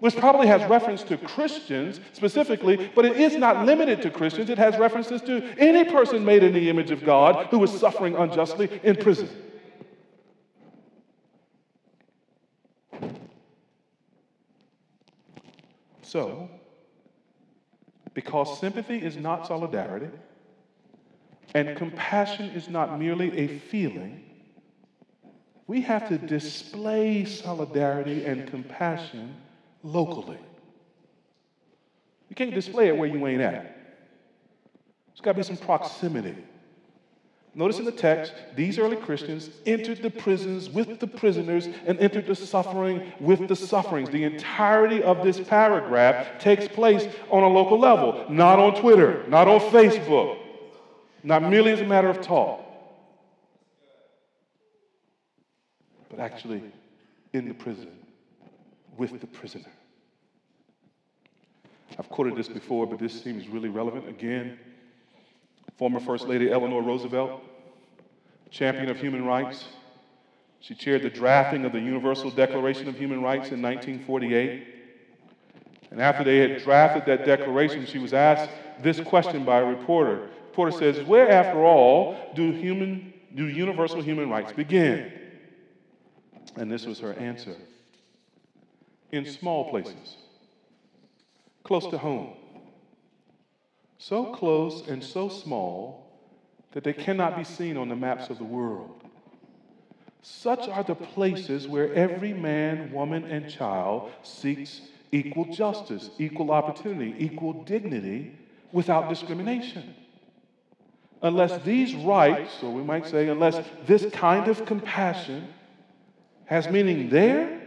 Which 0.00 0.16
probably 0.16 0.46
has 0.46 0.68
reference 0.68 1.02
to 1.04 1.16
Christians 1.16 2.00
specifically, 2.12 2.90
but 2.94 3.04
it 3.04 3.16
is 3.16 3.36
not 3.36 3.64
limited 3.64 4.02
to 4.02 4.10
Christians. 4.10 4.48
It 4.50 4.58
has 4.58 4.76
references 4.76 5.20
to 5.22 5.42
any 5.58 5.84
person 5.84 6.24
made 6.24 6.44
in 6.44 6.52
the 6.52 6.68
image 6.70 6.90
of 6.90 7.04
God 7.04 7.46
who 7.46 7.62
is 7.64 7.72
suffering 7.72 8.14
unjustly 8.14 8.80
in 8.82 8.96
prison. 8.96 9.28
So, 16.02 16.48
because 18.14 18.58
sympathy 18.58 18.96
is 18.96 19.16
not 19.16 19.46
solidarity, 19.46 20.08
and 21.54 21.76
compassion 21.76 22.50
is 22.50 22.68
not 22.68 22.98
merely 22.98 23.36
a 23.38 23.58
feeling, 23.58 24.24
we 25.66 25.80
have 25.82 26.08
to 26.08 26.18
display 26.18 27.24
solidarity 27.24 28.24
and 28.24 28.48
compassion 28.48 29.36
locally. 29.82 30.38
You 32.28 32.36
can't 32.36 32.54
display 32.54 32.88
it 32.88 32.96
where 32.96 33.08
you 33.08 33.26
ain't 33.26 33.40
at. 33.40 33.76
There's 35.08 35.20
got 35.20 35.32
to 35.32 35.38
be 35.38 35.42
some 35.42 35.56
proximity. 35.56 36.36
Notice 37.54 37.80
in 37.80 37.84
the 37.84 37.92
text, 37.92 38.34
these 38.54 38.78
early 38.78 38.96
Christians 38.96 39.50
entered 39.66 40.00
the 40.00 40.10
prisons 40.10 40.70
with 40.70 41.00
the 41.00 41.06
prisoners 41.06 41.66
and 41.86 41.98
entered 41.98 42.26
the 42.26 42.36
suffering 42.36 43.12
with 43.18 43.48
the 43.48 43.56
sufferings. 43.56 44.10
The 44.10 44.22
entirety 44.24 45.02
of 45.02 45.24
this 45.24 45.40
paragraph 45.40 46.38
takes 46.38 46.68
place 46.68 47.12
on 47.30 47.42
a 47.42 47.48
local 47.48 47.78
level, 47.78 48.26
not 48.28 48.60
on 48.60 48.80
Twitter, 48.80 49.24
not 49.28 49.48
on 49.48 49.58
Facebook, 49.58 50.37
not 51.28 51.42
merely 51.42 51.72
as 51.72 51.80
a 51.82 51.84
matter 51.84 52.08
of 52.08 52.22
talk, 52.22 52.64
but 56.08 56.18
actually 56.18 56.62
in 57.34 57.46
the 57.46 57.52
prison 57.52 57.90
with 58.96 59.20
the 59.20 59.26
prisoner. 59.26 59.70
I've 61.98 62.08
quoted 62.08 62.34
this 62.34 62.48
before, 62.48 62.86
but 62.86 62.98
this 62.98 63.22
seems 63.22 63.46
really 63.46 63.68
relevant 63.68 64.08
again. 64.08 64.58
Former 65.76 66.00
First 66.00 66.26
Lady 66.26 66.50
Eleanor 66.50 66.80
Roosevelt, 66.80 67.42
champion 68.50 68.88
of 68.88 68.98
human 68.98 69.26
rights. 69.26 69.66
She 70.60 70.74
chaired 70.74 71.02
the 71.02 71.10
drafting 71.10 71.66
of 71.66 71.72
the 71.72 71.80
Universal 71.80 72.30
Declaration 72.30 72.88
of 72.88 72.96
Human 72.96 73.20
Rights 73.22 73.50
in 73.50 73.60
1948. 73.60 74.66
And 75.90 76.00
after 76.00 76.24
they 76.24 76.38
had 76.38 76.62
drafted 76.62 77.04
that 77.04 77.26
declaration, 77.26 77.84
she 77.84 77.98
was 77.98 78.14
asked 78.14 78.50
this 78.80 78.98
question 79.00 79.44
by 79.44 79.58
a 79.58 79.64
reporter. 79.64 80.30
The 80.58 80.64
reporter 80.64 80.92
says, 80.92 81.06
Where, 81.06 81.30
after 81.30 81.64
all, 81.64 82.16
do, 82.34 82.50
human, 82.50 83.14
do 83.32 83.46
universal 83.46 84.02
human 84.02 84.28
rights 84.28 84.52
begin? 84.52 85.12
And 86.56 86.70
this 86.70 86.84
was 86.84 86.98
her 86.98 87.12
answer 87.14 87.54
in 89.12 89.24
small 89.24 89.70
places, 89.70 90.16
close 91.62 91.86
to 91.86 91.98
home 91.98 92.34
so 93.98 94.26
close 94.26 94.86
and 94.88 95.02
so 95.02 95.28
small 95.28 96.06
that 96.72 96.84
they 96.84 96.92
cannot 96.92 97.36
be 97.36 97.44
seen 97.44 97.76
on 97.76 97.88
the 97.88 97.96
maps 97.96 98.30
of 98.30 98.38
the 98.38 98.44
world. 98.44 99.02
Such 100.22 100.68
are 100.68 100.84
the 100.84 100.94
places 100.94 101.66
where 101.66 101.92
every 101.94 102.32
man, 102.32 102.92
woman, 102.92 103.24
and 103.24 103.50
child 103.50 104.10
seeks 104.22 104.82
equal 105.10 105.46
justice, 105.46 106.10
equal 106.18 106.50
opportunity, 106.50 107.14
equal 107.18 107.64
dignity 107.64 108.36
without 108.72 109.08
discrimination. 109.08 109.94
Unless 111.22 111.64
these 111.64 111.94
rights, 111.94 112.62
or 112.62 112.72
we 112.72 112.82
might 112.82 113.06
say, 113.06 113.28
unless 113.28 113.64
this 113.86 114.06
kind 114.12 114.48
of 114.48 114.64
compassion 114.64 115.48
has 116.44 116.68
meaning 116.68 117.08
there, 117.08 117.60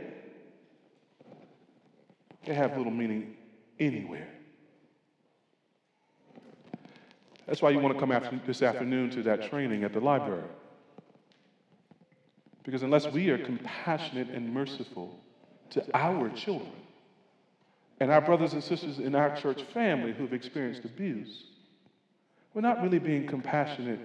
they 2.46 2.54
have 2.54 2.78
little 2.78 2.92
meaning 2.92 3.36
anywhere. 3.80 4.28
That's 7.46 7.62
why 7.62 7.72
you 7.72 7.80
want 7.80 7.94
to 7.94 8.00
come 8.00 8.12
after, 8.12 8.40
this 8.46 8.62
afternoon 8.62 9.10
to 9.12 9.24
that 9.24 9.50
training 9.50 9.84
at 9.84 9.92
the 9.92 10.00
library. 10.00 10.48
Because 12.64 12.84
unless 12.84 13.08
we 13.08 13.30
are 13.30 13.38
compassionate 13.38 14.30
and 14.30 14.54
merciful 14.54 15.20
to 15.72 15.84
our 15.94 16.30
children 16.30 16.72
and 18.00 18.12
our 18.12 18.22
brothers 18.22 18.54
and 18.54 18.64
sisters 18.64 19.00
in 19.00 19.16
our 19.16 19.36
church 19.36 19.64
family 19.74 20.14
who've 20.14 20.34
experienced 20.34 20.86
abuse, 20.86 21.44
we're 22.54 22.62
not 22.62 22.82
really 22.82 23.00
being 23.00 23.28
compassionate 23.28 24.00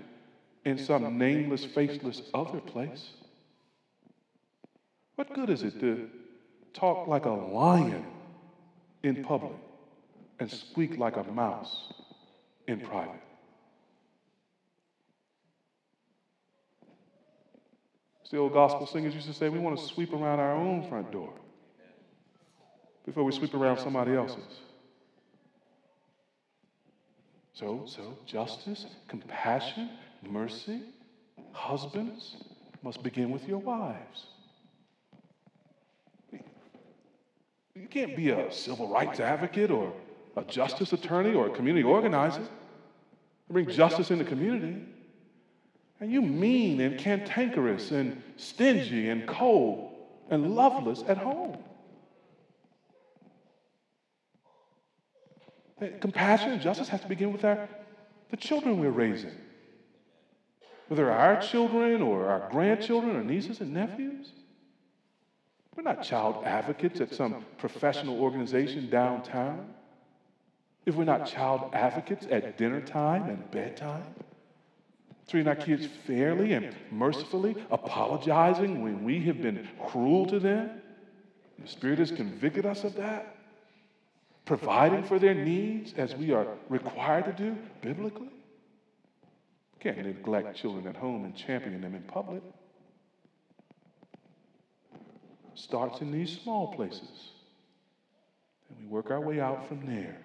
in 0.64 0.78
some 0.78 1.18
nameless, 1.18 1.64
faceless 1.64 2.22
other 2.34 2.61
place. 2.61 3.11
What 5.16 5.32
good 5.34 5.51
is 5.51 5.62
it 5.62 5.80
to 5.80 6.09
talk 6.74 7.09
like 7.09 7.24
a 7.24 7.30
lion 7.30 8.05
in 9.03 9.24
public 9.24 9.53
and 10.38 10.51
squeak 10.51 10.99
like 10.99 11.16
a 11.16 11.24
mouse 11.24 11.92
in 12.66 12.80
private? 12.80 13.20
the 18.30 18.38
old 18.38 18.53
gospel 18.53 18.86
singers 18.86 19.14
used 19.14 19.26
to 19.28 19.32
say, 19.32 19.49
we 19.49 19.59
want 19.59 19.78
to 19.78 19.84
sweep 19.84 20.12
around 20.12 20.40
our 20.40 20.53
own 20.53 20.86
front 20.88 21.11
door 21.11 21.32
before 23.05 23.24
we 23.24 23.32
sweep 23.32 23.55
around 23.55 23.78
somebody 23.78 24.14
else's. 24.14 24.61
So, 27.59 27.85
so 27.87 28.19
justice, 28.27 28.85
compassion, 29.09 29.89
mercy, 30.29 30.83
husbands 31.53 32.37
must 32.83 33.03
begin 33.03 33.31
with 33.31 33.49
your 33.49 33.57
wives. 33.59 34.27
You 37.75 37.89
can't 37.89 38.15
be 38.15 38.29
a 38.29 38.53
civil 38.53 38.89
rights 38.89 39.21
advocate 39.21 39.71
or 39.71 39.91
a 40.37 40.45
justice 40.45 40.93
attorney 40.93 41.35
or 41.35 41.47
a 41.47 41.51
community 41.51 41.83
organizer. 41.83 42.47
Bring 43.49 43.71
justice 43.71 44.11
in 44.11 44.19
the 44.19 44.25
community. 44.25 44.83
And 46.01 46.13
you 46.13 46.21
mean 46.21 46.79
and 46.83 46.99
cantankerous 46.99 47.91
and 47.91 48.23
stingy 48.37 49.09
and 49.09 49.27
cold 49.27 49.95
and 50.29 50.55
loveless 50.55 51.05
at 51.09 51.17
home. 51.17 51.57
Compassion 56.01 56.53
and 56.53 56.61
justice 56.62 56.89
has 56.89 57.01
to 57.03 57.09
begin 57.09 57.33
with 57.33 57.45
our, 57.45 57.68
the 58.31 58.37
children 58.37 58.81
we're 58.81 58.91
raising. 58.91 59.33
Whether 60.89 61.11
our 61.11 61.41
children 61.41 62.01
or 62.01 62.29
our 62.29 62.49
grandchildren 62.51 63.16
or 63.16 63.24
nieces 63.24 63.61
and 63.61 63.74
nephews. 63.74 64.31
We're 65.77 65.83
not 65.83 66.03
child 66.03 66.45
advocates 66.45 67.01
at 67.01 67.14
some 67.14 67.45
professional 67.59 68.20
organization 68.20 68.89
downtown. 68.89 69.74
If 70.87 70.95
we're 70.95 71.05
not 71.05 71.27
child 71.27 71.70
advocates 71.74 72.27
at 72.31 72.57
dinner 72.57 72.81
time 72.81 73.29
and 73.29 73.51
bedtime 73.51 74.05
treating 75.29 75.49
our 75.49 75.57
kids 75.57 75.87
fairly 76.07 76.53
and 76.53 76.74
mercifully, 76.91 77.57
apologizing 77.70 78.83
when 78.83 79.03
we 79.03 79.20
have 79.24 79.43
been 79.43 79.68
cruel 79.87 80.27
to 80.27 80.39
them. 80.39 80.70
The 81.59 81.68
Spirit 81.68 81.99
has 81.99 82.12
convicted 82.12 82.64
us 82.64 82.85
of 82.85 82.95
that. 82.97 83.36
Providing 84.47 85.03
for 85.03 85.18
their 85.18 85.34
needs 85.34 85.92
as 85.99 86.14
we 86.14 86.32
are 86.32 86.47
required 86.68 87.26
to 87.26 87.32
do 87.32 87.57
biblically. 87.82 88.30
Can't 89.80 89.99
neglect 89.99 90.57
children 90.57 90.86
at 90.86 90.97
home 90.97 91.24
and 91.24 91.36
champion 91.36 91.80
them 91.80 91.94
in 91.94 92.03
public. 92.03 92.42
Starts 95.55 96.01
in 96.01 96.11
these 96.11 96.40
small 96.40 96.74
places. 96.74 97.32
And 98.70 98.78
we 98.80 98.86
work 98.86 99.11
our 99.11 99.20
way 99.20 99.40
out 99.40 99.68
from 99.68 99.84
there 99.86 100.16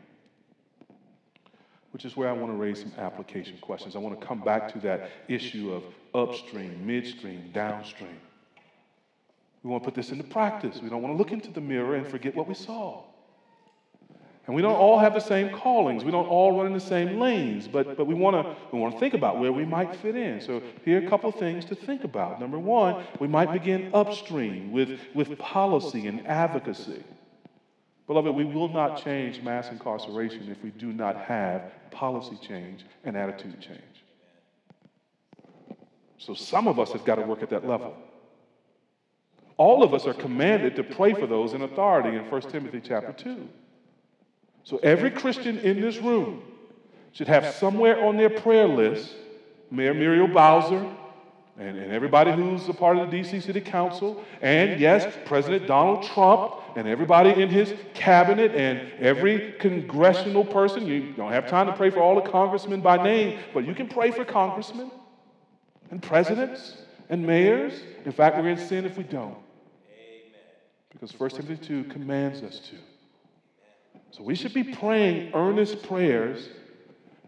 which 1.91 2.05
is 2.05 2.15
where 2.15 2.30
I 2.30 2.32
want 2.32 2.51
to 2.51 2.57
raise 2.57 2.80
some 2.80 2.93
application 2.97 3.57
questions. 3.59 3.95
I 3.95 3.99
want 3.99 4.19
to 4.19 4.26
come 4.26 4.39
back 4.41 4.72
to 4.74 4.80
that 4.80 5.09
issue 5.28 5.74
of 5.74 5.84
upstream, 6.15 6.86
midstream, 6.86 7.51
downstream. 7.53 8.17
We 9.63 9.69
want 9.69 9.84
to 9.84 9.86
put 9.86 9.95
this 9.95 10.11
into 10.11 10.24
practice. 10.24 10.80
We 10.82 10.89
don't 10.89 11.01
want 11.01 11.13
to 11.13 11.17
look 11.17 11.32
into 11.32 11.51
the 11.51 11.61
mirror 11.61 11.95
and 11.95 12.07
forget 12.07 12.36
what 12.36 12.47
we 12.47 12.55
saw. 12.55 13.03
And 14.48 14.56
we 14.56 14.62
don't 14.64 14.76
all 14.76 14.98
have 14.98 15.14
the 15.14 15.20
same 15.20 15.50
callings. 15.50 16.04
We 16.04 16.12
don't 16.12 16.26
all 16.26 16.58
run 16.58 16.66
in 16.66 16.74
the 16.74 16.80
same 16.80 17.20
lanes, 17.20 17.68
but, 17.68 17.96
but 17.96 18.08
we 18.08 18.16
want 18.16 18.36
to 18.36 18.56
we 18.72 18.80
wanna 18.80 19.00
think 19.00 19.14
about 19.14 19.39
where 19.39 19.52
we 19.52 19.66
might 19.66 19.96
fit 19.96 20.16
in. 20.16 20.42
So 20.42 20.64
here 20.84 21.02
are 21.02 21.06
a 21.06 21.10
couple 21.10 21.32
things 21.32 21.64
to 21.66 21.76
think 21.76 22.04
about. 22.04 22.39
Number 22.39 22.58
one, 22.58 23.04
we 23.20 23.28
might 23.28 23.52
begin 23.54 23.92
upstream 23.94 24.72
with, 24.72 25.00
with 25.14 25.38
policy 25.38 26.08
and 26.08 26.26
advocacy. 26.26 27.04
Beloved, 28.08 28.36
we 28.36 28.44
will 28.44 28.68
not 28.68 29.02
change 29.04 29.42
mass 29.42 29.70
incarceration 29.70 30.50
if 30.50 30.62
we 30.64 30.72
do 30.72 30.92
not 30.92 31.16
have 31.18 31.72
policy 31.92 32.38
change 32.42 32.84
and 33.04 33.16
attitude 33.16 33.62
change. 33.62 33.80
So 36.18 36.34
some 36.34 36.68
of 36.68 36.80
us 36.80 36.92
have 36.92 37.06
got 37.06 37.16
to 37.16 37.22
work 37.22 37.44
at 37.44 37.50
that 37.52 37.66
level. 37.66 37.96
All 39.58 39.84
of 39.84 39.94
us 39.94 40.08
are 40.08 40.14
commanded 40.14 40.76
to 40.78 40.84
pray 40.84 41.14
for 41.14 41.28
those 41.28 41.54
in 41.54 41.62
authority 41.62 42.18
in 42.18 42.30
1 42.30 42.42
Timothy 42.50 42.82
chapter 42.84 43.14
2. 43.14 43.48
So 44.64 44.78
every 44.84 45.12
Christian 45.12 45.59
in 45.59 45.82
this 45.82 45.97
room 45.97 46.43
should 47.14 47.28
have 47.28 47.53
somewhere 47.55 48.03
on 48.03 48.18
their 48.18 48.30
prayer 48.30 48.68
list 48.68 49.16
Mayor 49.72 49.93
Muriel 49.93 50.28
Bowser 50.28 50.86
and, 51.57 51.78
and 51.78 51.91
everybody 51.91 52.32
who's 52.32 52.68
a 52.68 52.74
part 52.74 52.97
of 52.97 53.09
the 53.09 53.18
DC 53.18 53.41
City 53.41 53.62
Council, 53.62 54.24
and 54.41 54.80
yes, 54.80 55.14
President 55.26 55.68
Donald 55.68 56.03
Trump 56.03 56.55
and 56.76 56.88
everybody 56.88 57.30
in 57.41 57.49
his 57.49 57.74
cabinet 57.93 58.53
and 58.55 58.91
every 58.99 59.53
congressional 59.59 60.43
person. 60.43 60.86
You 60.88 61.14
don't 61.14 61.32
have 61.32 61.47
time 61.47 61.68
to 61.68 61.74
pray 61.74 61.89
for 61.89 61.99
all 61.99 62.16
the 62.16 62.30
congressmen 62.30 62.82
by 62.82 63.01
name, 63.01 63.39
but 63.53 63.66
you 63.66 63.74
can 63.74 63.88
pray 63.88 64.12
for 64.12 64.26
congressmen 64.26 64.91
and 65.89 66.01
presidents 66.01 66.78
and 67.09 67.26
mayors. 67.26 67.74
In 68.05 68.12
fact, 68.12 68.38
we're 68.38 68.49
in 68.49 68.57
sin 68.57 68.86
if 68.86 68.97
we 68.97 69.03
don't. 69.03 69.38
Because 70.89 71.18
1 71.18 71.30
Timothy 71.32 71.66
2 71.66 71.84
commands 71.86 72.43
us 72.43 72.59
to. 72.59 72.76
So 74.12 74.24
we 74.24 74.36
should 74.36 74.53
be 74.53 74.64
praying 74.64 75.32
earnest 75.34 75.84
prayers, 75.84 76.49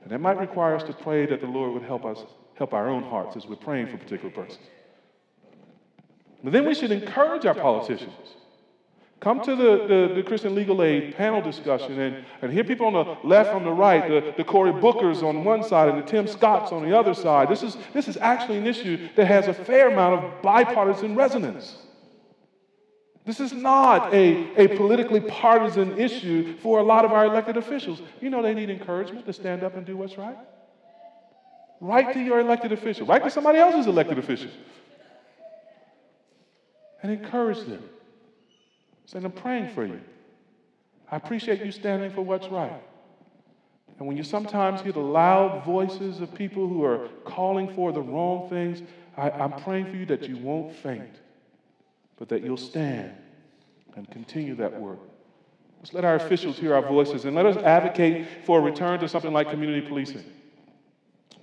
and 0.04 0.12
that 0.12 0.20
might 0.20 0.38
require 0.38 0.76
us 0.76 0.84
to 0.84 0.94
pray 0.94 1.26
that 1.26 1.40
the 1.40 1.48
Lord 1.48 1.74
would 1.74 1.84
help 1.84 2.06
us 2.06 2.20
help 2.56 2.74
our 2.74 2.90
own 2.90 3.04
hearts 3.04 3.36
as 3.36 3.48
we're 3.48 3.56
praying 3.56 3.88
for 3.88 3.98
particular 3.98 4.30
persons. 4.30 4.66
But 6.44 6.54
then 6.54 6.66
we 6.68 6.76
should 6.76 6.92
encourage 6.92 7.46
our 7.46 7.56
politicians. 7.56 8.14
Come 9.22 9.42
to 9.46 9.56
the, 9.56 9.88
the, 9.88 10.16
the, 10.16 10.24
Christian 10.24 10.54
Legal 10.54 10.84
Aid 10.84 11.16
panel 11.16 11.42
discussion 11.42 11.98
and, 11.98 12.26
and 12.42 12.52
hear 12.52 12.66
people 12.66 12.88
on 12.88 12.94
the 12.94 13.18
left, 13.26 13.52
on 13.52 13.64
the 13.64 13.72
right, 13.72 14.06
the, 14.06 14.34
the 14.36 14.44
Cory 14.44 14.74
Bookers 14.74 15.24
on 15.24 15.46
one 15.46 15.64
side 15.64 15.88
and 15.88 15.98
the 15.98 16.06
Tim 16.06 16.28
Scotts 16.28 16.74
on 16.74 16.84
the 16.84 16.98
other 16.98 17.14
side. 17.14 17.48
This 17.48 17.64
is, 17.64 17.78
this 17.94 18.10
is 18.10 18.18
actually 18.18 18.58
an 18.58 18.68
issue 18.68 19.08
that 19.16 19.26
has 19.28 19.48
a 19.48 19.54
fair 19.54 19.90
amount 19.90 20.26
of 20.26 20.42
bipartisan 20.42 21.16
resonance. 21.16 21.78
This 23.26 23.40
is 23.40 23.54
not 23.54 24.14
a, 24.14 24.54
a 24.56 24.76
politically 24.76 25.22
partisan 25.22 25.98
issue 25.98 26.58
for 26.58 26.80
a 26.80 26.84
lot 26.84 27.06
of 27.06 27.12
our 27.12 27.26
elected 27.26 27.56
officials. 27.56 28.02
You 28.20 28.30
know 28.30 28.42
they 28.42 28.54
need 28.54 28.70
encouragement 28.70 29.26
to 29.26 29.34
stand 29.34 29.64
up 29.64 29.78
and 29.78 29.86
do 29.86 29.96
what's 29.96 30.18
right. 30.18 30.38
Write 31.80 32.14
to 32.14 32.20
your 32.20 32.40
elected 32.40 32.72
official, 32.72 33.06
write 33.06 33.24
to 33.24 33.30
somebody 33.30 33.60
else's 33.60 33.88
elected 33.88 34.18
official, 34.18 34.52
and 37.02 37.12
encourage 37.12 37.60
them. 37.60 37.84
Say, 39.06 39.20
I'm 39.20 39.32
praying 39.32 39.74
for 39.74 39.86
you. 39.86 40.00
I 41.12 41.18
appreciate 41.18 41.64
you 41.64 41.72
standing 41.72 42.12
for 42.12 42.22
what's 42.22 42.48
right. 42.48 42.82
And 44.00 44.08
when 44.08 44.18
you 44.18 44.24
sometimes 44.24 44.82
hear 44.82 44.94
the 44.94 45.00
loud 45.00 45.64
voices 45.66 46.20
of 46.20 46.34
people 46.34 46.68
who 46.68 46.84
are 46.84 47.10
calling 47.26 47.74
for 47.74 47.92
the 47.92 48.02
wrong 48.02 48.50
things, 48.50 48.82
I, 49.16 49.30
I'm 49.30 49.52
praying 49.62 49.92
for 49.92 49.96
you 49.96 50.06
that 50.08 50.28
you 50.28 50.38
won't 50.38 50.74
faint 50.78 51.20
but 52.18 52.30
that 52.30 52.44
you'll 52.44 52.58
stand 52.58 53.14
and 53.96 54.10
continue 54.12 54.56
that 54.56 54.80
work. 54.80 55.00
Let's 55.80 55.94
let 55.94 56.06
our 56.06 56.16
officials 56.16 56.58
hear 56.58 56.74
our 56.74 56.82
voices 56.82 57.26
and 57.26 57.36
let 57.36 57.46
us 57.46 57.58
advocate 57.58 58.26
for 58.46 58.60
a 58.60 58.62
return 58.62 59.00
to 59.02 59.10
something 59.10 59.34
like 59.34 59.50
community 59.50 59.86
policing. 59.86 60.24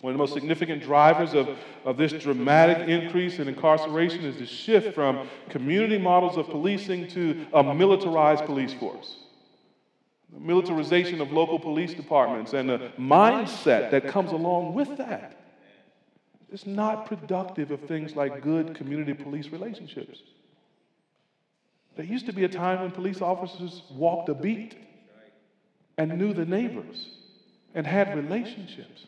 One 0.00 0.12
of 0.12 0.14
the 0.14 0.22
most 0.22 0.32
significant 0.32 0.82
drivers 0.82 1.34
of, 1.34 1.58
of 1.84 1.98
this 1.98 2.12
dramatic 2.12 2.88
increase 2.88 3.38
in 3.38 3.48
incarceration 3.48 4.24
is 4.24 4.36
the 4.36 4.46
shift 4.46 4.94
from 4.94 5.28
community 5.50 5.98
models 5.98 6.38
of 6.38 6.48
policing 6.48 7.08
to 7.08 7.46
a 7.52 7.62
militarized 7.62 8.46
police 8.46 8.72
force. 8.72 9.18
The 10.32 10.40
militarization 10.40 11.20
of 11.20 11.32
local 11.32 11.58
police 11.58 11.92
departments 11.92 12.54
and 12.54 12.68
the 12.68 12.92
mindset 12.98 13.90
that 13.90 14.08
comes 14.08 14.32
along 14.32 14.74
with 14.74 14.96
that 14.96 15.36
is 16.50 16.66
not 16.66 17.04
productive 17.04 17.70
of 17.70 17.80
things 17.82 18.16
like 18.16 18.40
good 18.40 18.74
community 18.74 19.12
police 19.12 19.48
relationships. 19.48 20.22
There 21.96 22.04
used 22.04 22.26
to 22.26 22.32
be 22.32 22.44
a 22.44 22.48
time 22.48 22.80
when 22.80 22.90
police 22.90 23.20
officers 23.20 23.82
walked 23.90 24.28
a 24.28 24.34
beat 24.34 24.76
and 25.98 26.16
knew 26.18 26.32
the 26.32 26.46
neighbors 26.46 27.08
and 27.74 27.86
had 27.86 28.16
relationships. 28.16 29.06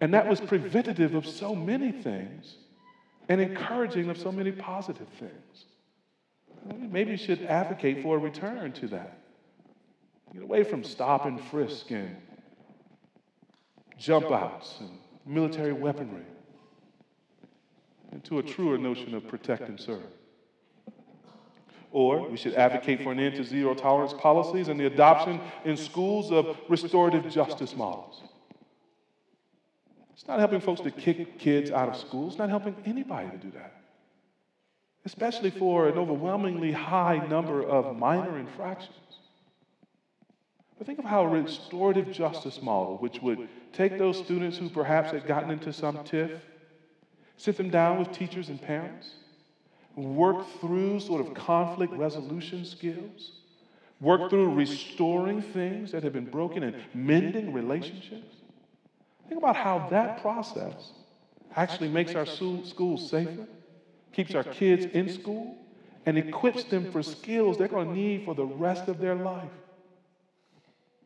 And 0.00 0.14
that 0.14 0.28
was 0.28 0.40
preventative 0.40 1.14
of 1.14 1.26
so 1.26 1.54
many 1.54 1.92
things 1.92 2.56
and 3.28 3.40
encouraging 3.40 4.08
of 4.08 4.18
so 4.18 4.30
many 4.30 4.52
positive 4.52 5.08
things. 5.18 5.64
Maybe 6.90 7.12
you 7.12 7.16
should 7.16 7.42
advocate 7.42 8.02
for 8.02 8.16
a 8.16 8.18
return 8.18 8.72
to 8.72 8.88
that. 8.88 9.18
Get 10.32 10.42
away 10.42 10.64
from 10.64 10.84
stop 10.84 11.26
and 11.26 11.40
frisk 11.40 11.90
and 11.90 12.16
jump 13.98 14.30
outs 14.30 14.76
and 14.80 14.90
military 15.24 15.72
weaponry 15.72 16.24
into 18.12 18.38
a 18.38 18.42
truer 18.42 18.78
notion 18.78 19.14
of 19.14 19.26
protect 19.28 19.68
and 19.68 19.78
serve. 19.78 20.02
Or 21.96 22.28
we 22.28 22.36
should 22.36 22.52
advocate 22.52 23.02
for 23.02 23.12
an 23.12 23.18
end 23.18 23.36
to 23.36 23.42
zero 23.42 23.72
tolerance 23.72 24.12
policies 24.12 24.68
and 24.68 24.78
the 24.78 24.84
adoption 24.84 25.40
in 25.64 25.78
schools 25.78 26.30
of 26.30 26.58
restorative 26.68 27.30
justice 27.30 27.74
models. 27.74 28.22
It's 30.12 30.28
not 30.28 30.38
helping 30.38 30.60
folks 30.60 30.82
to 30.82 30.90
kick 30.90 31.38
kids 31.38 31.70
out 31.70 31.88
of 31.88 31.96
school. 31.96 32.28
It's 32.28 32.36
not 32.36 32.50
helping 32.50 32.76
anybody 32.84 33.30
to 33.30 33.38
do 33.38 33.50
that, 33.52 33.80
especially 35.06 35.48
for 35.48 35.88
an 35.88 35.96
overwhelmingly 35.96 36.70
high 36.70 37.26
number 37.28 37.62
of 37.66 37.96
minor 37.96 38.38
infractions. 38.38 38.92
But 40.76 40.86
think 40.86 40.98
of 40.98 41.06
how 41.06 41.22
a 41.24 41.28
restorative 41.28 42.12
justice 42.12 42.60
model, 42.60 42.98
which 42.98 43.22
would 43.22 43.48
take 43.72 43.96
those 43.96 44.18
students 44.18 44.58
who 44.58 44.68
perhaps 44.68 45.12
had 45.12 45.26
gotten 45.26 45.50
into 45.50 45.72
some 45.72 46.04
tiff, 46.04 46.42
sit 47.38 47.56
them 47.56 47.70
down 47.70 47.98
with 47.98 48.12
teachers 48.12 48.50
and 48.50 48.60
parents, 48.60 49.14
work 49.96 50.60
through 50.60 51.00
sort 51.00 51.20
of 51.20 51.34
conflict 51.34 51.96
resolution 51.96 52.64
skills, 52.64 53.32
work 54.00 54.28
through 54.30 54.52
restoring 54.54 55.40
things 55.40 55.90
that 55.92 56.02
have 56.02 56.12
been 56.12 56.26
broken 56.26 56.62
and 56.62 56.74
mending 56.94 57.52
relationships. 57.52 58.36
Think 59.28 59.40
about 59.40 59.56
how 59.56 59.88
that 59.90 60.22
process 60.22 60.92
actually 61.56 61.88
makes 61.88 62.14
our 62.14 62.26
schools 62.26 63.10
safer, 63.10 63.46
keeps 64.12 64.34
our 64.34 64.44
kids 64.44 64.86
in 64.92 65.08
school, 65.08 65.56
and 66.04 66.18
equips 66.18 66.64
them 66.64 66.86
for 66.86 67.02
skills 67.02 67.56
they're 67.56 67.66
going 67.66 67.88
to 67.88 67.94
need 67.94 68.24
for 68.24 68.34
the 68.34 68.44
rest 68.44 68.88
of 68.88 69.00
their 69.00 69.14
life. 69.16 69.50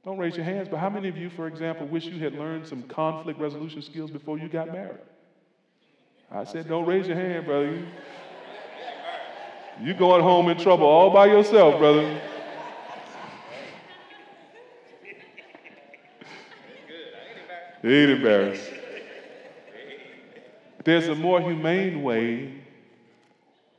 Don't 0.05 0.19
raise 0.19 0.37
your 0.37 0.45
hands, 0.45 0.69
but 0.69 0.79
how 0.79 0.91
many 0.91 1.09
of 1.09 1.17
you, 1.17 1.31
for 1.31 1.47
example, 1.47 1.87
wish 1.87 2.07
you 2.07 2.19
had 2.19 2.35
learned 2.35 2.67
some 2.67 2.83
conflict 2.85 3.39
resolution 3.39 3.83
skills 3.83 4.11
before 4.11 4.39
you 4.39 4.49
got 4.49 4.73
married? 4.73 4.99
I 6.31 6.45
said, 6.45 6.69
don't 6.69 6.87
raise 6.87 7.07
your 7.07 7.17
hand, 7.17 7.45
brother. 7.47 7.87
You 9.83 9.95
going 9.95 10.23
home 10.23 10.49
in 10.51 10.59
trouble 10.59 10.85
all 10.87 11.11
by 11.11 11.27
yourself, 11.27 11.79
brother. 11.79 12.21
ain't 17.83 18.11
embarrassed. 18.11 18.71
There's 20.85 21.09
a 21.09 21.15
more 21.15 21.41
humane 21.41 22.03
way 22.03 22.55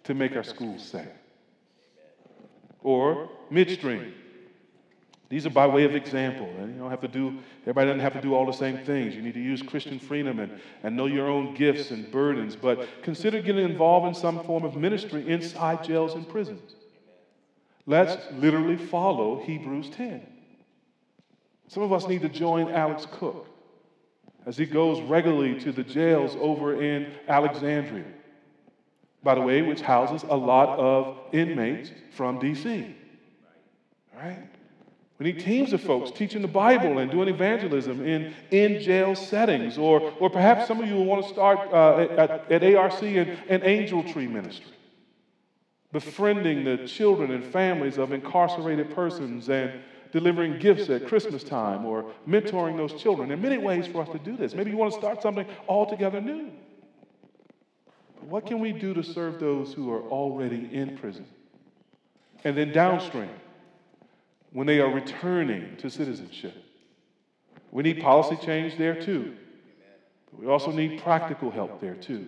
to 0.06 0.14
make 0.16 0.36
our 0.36 0.44
schools 0.44 0.84
safe. 0.84 1.08
Or 2.82 3.30
midstream. 3.52 4.14
These 5.32 5.46
are 5.46 5.50
by 5.50 5.66
way 5.66 5.86
of 5.86 5.96
example. 5.96 6.50
And 6.60 6.74
you 6.74 6.82
don't 6.82 6.90
have 6.90 7.00
to 7.00 7.08
do, 7.08 7.40
everybody 7.62 7.88
doesn't 7.88 8.02
have 8.02 8.14
to 8.14 8.22
do 8.22 8.36
all 8.36 8.46
the 8.46 8.52
same 8.52 8.80
things. 8.80 9.16
You 9.16 9.22
need 9.22 9.34
to 9.36 9.40
use 9.40 9.62
Christian 9.62 9.98
freedom 9.98 10.40
and, 10.40 10.60
and 10.84 10.98
know 10.98 11.06
your 11.06 11.30
own 11.30 11.54
gifts 11.54 11.92
and 11.92 12.12
burdens. 12.12 12.58
But 12.58 12.86
consider 13.02 13.42
getting 13.42 13.64
involved 13.64 14.10
in 14.10 14.14
some 14.14 14.44
form 14.44 14.66
of 14.66 14.76
ministry 14.76 15.26
inside 15.26 15.86
jails 15.86 16.16
and 16.16 16.28
prisons. 16.28 16.76
Let's 17.86 18.18
literally 18.34 18.76
follow 18.76 19.42
Hebrews 19.42 19.90
10. 19.92 20.22
Some 21.70 21.82
of 21.82 21.94
us 21.94 22.10
need 22.10 22.24
to 22.24 22.30
join 22.30 22.70
Alex 22.70 23.08
Cook 23.10 23.48
as 24.46 24.58
he 24.58 24.66
goes 24.66 25.02
regularly 25.02 25.58
to 25.62 25.72
the 25.72 25.84
jails 25.84 26.36
over 26.42 26.84
in 26.84 27.14
Alexandria, 27.30 28.04
by 29.24 29.36
the 29.36 29.42
way, 29.42 29.62
which 29.62 29.80
houses 29.80 30.24
a 30.30 30.36
lot 30.36 30.78
of 30.78 31.18
inmates 31.32 31.90
from 32.12 32.38
D.C. 32.38 32.94
Right? 34.14 34.50
We 35.22 35.34
need 35.34 35.42
teams 35.42 35.72
of 35.72 35.82
folks 35.82 36.10
teaching 36.10 36.42
the 36.42 36.48
Bible 36.48 36.98
and 36.98 37.12
doing 37.12 37.30
evangelism 37.30 38.04
in, 38.04 38.34
in 38.50 38.82
jail 38.82 39.14
settings. 39.14 39.78
Or, 39.78 40.12
or 40.20 40.32
perhaps 40.32 40.68
some 40.68 40.82
of 40.82 40.90
you 40.90 40.96
will 40.96 41.06
want 41.06 41.24
to 41.24 41.32
start 41.32 41.72
uh, 41.72 42.08
at, 42.18 42.52
at 42.52 42.76
ARC 42.76 43.04
and, 43.04 43.38
and 43.48 43.64
Angel 43.64 44.04
Tree 44.04 44.26
Ministry, 44.26 44.74
befriending 45.92 46.64
the 46.64 46.88
children 46.88 47.30
and 47.30 47.46
families 47.46 48.00
of 48.00 48.14
incarcerated 48.14 48.96
persons 48.96 49.48
and, 49.50 49.82
delivering 50.12 50.60
gifts 50.60 50.90
at 50.90 51.08
Christmas 51.08 51.42
time 51.42 51.86
or 51.86 52.12
mentoring 52.28 52.76
those 52.76 53.02
children. 53.02 53.30
There 53.30 53.38
are 53.38 53.42
many 53.42 53.58
ways 53.58 53.88
for 53.88 54.02
us 54.02 54.10
to 54.10 54.20
do 54.20 54.36
this. 54.36 54.54
Maybe 54.54 54.70
you 54.70 54.76
want 54.76 54.92
to 54.92 55.00
start 55.00 55.22
something 55.22 55.46
altogether 55.70 56.20
new. 56.20 56.52
But 58.16 58.26
what 58.26 58.46
can 58.46 58.60
we 58.60 58.74
do 58.74 58.94
to 58.94 59.04
serve 59.04 59.40
those 59.40 59.74
who 59.74 59.90
are 59.90 60.02
already 60.02 60.68
in 60.74 60.98
prison? 60.98 61.26
And 62.44 62.58
then 62.58 62.74
downstream, 62.74 63.30
when 64.52 64.68
they 64.68 64.80
are 64.80 64.92
returning 64.92 65.76
to 65.78 65.90
citizenship. 65.90 66.54
We 67.72 67.84
need 67.84 68.02
policy 68.02 68.36
change 68.46 68.78
there 68.78 69.02
too. 69.02 69.36
But 70.32 70.42
we 70.42 70.48
also 70.48 70.72
need 70.72 71.02
practical 71.02 71.52
help 71.52 71.80
there 71.80 71.96
too. 71.96 72.28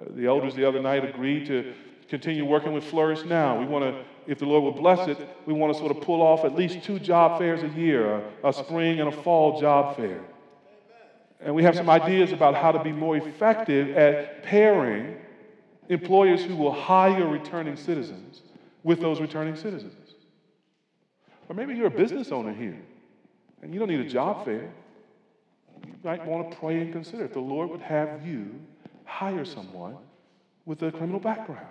Uh, 0.00 0.06
the 0.10 0.26
elders 0.26 0.54
the 0.54 0.66
other 0.66 0.80
night 0.80 1.04
agreed 1.04 1.46
to 1.46 1.72
continue 2.08 2.44
working 2.44 2.72
with 2.72 2.84
Flourish 2.84 3.24
Now. 3.24 3.58
We 3.58 3.66
want 3.66 3.84
to, 3.84 4.04
if 4.26 4.38
the 4.38 4.46
Lord 4.46 4.64
will 4.64 4.80
bless 4.80 5.08
it, 5.08 5.18
we 5.46 5.54
want 5.54 5.72
to 5.72 5.78
sort 5.78 5.96
of 5.96 6.02
pull 6.02 6.20
off 6.20 6.44
at 6.44 6.54
least 6.54 6.82
two 6.84 6.98
job 6.98 7.38
fairs 7.38 7.62
a 7.62 7.68
year 7.68 8.22
a, 8.42 8.48
a 8.48 8.52
spring 8.52 9.00
and 9.00 9.08
a 9.08 9.22
fall 9.22 9.60
job 9.60 9.96
fair. 9.96 10.20
And 11.40 11.54
we 11.54 11.62
have 11.62 11.74
some 11.74 11.88
ideas 11.88 12.32
about 12.32 12.54
how 12.54 12.72
to 12.72 12.82
be 12.82 12.92
more 12.92 13.16
effective 13.16 13.96
at 13.96 14.42
pairing 14.42 15.16
employers 15.88 16.44
who 16.44 16.54
will 16.54 16.72
hire 16.72 17.26
returning 17.26 17.76
citizens 17.76 18.42
with 18.82 19.00
those 19.00 19.20
returning 19.20 19.56
citizens. 19.56 19.94
Or 21.50 21.54
maybe 21.54 21.74
you're 21.74 21.88
a 21.88 21.90
business 21.90 22.30
owner 22.30 22.54
here 22.54 22.78
and 23.60 23.74
you 23.74 23.80
don't 23.80 23.88
need 23.88 23.98
a 23.98 24.08
job 24.08 24.44
fair. 24.44 24.70
You 25.84 25.94
might 26.04 26.24
want 26.24 26.48
to 26.48 26.56
pray 26.56 26.80
and 26.80 26.92
consider 26.92 27.24
if 27.24 27.32
the 27.32 27.40
Lord 27.40 27.70
would 27.70 27.80
have 27.80 28.24
you 28.24 28.54
hire 29.04 29.44
someone 29.44 29.96
with 30.64 30.80
a 30.84 30.92
criminal 30.92 31.18
background. 31.18 31.66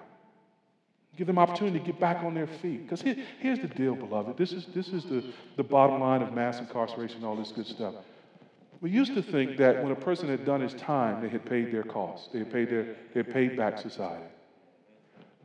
Give 1.15 1.27
them 1.27 1.39
opportunity 1.39 1.79
to 1.79 1.85
get 1.85 1.97
back 1.97 2.25
on 2.25 2.33
their 2.33 2.45
feet. 2.45 2.83
Because 2.83 3.01
here, 3.01 3.15
here's 3.39 3.59
the 3.59 3.69
deal, 3.69 3.95
beloved. 3.95 4.35
This 4.37 4.51
is, 4.51 4.65
this 4.75 4.89
is 4.89 5.05
the, 5.05 5.23
the 5.55 5.63
bottom 5.63 6.01
line 6.01 6.21
of 6.21 6.33
mass 6.33 6.59
incarceration, 6.59 7.17
and 7.17 7.25
all 7.25 7.37
this 7.37 7.53
good 7.53 7.65
stuff. 7.65 7.95
We 8.81 8.91
used 8.91 9.13
to 9.15 9.21
think 9.21 9.55
that 9.57 9.81
when 9.81 9.93
a 9.93 9.95
person 9.95 10.27
had 10.27 10.45
done 10.45 10.59
his 10.59 10.73
time, 10.73 11.21
they 11.21 11.29
had 11.29 11.45
paid 11.45 11.73
their 11.73 11.83
costs. 11.83 12.27
They 12.33 12.39
had 12.39 12.51
paid, 12.51 12.69
their, 12.69 12.83
they 13.13 13.21
had 13.21 13.31
paid 13.31 13.55
back 13.55 13.77
society. 13.77 14.25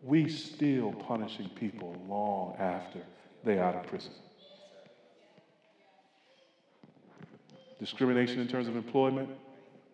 We 0.03 0.28
still 0.28 0.93
punishing 0.93 1.49
people 1.51 1.97
long 2.09 2.57
after 2.59 3.01
they're 3.45 3.62
out 3.62 3.76
of 3.76 3.86
prison. 3.86 4.12
Discrimination 7.78 8.40
in 8.40 8.49
terms 8.49 8.68
of 8.68 8.76
employment, 8.76 9.28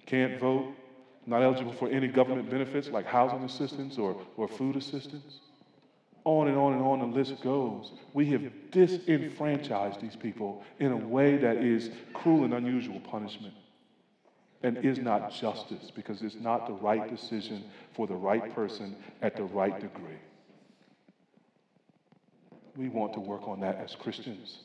can't 0.07 0.39
vote, 0.41 0.75
not 1.27 1.43
eligible 1.43 1.73
for 1.73 1.89
any 1.89 2.09
government 2.09 2.51
benefits 2.51 2.89
like 2.89 3.07
housing 3.07 3.43
assistance 3.45 3.99
or, 3.99 4.21
or 4.37 4.49
food 4.49 4.77
assistance. 4.77 5.41
On 6.25 6.49
and 6.49 6.57
on 6.57 6.75
and 6.75 6.83
on 6.83 6.99
the 6.99 7.07
list 7.07 7.43
goes. 7.43 7.93
We 8.13 8.27
have 8.27 8.43
disenfranchised 8.71 10.01
these 10.01 10.17
people 10.17 10.63
in 10.79 10.93
a 10.93 10.97
way 10.97 11.39
that 11.39 11.57
is 11.57 11.91
cruel 12.13 12.45
and 12.45 12.53
unusual 12.53 13.01
punishment 13.01 13.55
and 14.63 14.77
is 14.85 14.99
not 14.99 15.33
justice 15.33 15.91
because 15.95 16.21
it's 16.21 16.35
not 16.35 16.67
the 16.67 16.75
right 16.75 17.09
decision 17.09 17.65
for 17.95 18.07
the 18.07 18.15
right 18.15 18.55
person 18.55 18.95
at 19.23 19.35
the 19.35 19.45
right 19.45 19.81
degree. 19.81 20.19
We 22.77 22.89
want 22.89 23.13
to 23.15 23.21
work 23.21 23.49
on 23.49 23.61
that 23.61 23.77
as 23.77 23.95
Christians 23.95 24.59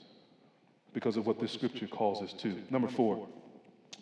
because 0.93 1.17
of 1.17 1.25
what 1.25 1.39
this 1.39 1.51
scripture 1.51 1.87
calls 1.87 2.21
us 2.21 2.33
to. 2.33 2.55
Number 2.69 2.87
four, 2.87 3.27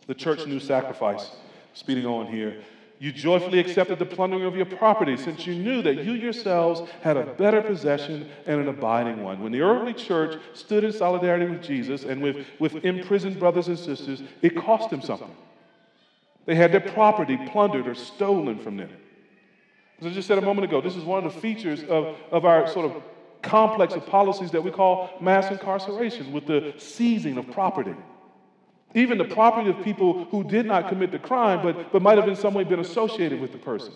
the 0.07 0.13
church 0.13 0.45
knew 0.45 0.59
sacrifice. 0.59 1.31
Speeding 1.73 2.05
on 2.05 2.27
here. 2.27 2.61
You 2.99 3.11
joyfully 3.11 3.59
accepted 3.59 3.99
the 3.99 4.05
plundering 4.05 4.45
of 4.45 4.55
your 4.55 4.65
property 4.65 5.17
since 5.17 5.45
you 5.45 5.55
knew 5.55 5.81
that 5.81 6.05
you 6.05 6.13
yourselves 6.13 6.89
had 7.01 7.17
a 7.17 7.25
better 7.25 7.61
possession 7.61 8.29
and 8.45 8.61
an 8.61 8.67
abiding 8.69 9.23
one. 9.23 9.41
When 9.41 9.51
the 9.51 9.61
early 9.61 9.93
church 9.93 10.39
stood 10.53 10.83
in 10.83 10.93
solidarity 10.93 11.47
with 11.47 11.63
Jesus 11.63 12.03
and 12.03 12.21
with, 12.21 12.45
with 12.59 12.85
imprisoned 12.85 13.39
brothers 13.39 13.67
and 13.67 13.77
sisters, 13.77 14.21
it 14.41 14.55
cost 14.55 14.89
them 14.89 15.01
something. 15.01 15.35
They 16.45 16.55
had 16.55 16.71
their 16.71 16.79
property 16.79 17.37
plundered 17.51 17.87
or 17.87 17.95
stolen 17.95 18.59
from 18.59 18.77
them. 18.77 18.89
As 19.99 20.07
I 20.07 20.09
just 20.11 20.27
said 20.27 20.37
a 20.37 20.41
moment 20.41 20.65
ago, 20.65 20.79
this 20.79 20.95
is 20.95 21.03
one 21.03 21.25
of 21.25 21.33
the 21.33 21.39
features 21.41 21.83
of, 21.83 22.15
of 22.31 22.45
our 22.45 22.67
sort 22.67 22.85
of 22.85 23.03
complex 23.43 23.93
of 23.93 24.05
policies 24.07 24.51
that 24.51 24.63
we 24.63 24.71
call 24.71 25.09
mass 25.21 25.51
incarceration 25.51 26.31
with 26.31 26.47
the 26.47 26.73
seizing 26.77 27.37
of 27.37 27.51
property. 27.51 27.93
Even 28.95 29.17
the 29.17 29.25
property 29.25 29.69
of 29.69 29.83
people 29.83 30.25
who 30.25 30.43
did 30.43 30.65
not 30.65 30.87
commit 30.87 31.11
the 31.11 31.19
crime, 31.19 31.61
but, 31.61 31.91
but 31.91 32.01
might 32.01 32.17
have 32.17 32.27
in 32.27 32.35
some 32.35 32.53
way 32.53 32.63
been 32.63 32.79
associated 32.79 33.39
with 33.41 33.51
the 33.51 33.57
person. 33.57 33.93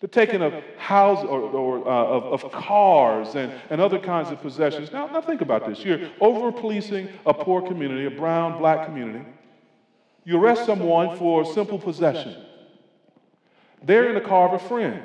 The 0.00 0.08
taking 0.08 0.42
of 0.42 0.52
houses 0.76 1.24
or, 1.24 1.40
or 1.40 1.88
uh, 1.88 1.90
of, 1.90 2.44
of, 2.44 2.52
cars 2.52 3.34
and, 3.34 3.50
and 3.70 3.80
other 3.80 3.98
kinds 3.98 4.30
of 4.30 4.42
possessions. 4.42 4.92
Now, 4.92 5.06
now 5.06 5.22
think 5.22 5.40
about 5.40 5.66
this. 5.66 5.82
You're 5.84 6.10
over 6.20 6.52
policing 6.52 7.08
a 7.24 7.32
poor 7.32 7.62
community, 7.62 8.04
a 8.04 8.10
brown, 8.10 8.58
black 8.58 8.84
community. 8.84 9.24
You 10.24 10.38
arrest 10.38 10.66
someone 10.66 11.16
for 11.16 11.44
simple 11.46 11.78
possession. 11.78 12.36
They're 13.82 14.08
in 14.08 14.14
the 14.14 14.20
car 14.20 14.48
of 14.48 14.60
a 14.60 14.68
friend. 14.68 15.02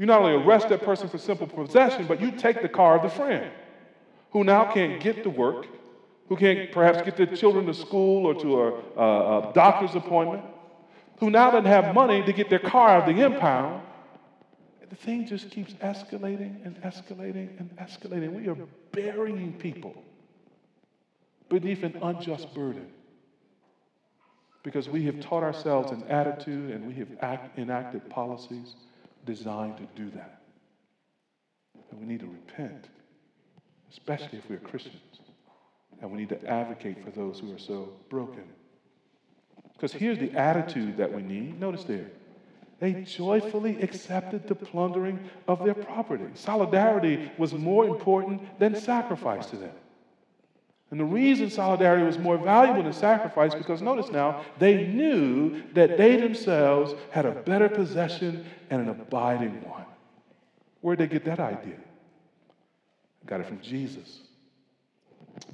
You 0.00 0.06
not 0.06 0.22
only 0.22 0.42
arrest 0.42 0.70
that 0.70 0.82
person 0.82 1.10
for 1.10 1.18
simple 1.18 1.46
possession, 1.46 2.06
but 2.06 2.22
you 2.22 2.30
take 2.30 2.62
the 2.62 2.70
car 2.70 2.96
of 2.96 3.02
the 3.02 3.10
friend 3.10 3.52
who 4.30 4.44
now 4.44 4.72
can't 4.72 4.98
get 4.98 5.22
to 5.24 5.28
work, 5.28 5.66
who 6.26 6.36
can't 6.36 6.72
perhaps 6.72 7.02
get 7.02 7.18
their 7.18 7.26
children 7.26 7.66
to 7.66 7.74
school 7.74 8.24
or 8.24 8.32
to 8.40 8.62
a, 8.62 8.72
a, 8.98 9.50
a 9.50 9.52
doctor's 9.52 9.94
appointment, 9.94 10.42
who 11.18 11.28
now 11.28 11.50
doesn't 11.50 11.66
have 11.66 11.94
money 11.94 12.22
to 12.22 12.32
get 12.32 12.48
their 12.48 12.58
car 12.58 12.88
out 12.88 13.06
of 13.10 13.14
the 13.14 13.22
impound. 13.22 13.82
The 14.88 14.96
thing 14.96 15.26
just 15.26 15.50
keeps 15.50 15.74
escalating 15.74 16.64
and 16.64 16.80
escalating 16.80 17.60
and 17.60 17.70
escalating. 17.76 18.32
We 18.32 18.48
are 18.48 18.56
burying 18.92 19.52
people 19.52 20.02
beneath 21.50 21.82
an 21.82 21.98
unjust 22.00 22.54
burden 22.54 22.86
because 24.62 24.88
we 24.88 25.04
have 25.04 25.20
taught 25.20 25.42
ourselves 25.42 25.92
an 25.92 26.04
attitude 26.04 26.70
and 26.70 26.86
we 26.86 26.94
have 26.94 27.08
act, 27.20 27.58
enacted 27.58 28.08
policies 28.08 28.76
designed 29.24 29.76
to 29.78 29.86
do 29.94 30.10
that. 30.10 30.40
And 31.90 32.00
we 32.00 32.06
need 32.06 32.20
to 32.20 32.26
repent, 32.26 32.88
especially 33.90 34.38
if 34.38 34.48
we're 34.48 34.58
Christians. 34.58 34.96
And 36.00 36.10
we 36.10 36.18
need 36.18 36.30
to 36.30 36.46
advocate 36.46 37.04
for 37.04 37.10
those 37.10 37.38
who 37.38 37.54
are 37.54 37.58
so 37.58 37.92
broken. 38.08 38.44
Because 39.74 39.92
here's 39.92 40.18
the 40.18 40.32
attitude 40.32 40.96
that 40.98 41.12
we 41.12 41.22
need. 41.22 41.60
Notice 41.60 41.84
there. 41.84 42.10
They 42.80 42.94
joyfully 43.02 43.80
accepted 43.82 44.48
the 44.48 44.54
plundering 44.54 45.18
of 45.46 45.62
their 45.64 45.74
property. 45.74 46.24
Solidarity 46.34 47.30
was 47.36 47.52
more 47.52 47.84
important 47.84 48.58
than 48.58 48.74
sacrifice 48.74 49.46
to 49.46 49.56
them. 49.56 49.72
And 50.90 50.98
the 50.98 51.04
reason 51.04 51.50
solidarity 51.50 52.04
was 52.04 52.18
more 52.18 52.36
valuable 52.36 52.82
than 52.82 52.92
sacrifice, 52.92 53.54
because 53.54 53.80
notice 53.80 54.10
now, 54.10 54.44
they 54.58 54.86
knew 54.88 55.62
that 55.72 55.96
they 55.96 56.16
themselves 56.16 56.94
had 57.10 57.26
a 57.26 57.30
better 57.30 57.68
possession 57.68 58.44
and 58.70 58.82
an 58.82 58.88
abiding 58.88 59.62
one. 59.68 59.84
Where'd 60.80 60.98
they 60.98 61.06
get 61.06 61.24
that 61.26 61.38
idea? 61.38 61.76
Got 63.26 63.40
it 63.40 63.46
from 63.46 63.60
Jesus. 63.60 64.20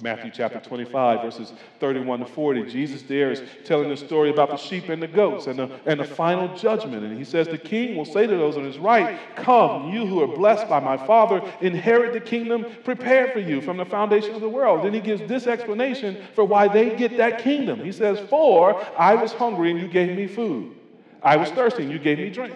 Matthew 0.01 0.29
chapter 0.31 0.59
25, 0.59 1.21
verses 1.21 1.53
31 1.79 2.19
to 2.19 2.25
40. 2.25 2.63
Jesus 2.71 3.01
there 3.01 3.31
is 3.31 3.41
telling 3.65 3.89
the 3.89 3.97
story 3.97 4.29
about 4.29 4.49
the 4.49 4.57
sheep 4.57 4.89
and 4.89 5.01
the 5.01 5.07
goats 5.07 5.47
and 5.47 5.57
the, 5.57 5.71
and 5.85 5.99
the 5.99 6.05
final 6.05 6.55
judgment. 6.55 7.03
And 7.03 7.17
he 7.17 7.23
says, 7.23 7.47
The 7.47 7.57
king 7.57 7.97
will 7.97 8.05
say 8.05 8.27
to 8.27 8.37
those 8.37 8.57
on 8.57 8.63
his 8.63 8.77
right, 8.77 9.19
Come, 9.35 9.91
you 9.91 10.05
who 10.05 10.21
are 10.21 10.27
blessed 10.27 10.69
by 10.69 10.79
my 10.79 10.97
Father, 10.97 11.41
inherit 11.61 12.13
the 12.13 12.19
kingdom 12.19 12.65
prepared 12.83 13.33
for 13.33 13.39
you 13.39 13.59
from 13.59 13.77
the 13.77 13.85
foundation 13.85 14.35
of 14.35 14.41
the 14.41 14.49
world. 14.49 14.85
Then 14.85 14.93
he 14.93 14.99
gives 14.99 15.27
this 15.27 15.47
explanation 15.47 16.17
for 16.35 16.45
why 16.45 16.67
they 16.67 16.95
get 16.95 17.17
that 17.17 17.39
kingdom. 17.39 17.83
He 17.83 17.91
says, 17.91 18.19
For 18.29 18.79
I 18.97 19.15
was 19.15 19.33
hungry 19.33 19.71
and 19.71 19.79
you 19.79 19.87
gave 19.87 20.15
me 20.15 20.27
food. 20.27 20.75
I 21.23 21.37
was 21.37 21.49
thirsty 21.49 21.83
and 21.83 21.91
you 21.91 21.99
gave 21.99 22.19
me 22.19 22.29
drink. 22.29 22.53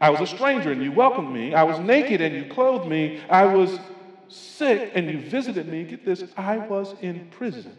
I 0.00 0.10
was 0.10 0.20
a 0.20 0.26
stranger 0.26 0.70
and 0.70 0.82
you 0.82 0.92
welcomed 0.92 1.32
me. 1.32 1.54
I 1.54 1.62
was 1.62 1.78
naked 1.80 2.20
and 2.20 2.34
you 2.34 2.44
clothed 2.52 2.88
me. 2.88 3.20
I 3.30 3.46
was 3.46 3.80
sick 4.28 4.92
and 4.94 5.10
you 5.10 5.20
visited 5.20 5.68
me, 5.68 5.84
get 5.84 6.04
this, 6.04 6.24
I 6.36 6.58
was 6.58 6.94
in 7.00 7.28
prison 7.30 7.76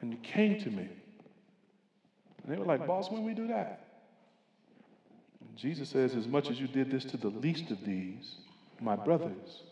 and 0.00 0.12
you 0.12 0.18
came 0.18 0.60
to 0.60 0.70
me. 0.70 0.88
And 2.42 2.52
they 2.52 2.58
were 2.58 2.66
like, 2.66 2.86
Boss, 2.86 3.10
when 3.10 3.24
we 3.24 3.32
do 3.32 3.46
that? 3.48 3.86
And 5.40 5.56
Jesus 5.56 5.88
says, 5.88 6.14
As 6.14 6.26
much 6.26 6.50
as 6.50 6.60
you 6.60 6.66
did 6.66 6.90
this 6.90 7.04
to 7.06 7.16
the 7.16 7.28
least 7.28 7.70
of 7.70 7.84
these, 7.84 8.34
my 8.80 8.96
brothers, 8.96 9.62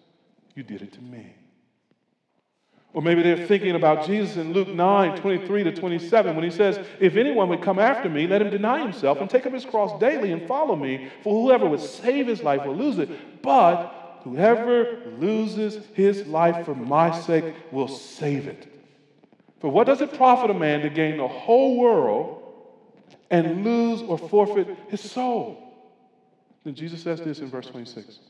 you 0.55 0.63
did 0.63 0.81
it 0.81 0.93
to 0.95 1.01
me. 1.03 1.35
Or 2.95 3.01
maybe 3.01 3.23
they're 3.23 3.47
thinking 3.47 3.75
about 3.75 4.07
Jesus 4.07 4.37
in 4.37 4.53
Luke 4.53 4.69
9, 4.69 5.19
23 5.19 5.65
to 5.65 5.73
27, 5.73 6.35
when 6.35 6.45
he 6.45 6.51
says, 6.51 6.79
If 7.01 7.17
anyone 7.17 7.49
would 7.49 7.63
come 7.63 7.79
after 7.79 8.09
me, 8.09 8.27
let 8.27 8.43
him 8.43 8.51
deny 8.51 8.81
himself 8.81 9.19
and 9.19 9.31
take 9.31 9.47
up 9.47 9.53
his 9.53 9.65
cross 9.65 9.99
daily 9.99 10.33
and 10.33 10.47
follow 10.47 10.77
me. 10.77 11.11
For 11.23 11.33
whoever 11.43 11.67
would 11.67 11.81
save 11.81 12.27
his 12.27 12.43
life 12.43 12.67
will 12.67 12.77
lose 12.77 12.99
it. 12.99 13.43
But 13.43 14.02
Whoever 14.25 14.99
loses 15.19 15.85
his 15.95 16.27
life 16.27 16.65
for 16.65 16.75
my 16.75 17.19
sake 17.21 17.55
will 17.73 17.89
save 17.89 18.47
it. 18.47 18.69
For 19.61 19.69
what 19.69 19.87
does 19.87 20.01
it 20.01 20.15
profit 20.15 20.51
a 20.51 20.55
man 20.55 20.81
to 20.83 20.91
gain 20.91 21.17
the 21.17 21.29
whole 21.29 21.79
world 21.79 22.43
and 23.31 23.65
lose 23.65 24.03
or 24.03 24.17
forfeit 24.17 24.69
his 24.89 25.01
soul? 25.01 25.59
Then 26.65 26.75
Jesus 26.75 27.03
says 27.03 27.21
this 27.21 27.41
in 27.41 27.51
verse 27.51 27.67
26 27.67 28.21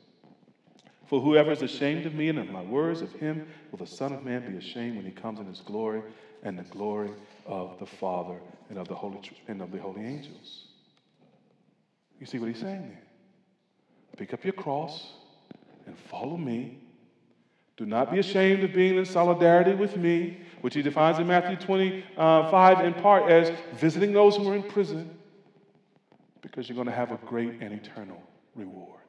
For 1.08 1.20
whoever 1.20 1.52
is 1.52 1.60
ashamed 1.60 2.06
of 2.06 2.14
me 2.14 2.30
and 2.30 2.38
of 2.38 2.48
my 2.48 2.62
words, 2.62 3.02
of 3.02 3.12
him 3.12 3.46
will 3.70 3.78
the 3.78 3.86
Son 3.86 4.12
of 4.12 4.24
Man 4.24 4.50
be 4.50 4.56
ashamed 4.56 4.96
when 4.96 5.04
he 5.04 5.12
comes 5.12 5.40
in 5.40 5.46
his 5.46 5.60
glory 5.60 6.02
and 6.42 6.58
the 6.58 6.64
glory 6.64 7.10
of 7.44 7.78
the 7.78 7.86
Father 7.86 8.38
and 8.70 8.78
of 8.78 8.88
the 8.88 8.94
holy, 8.94 9.20
and 9.46 9.60
of 9.60 9.70
the 9.72 9.78
holy 9.78 10.04
angels. 10.04 10.68
You 12.18 12.24
see 12.24 12.38
what 12.38 12.48
he's 12.48 12.60
saying 12.60 12.82
there? 12.82 13.02
Pick 14.16 14.32
up 14.32 14.44
your 14.44 14.52
cross 14.52 15.12
and 15.86 15.98
follow 15.98 16.36
me. 16.36 16.78
Do 17.76 17.86
not 17.86 18.12
be 18.12 18.18
ashamed 18.18 18.62
of 18.64 18.72
being 18.72 18.96
in 18.96 19.04
solidarity 19.04 19.74
with 19.74 19.96
me, 19.96 20.38
which 20.60 20.74
he 20.74 20.82
defines 20.82 21.18
in 21.18 21.26
Matthew 21.26 21.56
25 21.56 22.84
in 22.84 22.94
part 22.94 23.30
as 23.30 23.50
visiting 23.74 24.12
those 24.12 24.36
who 24.36 24.48
are 24.50 24.54
in 24.54 24.62
prison, 24.62 25.18
because 26.42 26.68
you're 26.68 26.76
going 26.76 26.86
to 26.86 26.92
have 26.92 27.12
a 27.12 27.16
great 27.26 27.60
and 27.60 27.72
eternal 27.72 28.22
reward. 28.54 29.00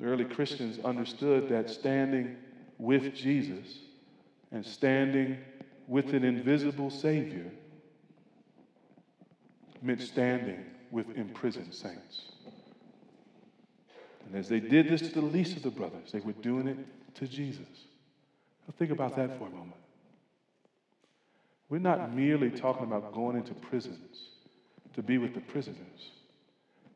The 0.00 0.06
early 0.06 0.24
Christians 0.24 0.78
understood 0.84 1.48
that 1.48 1.70
standing 1.70 2.36
with 2.78 3.14
Jesus 3.14 3.78
and 4.50 4.66
standing 4.66 5.38
with 5.86 6.12
an 6.12 6.24
invisible 6.24 6.90
Savior 6.90 7.50
meant 9.80 10.02
standing 10.02 10.64
with 10.90 11.16
imprisoned 11.16 11.72
saints. 11.72 12.33
And 14.34 14.40
as 14.40 14.48
they 14.48 14.58
did 14.58 14.88
this 14.88 15.00
to 15.00 15.20
the 15.20 15.20
least 15.20 15.56
of 15.56 15.62
the 15.62 15.70
brothers, 15.70 16.10
they 16.10 16.18
were 16.18 16.32
doing 16.32 16.66
it 16.66 16.76
to 17.14 17.28
Jesus. 17.28 17.68
Now 18.66 18.74
think 18.76 18.90
about 18.90 19.14
that 19.14 19.38
for 19.38 19.46
a 19.46 19.50
moment. 19.50 19.76
We're 21.68 21.78
not 21.78 22.12
merely 22.12 22.50
talking 22.50 22.82
about 22.82 23.14
going 23.14 23.36
into 23.36 23.54
prisons 23.54 24.30
to 24.94 25.02
be 25.04 25.18
with 25.18 25.34
the 25.34 25.40
prisoners. 25.40 25.78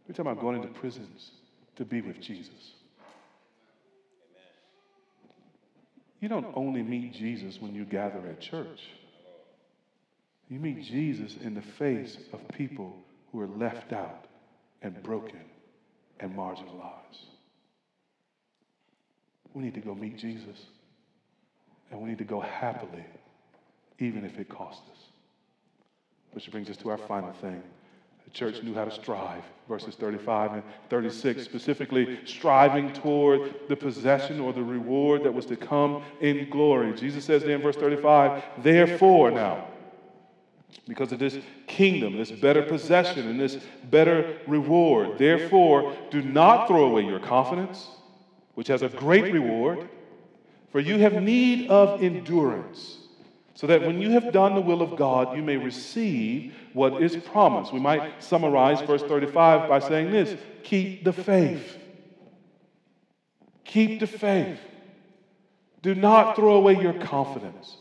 We're 0.08 0.16
talking 0.16 0.32
about 0.32 0.42
going 0.42 0.56
into 0.56 0.80
prisons 0.80 1.30
to 1.76 1.84
be 1.84 2.00
with 2.00 2.20
Jesus. 2.20 2.72
You 6.18 6.28
don't 6.28 6.52
only 6.56 6.82
meet 6.82 7.14
Jesus 7.14 7.60
when 7.60 7.72
you 7.72 7.84
gather 7.84 8.18
at 8.26 8.40
church. 8.40 8.80
You 10.48 10.58
meet 10.58 10.82
Jesus 10.82 11.36
in 11.40 11.54
the 11.54 11.62
face 11.62 12.18
of 12.32 12.40
people 12.48 12.96
who 13.30 13.40
are 13.40 13.46
left 13.46 13.92
out 13.92 14.24
and 14.82 15.00
broken 15.04 15.38
and 16.20 16.36
marginalized. 16.36 17.26
We 19.54 19.62
need 19.62 19.74
to 19.74 19.80
go 19.80 19.94
meet 19.94 20.16
Jesus. 20.16 20.66
And 21.90 22.00
we 22.00 22.08
need 22.10 22.18
to 22.18 22.24
go 22.24 22.40
happily, 22.40 23.04
even 23.98 24.24
if 24.24 24.38
it 24.38 24.48
costs 24.48 24.82
us. 24.90 24.98
Which 26.32 26.50
brings 26.50 26.68
us 26.68 26.76
to 26.78 26.90
our 26.90 26.98
final 26.98 27.32
thing. 27.32 27.62
The 28.24 28.30
church 28.30 28.62
knew 28.62 28.74
how 28.74 28.84
to 28.84 28.90
strive, 28.90 29.42
verses 29.68 29.94
35 29.94 30.52
and 30.52 30.62
36, 30.90 31.42
specifically 31.42 32.18
striving 32.26 32.92
toward 32.92 33.54
the 33.68 33.76
possession 33.76 34.38
or 34.38 34.52
the 34.52 34.62
reward 34.62 35.24
that 35.24 35.32
was 35.32 35.46
to 35.46 35.56
come 35.56 36.02
in 36.20 36.50
glory. 36.50 36.92
Jesus 36.92 37.24
says 37.24 37.42
there 37.42 37.56
in 37.56 37.62
verse 37.62 37.76
35, 37.76 38.42
therefore 38.58 39.30
now, 39.30 39.66
because 40.86 41.12
of 41.12 41.18
this 41.18 41.38
kingdom, 41.66 42.16
this 42.16 42.30
better 42.30 42.62
possession, 42.62 43.28
and 43.28 43.38
this 43.38 43.58
better 43.90 44.38
reward. 44.46 45.18
Therefore, 45.18 45.94
do 46.10 46.22
not 46.22 46.66
throw 46.66 46.84
away 46.84 47.04
your 47.04 47.20
confidence, 47.20 47.88
which 48.54 48.68
has 48.68 48.82
a 48.82 48.88
great 48.88 49.32
reward, 49.32 49.88
for 50.72 50.80
you 50.80 50.98
have 50.98 51.22
need 51.22 51.68
of 51.68 52.02
endurance, 52.02 52.98
so 53.54 53.66
that 53.66 53.82
when 53.82 54.00
you 54.00 54.10
have 54.10 54.32
done 54.32 54.54
the 54.54 54.60
will 54.60 54.82
of 54.82 54.96
God, 54.96 55.36
you 55.36 55.42
may 55.42 55.56
receive 55.56 56.54
what 56.72 57.02
is 57.02 57.16
promised. 57.16 57.72
We 57.72 57.80
might 57.80 58.22
summarize 58.22 58.80
verse 58.82 59.02
35 59.02 59.68
by 59.68 59.78
saying 59.80 60.10
this 60.10 60.38
keep 60.62 61.04
the 61.04 61.12
faith. 61.12 61.76
Keep 63.64 64.00
the 64.00 64.06
faith. 64.06 64.58
Do 65.82 65.94
not 65.94 66.36
throw 66.36 66.56
away 66.56 66.80
your 66.80 66.94
confidence. 66.94 67.76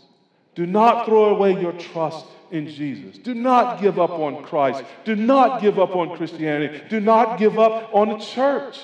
Do 0.55 0.65
not 0.65 1.05
throw 1.05 1.35
away 1.35 1.59
your 1.59 1.73
trust 1.73 2.25
in 2.51 2.67
Jesus. 2.67 3.17
Do 3.17 3.33
not 3.33 3.81
give 3.81 3.99
up 3.99 4.11
on 4.11 4.43
Christ. 4.43 4.83
Do 5.05 5.15
not 5.15 5.61
give 5.61 5.79
up 5.79 5.95
on 5.95 6.15
Christianity. 6.15 6.81
Do 6.89 6.99
not 6.99 7.37
give 7.37 7.59
up 7.59 7.93
on 7.93 8.09
the 8.09 8.17
church. 8.17 8.79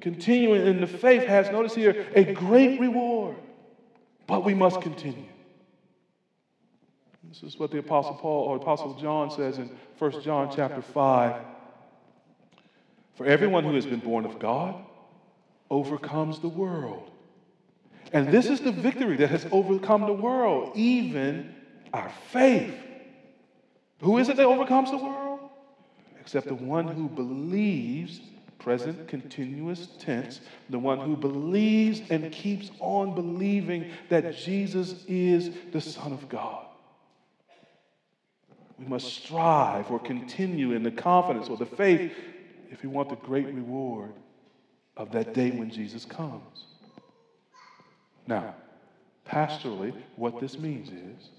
Continuing 0.00 0.66
in 0.66 0.80
the 0.80 0.86
faith 0.86 1.24
has, 1.24 1.50
notice 1.50 1.74
here, 1.74 2.06
a 2.14 2.32
great 2.32 2.80
reward, 2.80 3.36
but 4.26 4.44
we 4.44 4.54
must 4.54 4.80
continue. 4.80 5.26
This 7.28 7.42
is 7.42 7.58
what 7.58 7.70
the 7.70 7.78
Apostle 7.78 8.14
Paul 8.14 8.44
or 8.44 8.56
Apostle 8.56 8.94
John 8.94 9.30
says 9.30 9.58
in 9.58 9.70
1 9.98 10.22
John 10.22 10.50
chapter 10.54 10.82
5. 10.82 11.42
For 13.16 13.26
everyone 13.26 13.64
who 13.64 13.74
has 13.74 13.86
been 13.86 14.00
born 14.00 14.24
of 14.24 14.38
God 14.38 14.76
overcomes 15.70 16.38
the 16.40 16.48
world. 16.48 17.10
And 18.12 18.28
this 18.28 18.46
is 18.46 18.60
the 18.60 18.72
victory 18.72 19.16
that 19.16 19.30
has 19.30 19.46
overcome 19.50 20.02
the 20.02 20.12
world, 20.12 20.72
even 20.76 21.55
our 21.96 22.10
faith. 22.30 22.74
Who 24.02 24.18
is 24.18 24.28
it 24.28 24.36
that 24.36 24.46
overcomes 24.46 24.90
the 24.90 24.98
world? 24.98 25.40
Except 26.20 26.46
the 26.46 26.54
one 26.54 26.86
who 26.86 27.08
believes, 27.08 28.20
present 28.58 29.08
continuous 29.08 29.88
tense, 29.98 30.40
the 30.68 30.78
one 30.78 30.98
who 30.98 31.16
believes 31.16 32.02
and 32.10 32.30
keeps 32.30 32.70
on 32.80 33.14
believing 33.14 33.90
that 34.10 34.36
Jesus 34.36 35.04
is 35.08 35.50
the 35.72 35.80
Son 35.80 36.12
of 36.12 36.28
God. 36.28 36.66
We 38.78 38.86
must 38.86 39.06
strive 39.06 39.90
or 39.90 39.98
continue 39.98 40.72
in 40.72 40.82
the 40.82 40.90
confidence 40.90 41.48
or 41.48 41.56
the 41.56 41.64
faith 41.64 42.12
if 42.70 42.82
we 42.82 42.90
want 42.90 43.08
the 43.08 43.16
great 43.16 43.46
reward 43.46 44.12
of 44.98 45.12
that 45.12 45.32
day 45.32 45.50
when 45.50 45.70
Jesus 45.70 46.04
comes. 46.04 46.64
Now, 48.26 48.54
pastorally, 49.26 49.94
what 50.16 50.40
this 50.40 50.58
means 50.58 50.88
is 50.88 51.30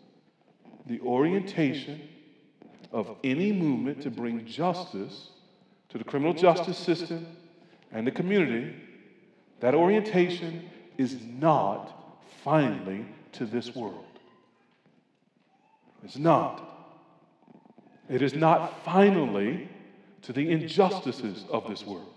the 0.88 1.00
orientation 1.02 2.02
of 2.92 3.16
any 3.24 3.52
movement 3.52 4.02
to 4.02 4.10
bring 4.10 4.46
justice 4.46 5.30
to 5.90 5.98
the 5.98 6.04
criminal 6.04 6.34
justice 6.34 6.78
system 6.78 7.26
and 7.92 8.06
the 8.06 8.12
community, 8.12 8.74
that 9.60 9.74
orientation 9.74 10.70
is 10.98 11.18
not 11.40 11.94
finally 12.44 13.06
to 13.34 13.46
this 13.46 13.76
world. 13.76 14.06
It's 16.04 16.18
not. 16.18 16.64
It 18.10 18.22
is 18.22 18.34
not 18.34 18.84
finally 18.84 19.70
to 20.24 20.34
the 20.34 20.50
injustices 20.50 21.46
of 21.52 21.68
this 21.68 21.86
world. 21.86 22.14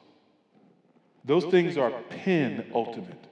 Those 1.24 1.44
things 1.46 1.76
are 1.76 1.90
penultimate. 2.08 3.26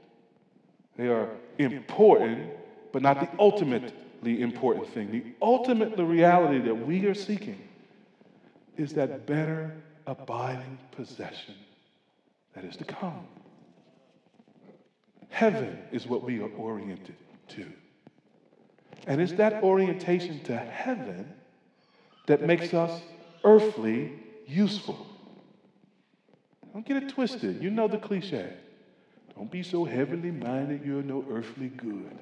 They 0.97 1.09
are 1.09 1.31
important, 1.59 2.51
but 2.93 3.03
not 3.03 3.21
the 3.21 3.29
ultimate 3.39 3.93
important 4.25 4.89
thing. 4.93 5.11
The 5.11 5.25
ultimate 5.41 5.97
the 5.97 6.05
reality 6.05 6.59
that 6.61 6.75
we 6.75 7.07
are 7.07 7.15
seeking 7.15 7.61
is 8.77 8.93
that 8.95 9.27
better 9.27 9.75
abiding 10.07 10.79
possession 10.93 11.55
that 12.55 12.65
is 12.65 12.77
to 12.77 12.85
come. 12.85 13.27
Heaven 15.29 15.79
is 15.93 16.07
what 16.07 16.25
we 16.25 16.41
are 16.41 16.51
oriented 16.57 17.17
to. 17.49 17.67
And 19.07 19.21
it's 19.21 19.33
that 19.35 19.63
orientation 19.63 20.43
to 20.45 20.57
heaven 20.57 21.33
that 22.27 22.43
makes 22.43 22.75
us 22.75 23.01
earthly 23.45 24.13
useful. 24.47 25.07
Don't 26.73 26.85
get 26.85 27.03
it 27.03 27.09
twisted. 27.09 27.63
You 27.63 27.71
know 27.71 27.89
the 27.89 27.99
cliche. 27.99 28.53
Don't 29.37 29.51
be 29.51 29.63
so 29.63 29.85
heavenly 29.85 30.31
minded 30.31 30.85
you're 30.85 31.03
no 31.03 31.25
earthly 31.31 31.69
good. 31.69 32.19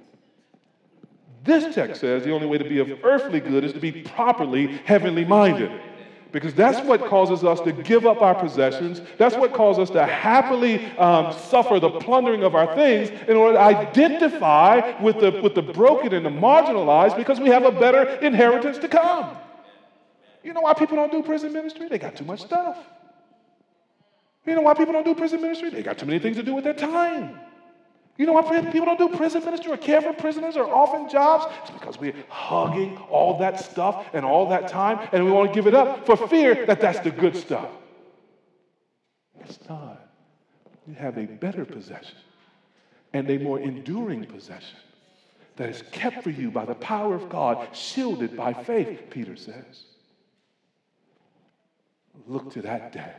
This 1.47 1.75
text 1.75 2.01
says 2.01 2.25
the 2.25 2.33
only 2.33 2.47
way 2.47 2.59
to 2.59 2.69
be 2.69 2.79
of 2.79 2.91
earthly 3.05 3.41
good 3.41 3.65
is 3.65 3.73
to 3.73 3.81
be 3.81 3.93
properly 3.93 4.67
heavenly 4.85 5.25
minded. 5.25 5.71
Because 6.33 6.53
that's 6.53 6.87
what 6.87 7.07
causes 7.07 7.45
us 7.45 7.61
to 7.61 7.73
give 7.73 8.05
up 8.05 8.21
our 8.21 8.35
possessions. 8.35 9.01
That's 9.17 9.37
what 9.37 9.55
causes 9.55 9.89
us 9.89 9.91
to 9.91 10.05
happily 10.05 10.85
um, 10.97 11.33
suffer 11.33 11.81
the 11.81 11.89
plundering 11.89 12.43
of 12.43 12.55
our 12.55 12.75
things 12.75 13.09
in 13.29 13.37
order 13.37 13.55
to 13.55 13.61
identify 13.61 15.01
with 15.01 15.21
the, 15.21 15.41
with 15.41 15.55
the 15.55 15.63
broken 15.63 16.13
and 16.13 16.27
the 16.27 16.31
marginalized 16.31 17.17
because 17.17 17.41
we 17.41 17.49
have 17.49 17.65
a 17.65 17.71
better 17.71 18.03
inheritance 18.17 18.77
to 18.79 18.89
come. 18.89 19.37
You 20.43 20.53
know 20.53 20.61
why 20.61 20.75
people 20.75 20.97
don't 20.97 21.13
do 21.13 21.23
prison 21.23 21.53
ministry? 21.53 21.89
They 21.89 21.99
got 21.99 22.17
too 22.17 22.25
much 22.25 22.41
stuff. 22.41 22.77
You 24.45 24.55
know 24.55 24.63
why 24.63 24.75
people 24.75 24.93
don't 24.93 25.05
do 25.05 25.15
prison 25.15 25.41
ministry? 25.41 25.71
They 25.71 25.83
got 25.83 25.97
too 25.97 26.07
many 26.07 26.19
things 26.19 26.37
to 26.37 26.43
do 26.43 26.55
with 26.55 26.65
their 26.65 26.75
time. 26.75 27.39
You 28.19 28.25
know 28.25 28.33
why 28.33 28.43
people 28.63 28.87
don't 28.87 28.99
do 28.99 29.17
prison 29.17 29.45
ministry 29.45 29.73
or 29.73 29.77
care 29.77 30.01
for 30.01 30.13
prisoners 30.13 30.57
or 30.57 30.65
orphan 30.65 31.09
jobs? 31.09 31.53
It's 31.63 31.71
because 31.71 32.01
we're 32.01 32.15
hugging 32.29 32.97
all 33.11 33.39
that 33.39 33.61
stuff 33.61 34.07
and 34.15 34.25
all 34.25 34.49
that 34.49 34.69
time 34.69 35.07
and 35.13 35.25
we 35.25 35.31
want 35.31 35.53
to 35.53 35.55
give 35.55 35.67
it 35.67 35.75
up 35.75 36.07
for 36.07 36.17
fear 36.17 36.65
that 36.67 36.81
that's 36.81 37.01
the 37.01 37.11
good 37.11 37.37
stuff. 37.37 37.69
It's 39.41 39.59
not. 39.69 40.09
You 40.89 40.95
have 40.95 41.19
a 41.19 41.27
better 41.27 41.65
possession 41.65 42.17
and 43.13 43.29
a 43.29 43.39
more 43.39 43.61
enduring 43.61 44.25
possession 44.25 44.79
that 45.57 45.69
is 45.69 45.83
kept 45.91 46.23
for 46.23 46.31
you 46.31 46.51
by 46.51 46.65
the 46.65 46.75
power 46.75 47.15
of 47.15 47.29
God, 47.29 47.69
shielded 47.75 48.37
by 48.37 48.53
faith, 48.53 49.11
Peter 49.11 49.37
says. 49.37 49.85
Look 52.27 52.53
to 52.53 52.63
that 52.63 52.93
day. 52.93 53.13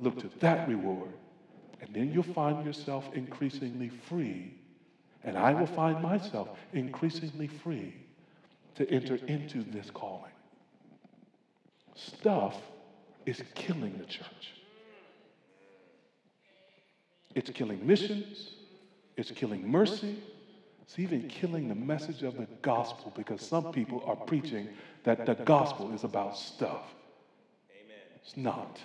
Look 0.00 0.18
to 0.20 0.30
that 0.40 0.68
reward 0.68 1.12
And 1.84 1.94
then 1.94 2.12
you'll 2.12 2.22
find 2.22 2.64
yourself 2.64 3.04
increasingly 3.12 3.90
free, 3.90 4.54
and 5.22 5.36
I 5.36 5.52
will 5.52 5.66
find 5.66 6.02
myself 6.02 6.48
increasingly 6.72 7.46
free 7.46 7.94
to 8.76 8.90
enter 8.90 9.16
into 9.26 9.62
this 9.62 9.90
calling. 9.90 10.32
Stuff 11.94 12.56
is 13.26 13.42
killing 13.54 13.98
the 13.98 14.06
church. 14.06 14.54
It's 17.34 17.50
killing 17.50 17.86
missions, 17.86 18.54
it's 19.18 19.30
killing 19.32 19.70
mercy, 19.70 20.16
it's 20.80 20.98
even 20.98 21.28
killing 21.28 21.68
the 21.68 21.74
message 21.74 22.22
of 22.22 22.38
the 22.38 22.46
gospel 22.62 23.12
because 23.14 23.42
some 23.42 23.72
people 23.72 24.02
are 24.06 24.16
preaching 24.16 24.68
that 25.02 25.26
the 25.26 25.34
gospel 25.34 25.92
is 25.92 26.04
about 26.04 26.38
stuff. 26.38 26.94
It's 28.22 28.38
not. 28.38 28.80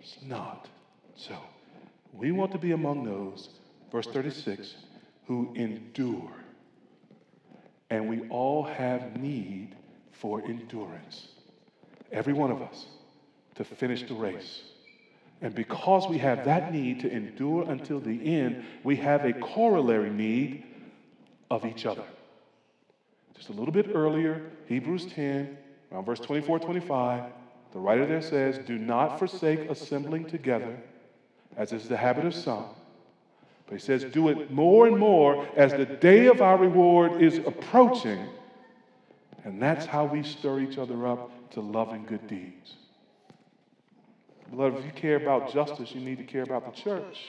It's 0.00 0.16
not. 0.22 0.68
So, 1.16 1.36
we 2.12 2.30
want 2.30 2.52
to 2.52 2.58
be 2.58 2.72
among 2.72 3.04
those, 3.04 3.48
verse 3.90 4.06
36, 4.06 4.74
who 5.26 5.52
endure. 5.54 6.30
And 7.90 8.08
we 8.08 8.28
all 8.28 8.64
have 8.64 9.16
need 9.16 9.76
for 10.12 10.42
endurance. 10.44 11.28
Every 12.12 12.32
one 12.32 12.50
of 12.50 12.62
us 12.62 12.86
to 13.56 13.64
finish 13.64 14.02
the 14.04 14.14
race. 14.14 14.62
And 15.42 15.54
because 15.54 16.08
we 16.08 16.18
have 16.18 16.44
that 16.44 16.72
need 16.72 17.00
to 17.00 17.10
endure 17.10 17.70
until 17.70 18.00
the 18.00 18.36
end, 18.36 18.64
we 18.84 18.96
have 18.96 19.24
a 19.24 19.32
corollary 19.32 20.10
need 20.10 20.64
of 21.50 21.64
each 21.64 21.84
other. 21.86 22.04
Just 23.36 23.50
a 23.50 23.52
little 23.52 23.72
bit 23.72 23.90
earlier, 23.94 24.50
Hebrews 24.66 25.06
10, 25.12 25.56
around 25.92 26.04
verse 26.04 26.20
24, 26.20 26.58
25, 26.60 27.24
the 27.72 27.78
writer 27.78 28.06
there 28.06 28.22
says, 28.22 28.58
Do 28.66 28.78
not 28.78 29.18
forsake 29.18 29.68
assembling 29.68 30.24
together, 30.24 30.78
as 31.56 31.72
is 31.72 31.88
the 31.88 31.96
habit 31.96 32.24
of 32.24 32.34
some. 32.34 32.66
But 33.66 33.74
he 33.74 33.80
says, 33.80 34.04
Do 34.04 34.28
it 34.28 34.50
more 34.50 34.86
and 34.86 34.96
more 34.96 35.46
as 35.56 35.72
the 35.72 35.86
day 35.86 36.26
of 36.26 36.40
our 36.40 36.56
reward 36.56 37.20
is 37.22 37.38
approaching. 37.38 38.26
And 39.44 39.60
that's 39.60 39.86
how 39.86 40.04
we 40.04 40.22
stir 40.22 40.60
each 40.60 40.78
other 40.78 41.06
up 41.06 41.50
to 41.52 41.60
love 41.60 41.92
and 41.92 42.06
good 42.06 42.26
deeds. 42.26 42.74
Beloved, 44.50 44.78
if 44.78 44.84
you 44.84 44.92
care 44.92 45.16
about 45.16 45.52
justice, 45.52 45.92
you 45.92 46.00
need 46.00 46.18
to 46.18 46.24
care 46.24 46.42
about 46.42 46.64
the 46.64 46.80
church 46.80 47.26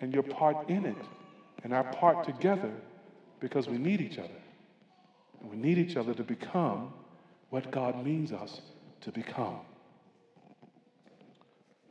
and 0.00 0.12
your 0.12 0.22
part 0.22 0.68
in 0.68 0.86
it 0.86 0.96
and 1.64 1.72
our 1.72 1.84
part 1.84 2.24
together 2.24 2.72
because 3.40 3.68
we 3.68 3.78
need 3.78 4.00
each 4.00 4.18
other. 4.18 4.28
And 5.40 5.50
we 5.50 5.56
need 5.56 5.78
each 5.78 5.96
other 5.96 6.14
to 6.14 6.22
become 6.22 6.92
what 7.50 7.70
God 7.70 8.04
means 8.04 8.32
us 8.32 8.60
to 9.00 9.12
become. 9.12 9.58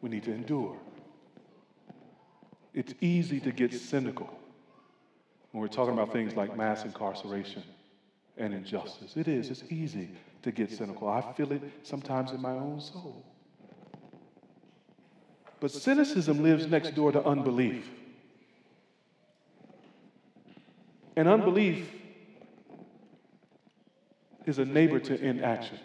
We 0.02 0.10
need 0.10 0.24
to 0.24 0.34
endure. 0.34 0.78
It's 2.78 2.94
easy 3.02 3.40
to 3.40 3.52
get 3.52 3.74
cynical 3.74 4.30
when 5.52 5.64
we're 5.64 5.68
talking 5.68 5.96
about 5.96 6.14
things 6.14 6.36
like 6.36 6.56
mass 6.56 6.86
incarceration 6.86 7.64
and 8.38 8.54
injustice. 8.54 9.18
It 9.18 9.28
is, 9.28 9.50
it's 9.50 9.64
easy 9.72 10.10
to 10.44 10.52
get 10.52 10.70
cynical. 10.70 11.10
I 11.10 11.34
feel 11.34 11.52
it 11.54 11.64
sometimes 11.82 12.30
in 12.34 12.40
my 12.40 12.52
own 12.52 12.80
soul. 12.80 13.26
But 15.60 15.72
cynicism 15.72 16.44
lives 16.44 16.68
next 16.68 16.94
door 16.94 17.12
to 17.12 17.26
unbelief. 17.26 17.84
And 21.16 21.28
unbelief 21.28 21.92
is 24.46 24.60
a 24.60 24.66
neighbor 24.66 25.00
to 25.00 25.20
inaction. 25.20 25.80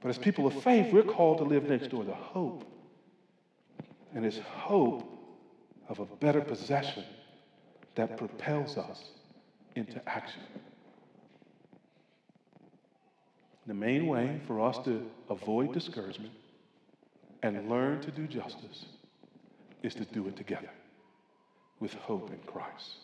But 0.00 0.08
as 0.08 0.16
people 0.16 0.46
of 0.46 0.54
faith, 0.62 0.90
we're 0.90 1.02
called 1.02 1.36
to 1.36 1.44
live 1.44 1.68
next 1.68 1.88
door 1.88 2.02
to 2.02 2.14
hope. 2.14 2.72
And 4.16 4.24
it's 4.24 4.38
hope 4.38 5.04
of 5.90 5.98
a 5.98 6.06
better 6.06 6.40
possession 6.40 7.04
that 7.96 8.16
propels 8.16 8.78
us 8.78 9.04
into 9.74 10.00
action. 10.08 10.40
The 13.66 13.74
main 13.74 14.06
way 14.06 14.40
for 14.46 14.66
us 14.66 14.78
to 14.86 15.04
avoid 15.28 15.74
discouragement 15.74 16.32
and 17.42 17.68
learn 17.68 18.00
to 18.00 18.10
do 18.10 18.26
justice 18.26 18.86
is 19.82 19.94
to 19.96 20.06
do 20.06 20.26
it 20.28 20.36
together 20.36 20.70
with 21.78 21.92
hope 21.92 22.30
in 22.30 22.38
Christ. 22.50 22.94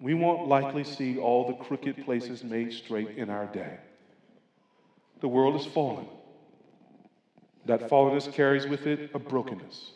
We 0.00 0.14
won't 0.14 0.46
likely 0.46 0.84
see 0.84 1.18
all 1.18 1.48
the 1.48 1.64
crooked 1.64 2.04
places 2.04 2.44
made 2.44 2.72
straight 2.72 3.18
in 3.18 3.28
our 3.28 3.46
day. 3.46 3.80
The 5.20 5.26
world 5.26 5.60
is 5.60 5.66
fallen. 5.66 6.06
That 7.66 7.88
fallenness 7.88 8.32
carries 8.32 8.66
with 8.66 8.86
it 8.86 9.10
a 9.14 9.18
brokenness. 9.18 9.92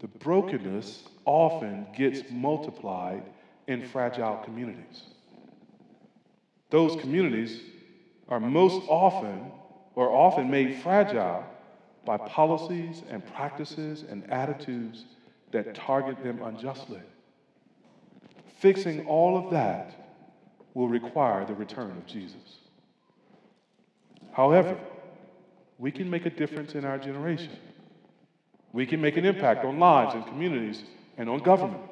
The 0.00 0.08
brokenness 0.08 1.04
often 1.24 1.86
gets 1.96 2.22
multiplied 2.30 3.22
in 3.66 3.86
fragile 3.86 4.36
communities. 4.44 5.02
Those 6.70 7.00
communities 7.00 7.60
are 8.28 8.40
most 8.40 8.82
often 8.88 9.50
or 9.94 10.10
often 10.10 10.50
made 10.50 10.76
fragile 10.82 11.44
by 12.04 12.18
policies 12.18 13.02
and 13.10 13.24
practices 13.34 14.04
and 14.08 14.30
attitudes 14.30 15.04
that 15.50 15.74
target 15.74 16.22
them 16.22 16.42
unjustly. 16.42 17.00
Fixing 18.58 19.06
all 19.06 19.36
of 19.36 19.50
that 19.50 19.94
will 20.74 20.88
require 20.88 21.44
the 21.44 21.54
return 21.54 21.90
of 21.90 22.06
Jesus. 22.06 22.58
However, 24.32 24.78
we 25.78 25.92
can 25.92 26.10
make 26.10 26.26
a 26.26 26.30
difference 26.30 26.74
in 26.74 26.84
our 26.84 26.98
generation. 26.98 27.52
We 28.72 28.84
can 28.84 29.00
make 29.00 29.16
an 29.16 29.24
impact 29.24 29.64
on 29.64 29.78
lives 29.78 30.14
and 30.14 30.26
communities 30.26 30.82
and 31.16 31.30
on 31.30 31.38
government. 31.38 31.82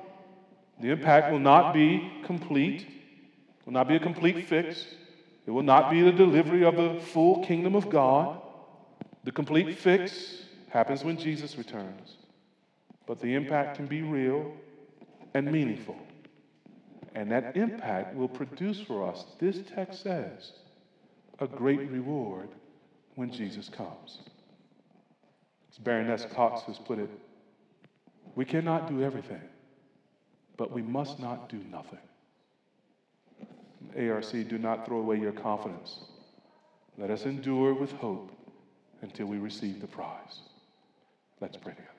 The 0.80 0.90
impact 0.90 1.32
will 1.32 1.38
not 1.38 1.72
be 1.72 2.10
complete, 2.24 2.86
will 3.64 3.72
not 3.72 3.88
be 3.88 3.96
a 3.96 4.00
complete 4.00 4.46
fix. 4.48 4.84
It 5.46 5.50
will 5.50 5.62
not 5.62 5.90
be 5.90 6.02
the 6.02 6.12
delivery 6.12 6.64
of 6.64 6.76
the 6.76 7.00
full 7.12 7.44
kingdom 7.44 7.74
of 7.74 7.88
God. 7.88 8.42
The 9.24 9.32
complete 9.32 9.78
fix 9.78 10.42
happens 10.68 11.04
when 11.04 11.16
Jesus 11.16 11.56
returns. 11.56 12.16
But 13.06 13.20
the 13.20 13.34
impact 13.34 13.76
can 13.76 13.86
be 13.86 14.02
real 14.02 14.52
and 15.34 15.50
meaningful. 15.50 15.96
And 17.14 17.30
that 17.30 17.56
impact 17.56 18.14
will 18.14 18.28
produce 18.28 18.80
for 18.80 19.08
us, 19.08 19.24
this 19.38 19.60
text 19.74 20.02
says, 20.02 20.52
a 21.38 21.46
great 21.46 21.90
reward 21.90 22.48
when 23.16 23.30
Jesus 23.32 23.68
comes. 23.68 24.18
As 25.72 25.78
Baroness 25.78 26.26
Cox 26.32 26.62
has 26.62 26.78
put 26.78 26.98
it, 26.98 27.10
we 28.36 28.44
cannot 28.44 28.88
do 28.88 29.02
everything, 29.02 29.42
but 30.56 30.70
we 30.70 30.82
must 30.82 31.18
not 31.18 31.48
do 31.48 31.58
nothing. 31.70 31.98
ARC, 33.98 34.30
do 34.30 34.58
not 34.58 34.86
throw 34.86 34.98
away 34.98 35.18
your 35.18 35.32
confidence. 35.32 36.00
Let 36.98 37.10
us 37.10 37.24
endure 37.24 37.74
with 37.74 37.92
hope 37.92 38.30
until 39.02 39.26
we 39.26 39.38
receive 39.38 39.80
the 39.80 39.86
prize. 39.86 40.40
Let's 41.40 41.56
pray 41.56 41.72
together. 41.72 41.95